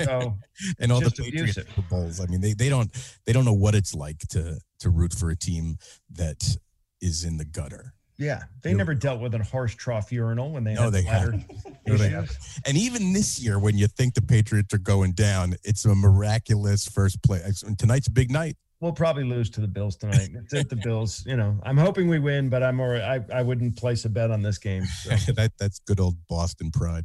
So 0.00 0.36
and 0.78 0.90
all 0.92 1.00
the 1.00 1.10
Patriots. 1.10 1.54
Super 1.56 1.82
Bowls. 1.90 2.20
I 2.20 2.26
mean, 2.26 2.40
they, 2.40 2.54
they 2.54 2.68
don't 2.70 2.90
they 3.26 3.32
don't 3.34 3.44
know 3.44 3.52
what 3.52 3.74
it's 3.74 3.94
like 3.94 4.18
to 4.30 4.58
to 4.78 4.88
root 4.90 5.12
for 5.12 5.28
a 5.30 5.36
team 5.36 5.76
that 6.12 6.56
is 7.02 7.24
in 7.24 7.36
the 7.36 7.44
gutter. 7.44 7.92
yeah, 8.16 8.44
they 8.62 8.70
You're- 8.70 8.78
never 8.78 8.94
dealt 8.94 9.20
with 9.20 9.34
a 9.34 9.42
horse 9.44 9.74
trough 9.74 10.10
urinal 10.12 10.52
when 10.52 10.64
they 10.64 10.74
No, 10.74 10.84
had 10.84 10.92
they 10.92 11.02
bladder 11.02 11.32
No, 11.86 11.96
they 11.96 12.14
issues. 12.16 12.60
And 12.64 12.76
even 12.78 13.12
this 13.12 13.40
year, 13.40 13.58
when 13.58 13.76
you 13.76 13.88
think 13.88 14.14
the 14.14 14.22
Patriots 14.22 14.72
are 14.72 14.78
going 14.78 15.12
down, 15.12 15.56
it's 15.64 15.84
a 15.84 15.94
miraculous 15.94 16.86
first 16.88 17.22
play. 17.22 17.40
Tonight's 17.76 18.06
a 18.06 18.12
big 18.12 18.30
night. 18.30 18.56
We'll 18.80 18.92
probably 18.92 19.24
lose 19.24 19.50
to 19.50 19.60
the 19.60 19.68
Bills 19.68 19.96
tonight. 19.96 20.30
It's 20.34 20.54
at 20.54 20.70
the 20.70 20.76
Bills. 20.84 21.24
You 21.26 21.36
know, 21.36 21.58
I'm 21.64 21.76
hoping 21.76 22.08
we 22.08 22.18
win, 22.18 22.48
but 22.48 22.62
I'm 22.62 22.80
already, 22.80 23.04
I, 23.04 23.40
I 23.40 23.42
wouldn't 23.42 23.76
place 23.76 24.06
a 24.06 24.08
bet 24.08 24.30
on 24.30 24.42
this 24.42 24.58
game. 24.58 24.84
So. 24.84 25.10
that 25.34 25.52
that's 25.58 25.80
good 25.80 26.00
old 26.00 26.16
Boston 26.28 26.70
pride. 26.70 27.04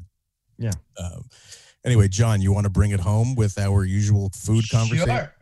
Yeah. 0.57 0.71
Um, 0.97 1.25
anyway, 1.83 2.07
John, 2.07 2.41
you 2.41 2.53
want 2.53 2.63
to 2.63 2.69
bring 2.69 2.91
it 2.91 3.01
home 3.01 3.35
with 3.35 3.57
our 3.57 3.83
usual 3.83 4.31
food 4.33 4.69
conversation? 4.69 5.07
Sure. 5.07 5.33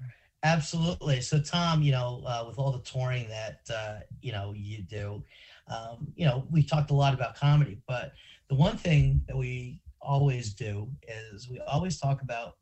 Absolutely. 0.44 1.22
So, 1.22 1.40
Tom, 1.40 1.82
you 1.82 1.94
know, 1.94 2.22
uh, 2.26 2.44
with 2.48 2.58
all 2.58 2.72
the 2.72 2.80
touring 2.80 3.30
that, 3.30 3.62
uh, 3.74 4.00
you 4.22 4.34
know, 4.34 4.54
you 4.56 4.82
do, 4.82 5.24
um, 5.68 6.12
you 6.16 6.26
know, 6.26 6.46
we 6.52 6.64
talked 6.64 6.92
a 6.92 6.94
lot 6.94 7.14
about 7.14 7.36
comedy, 7.36 7.80
but 7.88 8.12
the 8.50 8.56
one 8.56 8.76
thing 8.76 9.22
that 9.28 9.38
we 9.38 9.80
always 10.02 10.54
do 10.54 10.90
is 11.08 11.50
we 11.50 11.60
always 11.62 11.98
talk 11.98 12.22
about 12.22 12.58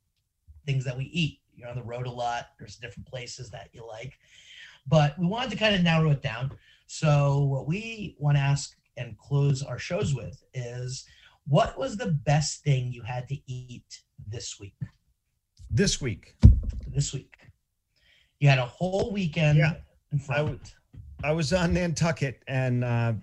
things 0.67 0.85
that 0.85 0.95
we 0.95 1.05
eat. 1.05 1.39
You're 1.61 1.69
on 1.69 1.75
the 1.75 1.83
road 1.83 2.07
a 2.07 2.11
lot, 2.11 2.47
there's 2.57 2.75
different 2.77 3.07
places 3.07 3.51
that 3.51 3.69
you 3.71 3.87
like, 3.87 4.17
but 4.87 5.17
we 5.19 5.27
wanted 5.27 5.51
to 5.51 5.57
kind 5.57 5.75
of 5.75 5.83
narrow 5.83 6.09
it 6.09 6.23
down. 6.23 6.51
So, 6.87 7.43
what 7.43 7.67
we 7.67 8.15
want 8.17 8.35
to 8.35 8.41
ask 8.41 8.75
and 8.97 9.15
close 9.17 9.61
our 9.61 9.77
shows 9.77 10.15
with 10.15 10.43
is 10.55 11.05
what 11.47 11.77
was 11.77 11.97
the 11.97 12.07
best 12.07 12.63
thing 12.63 12.91
you 12.91 13.03
had 13.03 13.27
to 13.29 13.37
eat 13.45 14.01
this 14.27 14.59
week? 14.59 14.75
This 15.69 16.01
week, 16.01 16.35
this 16.87 17.13
week. 17.13 17.37
You 18.39 18.49
had 18.49 18.59
a 18.59 18.65
whole 18.65 19.11
weekend 19.13 19.59
Yeah. 19.59 19.75
I 20.29 20.37
w- 20.37 20.59
I 21.23 21.31
was 21.31 21.53
on 21.53 21.73
Nantucket 21.73 22.41
and 22.47 22.83
uh, 22.83 23.13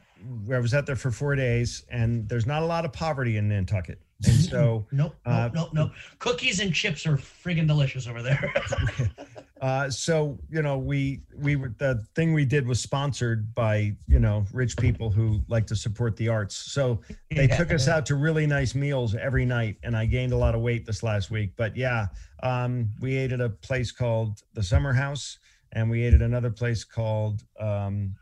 I 0.52 0.58
was 0.58 0.72
out 0.74 0.86
there 0.86 0.96
for 0.96 1.10
four 1.10 1.34
days, 1.34 1.84
and 1.90 2.28
there's 2.28 2.46
not 2.46 2.62
a 2.62 2.66
lot 2.66 2.84
of 2.84 2.92
poverty 2.92 3.36
in 3.36 3.48
Nantucket. 3.48 4.00
And 4.24 4.34
so, 4.50 4.86
nope, 4.90 5.14
uh, 5.24 5.50
nope, 5.52 5.52
nope, 5.54 5.68
nope. 5.74 5.90
Cookies 6.18 6.60
and 6.60 6.74
chips 6.74 7.06
are 7.06 7.16
friggin' 7.16 7.66
delicious 7.66 8.08
over 8.08 8.22
there. 8.22 8.52
uh, 9.60 9.88
so 9.90 10.38
you 10.50 10.62
know, 10.62 10.76
we 10.76 11.22
we 11.36 11.54
were 11.56 11.72
the 11.78 12.04
thing 12.16 12.32
we 12.32 12.44
did 12.44 12.66
was 12.66 12.80
sponsored 12.80 13.54
by 13.54 13.94
you 14.08 14.18
know 14.18 14.44
rich 14.52 14.76
people 14.76 15.10
who 15.10 15.40
like 15.48 15.66
to 15.68 15.76
support 15.76 16.16
the 16.16 16.28
arts. 16.28 16.56
So 16.56 17.00
they 17.30 17.46
Yeah. 17.46 17.56
took 17.56 17.72
us 17.72 17.86
out 17.86 18.06
to 18.06 18.16
really 18.16 18.46
nice 18.46 18.74
meals 18.74 19.14
every 19.14 19.44
night, 19.44 19.76
and 19.84 19.96
I 19.96 20.06
gained 20.06 20.32
a 20.32 20.36
lot 20.36 20.54
of 20.54 20.62
weight 20.62 20.84
this 20.84 21.02
last 21.02 21.30
week. 21.30 21.52
But 21.56 21.76
yeah, 21.76 22.08
um, 22.42 22.90
we 23.00 23.16
ate 23.16 23.32
at 23.32 23.40
a 23.40 23.50
place 23.50 23.92
called 23.92 24.42
the 24.54 24.62
Summer 24.62 24.92
House, 24.92 25.38
and 25.72 25.88
we 25.88 26.02
ate 26.02 26.14
at 26.14 26.22
another 26.22 26.50
place 26.50 26.82
called 26.82 27.44
um, 27.60 28.16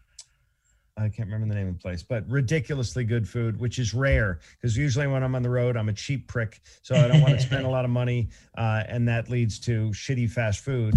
I 0.99 1.11
can't 1.11 1.29
remember 1.29 1.47
the 1.47 1.55
name 1.55 1.69
of 1.69 1.75
the 1.75 1.81
place, 1.81 2.03
but 2.03 2.27
ridiculously 2.27 3.05
good 3.05 3.29
food, 3.29 3.61
which 3.61 3.79
is 3.79 3.93
rare 3.93 4.41
because 4.57 4.77
usually 4.77 5.07
when 5.07 5.23
I'm 5.23 5.35
on 5.35 5.43
the 5.43 5.51
road, 5.51 5.77
I'm 5.77 5.91
a 5.91 5.93
cheap 5.93 6.27
prick, 6.27 6.63
so 6.81 6.95
I 6.95 7.07
don't 7.07 7.21
want 7.21 7.35
to 7.39 7.41
spend 7.41 7.67
a 7.67 7.69
lot 7.69 7.85
of 7.85 7.91
money, 7.91 8.29
uh, 8.59 8.83
and 8.89 9.07
that 9.07 9.29
leads 9.29 9.59
to 9.61 9.91
shitty 9.91 10.31
fast 10.31 10.61
food. 10.65 10.95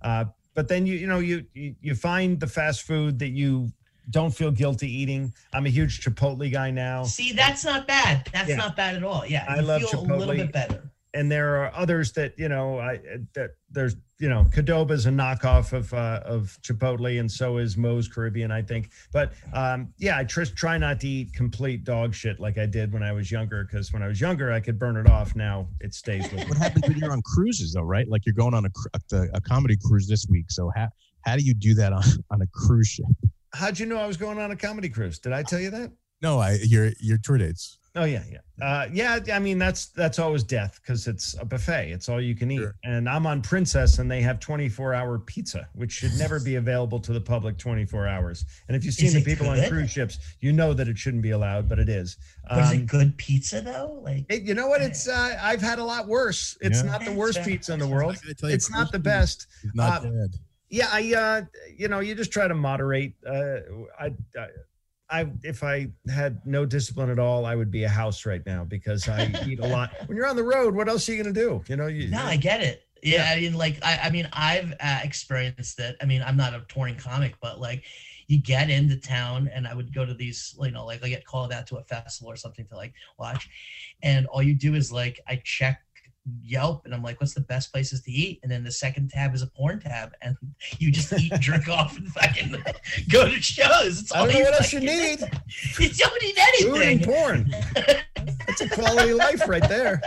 Uh, 0.00 0.24
but 0.54 0.68
then 0.68 0.86
you 0.86 0.94
you 0.94 1.06
know 1.06 1.18
you 1.18 1.44
you 1.54 1.94
find 1.94 2.40
the 2.40 2.46
fast 2.46 2.82
food 2.82 3.18
that 3.18 3.28
you 3.30 3.70
don't 4.08 4.30
feel 4.30 4.50
guilty 4.50 4.90
eating. 4.90 5.32
I'm 5.52 5.66
a 5.66 5.68
huge 5.68 6.00
Chipotle 6.02 6.50
guy 6.50 6.70
now. 6.70 7.04
See, 7.04 7.32
that's 7.32 7.62
not 7.64 7.86
bad. 7.86 8.26
That's 8.32 8.48
Yeah. 8.48 8.56
not 8.56 8.74
bad 8.74 8.96
at 8.96 9.04
all. 9.04 9.24
Yeah, 9.26 9.44
I 9.48 9.56
you 9.60 9.62
love 9.66 9.82
feel 9.82 10.00
a 10.00 10.16
little 10.16 10.34
bit 10.34 10.50
better. 10.52 10.90
And 11.14 11.30
there 11.30 11.62
are 11.62 11.70
others 11.74 12.12
that 12.12 12.32
you 12.38 12.48
know 12.48 12.78
I 12.78 13.00
that 13.34 13.50
there's 13.70 13.96
you 14.18 14.28
know 14.30 14.44
Qdoba 14.44 14.92
is 14.92 15.06
a 15.06 15.10
knockoff 15.10 15.72
of 15.72 15.92
uh, 15.92 16.20
of 16.24 16.58
Chipotle, 16.62 17.20
and 17.20 17.30
so 17.30 17.58
is 17.58 17.76
Moe's 17.76 18.08
Caribbean, 18.08 18.50
I 18.50 18.62
think. 18.62 18.90
But 19.12 19.32
um, 19.52 19.92
yeah, 19.98 20.16
I 20.16 20.24
tr- 20.24 20.44
try 20.44 20.78
not 20.78 21.00
to 21.00 21.08
eat 21.08 21.34
complete 21.34 21.84
dog 21.84 22.14
shit 22.14 22.40
like 22.40 22.56
I 22.56 22.64
did 22.64 22.92
when 22.92 23.02
I 23.02 23.12
was 23.12 23.30
younger, 23.30 23.64
because 23.64 23.92
when 23.92 24.02
I 24.02 24.08
was 24.08 24.20
younger 24.20 24.52
I 24.52 24.60
could 24.60 24.78
burn 24.78 24.96
it 24.96 25.08
off. 25.08 25.36
Now 25.36 25.68
it 25.80 25.92
stays 25.92 26.22
with 26.32 26.40
me. 26.40 26.44
What 26.46 26.56
happens 26.56 26.88
when 26.88 26.96
you're 26.96 27.12
on 27.12 27.22
cruises, 27.22 27.74
though, 27.74 27.82
right? 27.82 28.08
Like 28.08 28.24
you're 28.24 28.34
going 28.34 28.54
on 28.54 28.64
a, 28.64 28.70
a, 29.14 29.26
a 29.34 29.40
comedy 29.40 29.76
cruise 29.84 30.08
this 30.08 30.26
week. 30.30 30.46
So 30.50 30.70
how 30.74 30.88
how 31.22 31.36
do 31.36 31.42
you 31.42 31.54
do 31.54 31.74
that 31.74 31.92
on, 31.92 32.04
on 32.30 32.42
a 32.42 32.46
cruise 32.54 32.88
ship? 32.88 33.06
How'd 33.54 33.78
you 33.78 33.86
know 33.86 33.98
I 33.98 34.06
was 34.06 34.16
going 34.16 34.38
on 34.38 34.50
a 34.50 34.56
comedy 34.56 34.88
cruise? 34.88 35.18
Did 35.18 35.32
I 35.32 35.42
tell 35.42 35.60
you 35.60 35.70
that? 35.70 35.90
No, 36.22 36.38
I 36.38 36.58
your 36.62 36.92
your 37.00 37.18
tour 37.18 37.38
dates. 37.38 37.78
Oh 37.94 38.04
yeah, 38.04 38.22
yeah, 38.30 38.38
uh, 38.66 38.88
yeah. 38.90 39.18
I 39.34 39.38
mean, 39.38 39.58
that's 39.58 39.88
that's 39.88 40.18
always 40.18 40.42
death 40.42 40.80
because 40.80 41.06
it's 41.06 41.36
a 41.38 41.44
buffet. 41.44 41.90
It's 41.92 42.08
all 42.08 42.22
you 42.22 42.34
can 42.34 42.50
eat. 42.50 42.56
Sure. 42.60 42.74
And 42.84 43.06
I'm 43.06 43.26
on 43.26 43.42
Princess, 43.42 43.98
and 43.98 44.10
they 44.10 44.22
have 44.22 44.40
24 44.40 44.94
hour 44.94 45.18
pizza, 45.18 45.68
which 45.74 45.92
should 45.92 46.14
never 46.14 46.40
be 46.40 46.54
available 46.54 46.98
to 47.00 47.12
the 47.12 47.20
public 47.20 47.58
24 47.58 48.06
hours. 48.08 48.46
And 48.68 48.76
if 48.76 48.84
you've 48.86 48.94
seen 48.94 49.08
Is 49.08 49.12
the 49.12 49.20
it 49.20 49.24
people 49.26 49.46
on 49.50 49.62
cruise 49.68 49.90
ships, 49.90 50.18
you 50.40 50.52
know 50.54 50.72
that 50.72 50.88
it 50.88 50.96
shouldn't 50.96 51.22
be 51.22 51.32
allowed, 51.32 51.68
but 51.68 51.78
it 51.78 51.90
is. 51.90 52.16
But 52.48 52.60
is 52.60 52.70
Um, 52.70 52.76
it 52.78 52.86
good 52.86 53.18
pizza 53.18 53.60
though? 53.60 54.00
Like, 54.02 54.24
it- 54.30 54.42
you 54.44 54.54
know 54.54 54.68
what? 54.68 54.80
It's 54.80 55.06
uh, 55.06 55.36
I've 55.42 55.60
had 55.60 55.78
a 55.78 55.84
lot 55.84 56.08
worse. 56.08 56.56
It's 56.62 56.82
Yeah. 56.82 56.90
not 56.92 57.04
the 57.04 57.12
worst 57.12 57.34
Sure. 57.34 57.44
pizza 57.44 57.74
in 57.74 57.78
the 57.78 57.86
world. 57.86 58.12
I 58.12 58.14
gotta 58.14 58.34
tell 58.34 58.48
you, 58.48 58.54
It's 58.54 58.70
not 58.70 58.90
the 58.90 59.00
best. 59.00 59.48
Not 59.74 60.00
Uh, 60.06 60.10
bad. 60.10 60.30
Yeah, 60.70 60.88
I 60.90 61.12
uh, 61.14 61.42
you 61.76 61.88
know, 61.88 62.00
you 62.00 62.14
just 62.14 62.32
try 62.32 62.48
to 62.48 62.54
moderate. 62.54 63.12
Uh, 63.26 63.56
I, 64.00 64.06
I, 64.38 64.46
I, 65.12 65.30
if 65.42 65.62
I 65.62 65.88
had 66.12 66.40
no 66.46 66.64
discipline 66.64 67.10
at 67.10 67.18
all, 67.18 67.44
I 67.44 67.54
would 67.54 67.70
be 67.70 67.84
a 67.84 67.88
house 67.88 68.24
right 68.24 68.44
now 68.46 68.64
because 68.64 69.08
I 69.08 69.30
eat 69.46 69.60
a 69.60 69.66
lot. 69.66 69.92
When 70.06 70.16
you're 70.16 70.26
on 70.26 70.36
the 70.36 70.42
road, 70.42 70.74
what 70.74 70.88
else 70.88 71.08
are 71.08 71.12
you 71.12 71.22
gonna 71.22 71.34
do? 71.34 71.62
You 71.68 71.76
know, 71.76 71.86
you, 71.86 72.08
no, 72.08 72.24
I 72.24 72.36
get 72.36 72.62
it. 72.62 72.82
Yeah, 73.02 73.30
I 73.30 73.40
mean, 73.40 73.54
like, 73.54 73.78
I, 73.82 73.98
I 74.04 74.10
mean, 74.10 74.28
I've 74.32 74.72
uh, 74.80 75.00
experienced 75.02 75.80
it. 75.80 75.96
I 76.00 76.06
mean, 76.06 76.22
I'm 76.22 76.36
not 76.36 76.54
a 76.54 76.64
touring 76.68 76.96
comic, 76.96 77.34
but 77.42 77.60
like, 77.60 77.84
you 78.28 78.40
get 78.40 78.70
into 78.70 78.96
town, 78.96 79.50
and 79.52 79.66
I 79.66 79.74
would 79.74 79.92
go 79.92 80.06
to 80.06 80.14
these, 80.14 80.54
you 80.58 80.70
know, 80.70 80.86
like 80.86 81.04
I 81.04 81.08
get 81.08 81.26
called 81.26 81.52
out 81.52 81.66
to 81.66 81.76
a 81.76 81.82
festival 81.82 82.30
or 82.32 82.36
something 82.36 82.66
to 82.68 82.76
like 82.76 82.94
watch, 83.18 83.50
and 84.02 84.26
all 84.28 84.42
you 84.42 84.54
do 84.54 84.74
is 84.74 84.90
like, 84.90 85.20
I 85.28 85.42
check 85.44 85.82
Yelp, 86.42 86.84
and 86.84 86.94
I'm 86.94 87.02
like, 87.02 87.20
what's 87.20 87.34
the 87.34 87.40
best 87.40 87.72
places 87.72 88.00
to 88.02 88.10
eat? 88.12 88.38
And 88.42 88.50
then 88.52 88.62
the 88.62 88.70
second 88.70 89.10
tab 89.10 89.34
is 89.34 89.42
a 89.42 89.46
porn 89.48 89.80
tab, 89.80 90.12
and 90.22 90.36
you 90.78 90.92
just 90.92 91.12
eat, 91.12 91.32
drink 91.40 91.68
off, 91.70 91.96
and 91.96 92.06
fucking 92.08 92.56
go 93.10 93.26
to 93.28 93.40
shows. 93.42 94.00
It's 94.02 94.12
I 94.14 94.20
all 94.20 94.26
don't 94.26 94.34
know 94.34 94.40
what 94.44 94.54
else 94.54 94.72
you 94.72 94.80
need. 94.80 95.20
You 95.78 95.88
don't 95.90 96.22
need 96.22 96.34
Food 96.60 96.74
and 96.74 96.82
anything. 96.82 97.12
porn. 97.12 97.54
That's 98.46 98.60
a 98.60 98.68
quality 98.68 99.14
life 99.14 99.48
right 99.48 99.68
there. 99.68 100.00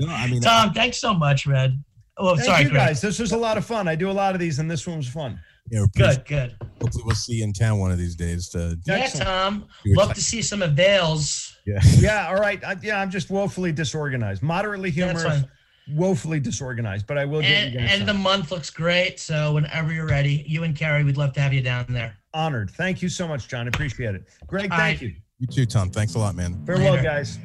No, 0.00 0.08
I 0.08 0.26
mean, 0.28 0.40
Tom, 0.40 0.72
thanks 0.72 0.98
so 0.98 1.14
much, 1.14 1.46
man. 1.46 1.84
Oh, 2.16 2.34
Thank 2.36 2.46
sorry, 2.46 2.62
you 2.64 2.70
Greg. 2.70 2.88
guys. 2.88 3.00
This 3.00 3.18
was 3.18 3.32
a 3.32 3.36
lot 3.36 3.56
of 3.56 3.64
fun. 3.64 3.88
I 3.88 3.94
do 3.94 4.10
a 4.10 4.12
lot 4.12 4.34
of 4.34 4.40
these, 4.40 4.58
and 4.58 4.70
this 4.70 4.86
one 4.86 4.96
was 4.98 5.08
fun. 5.08 5.38
You 5.72 5.80
know, 5.80 5.86
Good, 5.96 6.26
good. 6.26 6.54
Hopefully, 6.82 7.02
we'll 7.06 7.14
see 7.14 7.36
you 7.36 7.44
in 7.44 7.52
town 7.54 7.78
one 7.78 7.90
of 7.90 7.96
these 7.96 8.14
days. 8.14 8.50
To 8.50 8.78
Yeah, 8.84 8.94
Excellent. 8.96 9.26
Tom. 9.26 9.66
Love 9.86 10.08
ti- 10.08 10.14
to 10.16 10.20
see 10.20 10.42
some 10.42 10.60
avails. 10.60 11.56
yeah. 11.66 11.78
Yeah, 11.98 12.26
all 12.30 12.36
right. 12.36 12.62
I, 12.62 12.76
yeah, 12.82 13.00
I'm 13.00 13.10
just 13.10 13.30
woefully 13.30 13.72
disorganized, 13.72 14.42
moderately 14.42 14.90
Yeah, 14.90 15.06
that's 15.06 15.22
humorous, 15.22 15.40
fine. 15.40 15.96
woefully 15.96 16.40
disorganized, 16.40 17.06
but 17.06 17.16
I 17.16 17.24
will 17.24 17.40
get 17.40 17.50
And, 17.50 17.72
you 17.72 17.80
guys 17.80 17.98
and 18.00 18.06
the 18.06 18.12
month 18.12 18.50
looks 18.52 18.68
great. 18.68 19.18
So 19.18 19.54
whenever 19.54 19.94
you're 19.94 20.06
ready, 20.06 20.44
you 20.46 20.64
and 20.64 20.76
Kerri, 20.76 21.06
we'd 21.06 21.16
love 21.16 21.32
to 21.32 21.40
have 21.40 21.54
you 21.54 21.62
down 21.62 21.86
there. 21.88 22.18
honored. 22.34 22.70
Thank 22.72 23.00
you 23.00 23.08
so 23.08 23.26
much, 23.26 23.48
John. 23.48 23.66
Appreciate 23.66 24.14
it. 24.14 24.24
Greg, 24.46 24.70
All 24.70 24.76
thank 24.78 25.00
right. 25.00 25.08
you. 25.08 25.14
You 25.38 25.46
too, 25.46 25.64
Tom. 25.64 25.88
Thanks 25.90 26.14
a 26.16 26.18
lot, 26.18 26.34
man. 26.36 26.62
Farewell, 26.66 26.92
Later. 26.92 27.02
guys. 27.02 27.38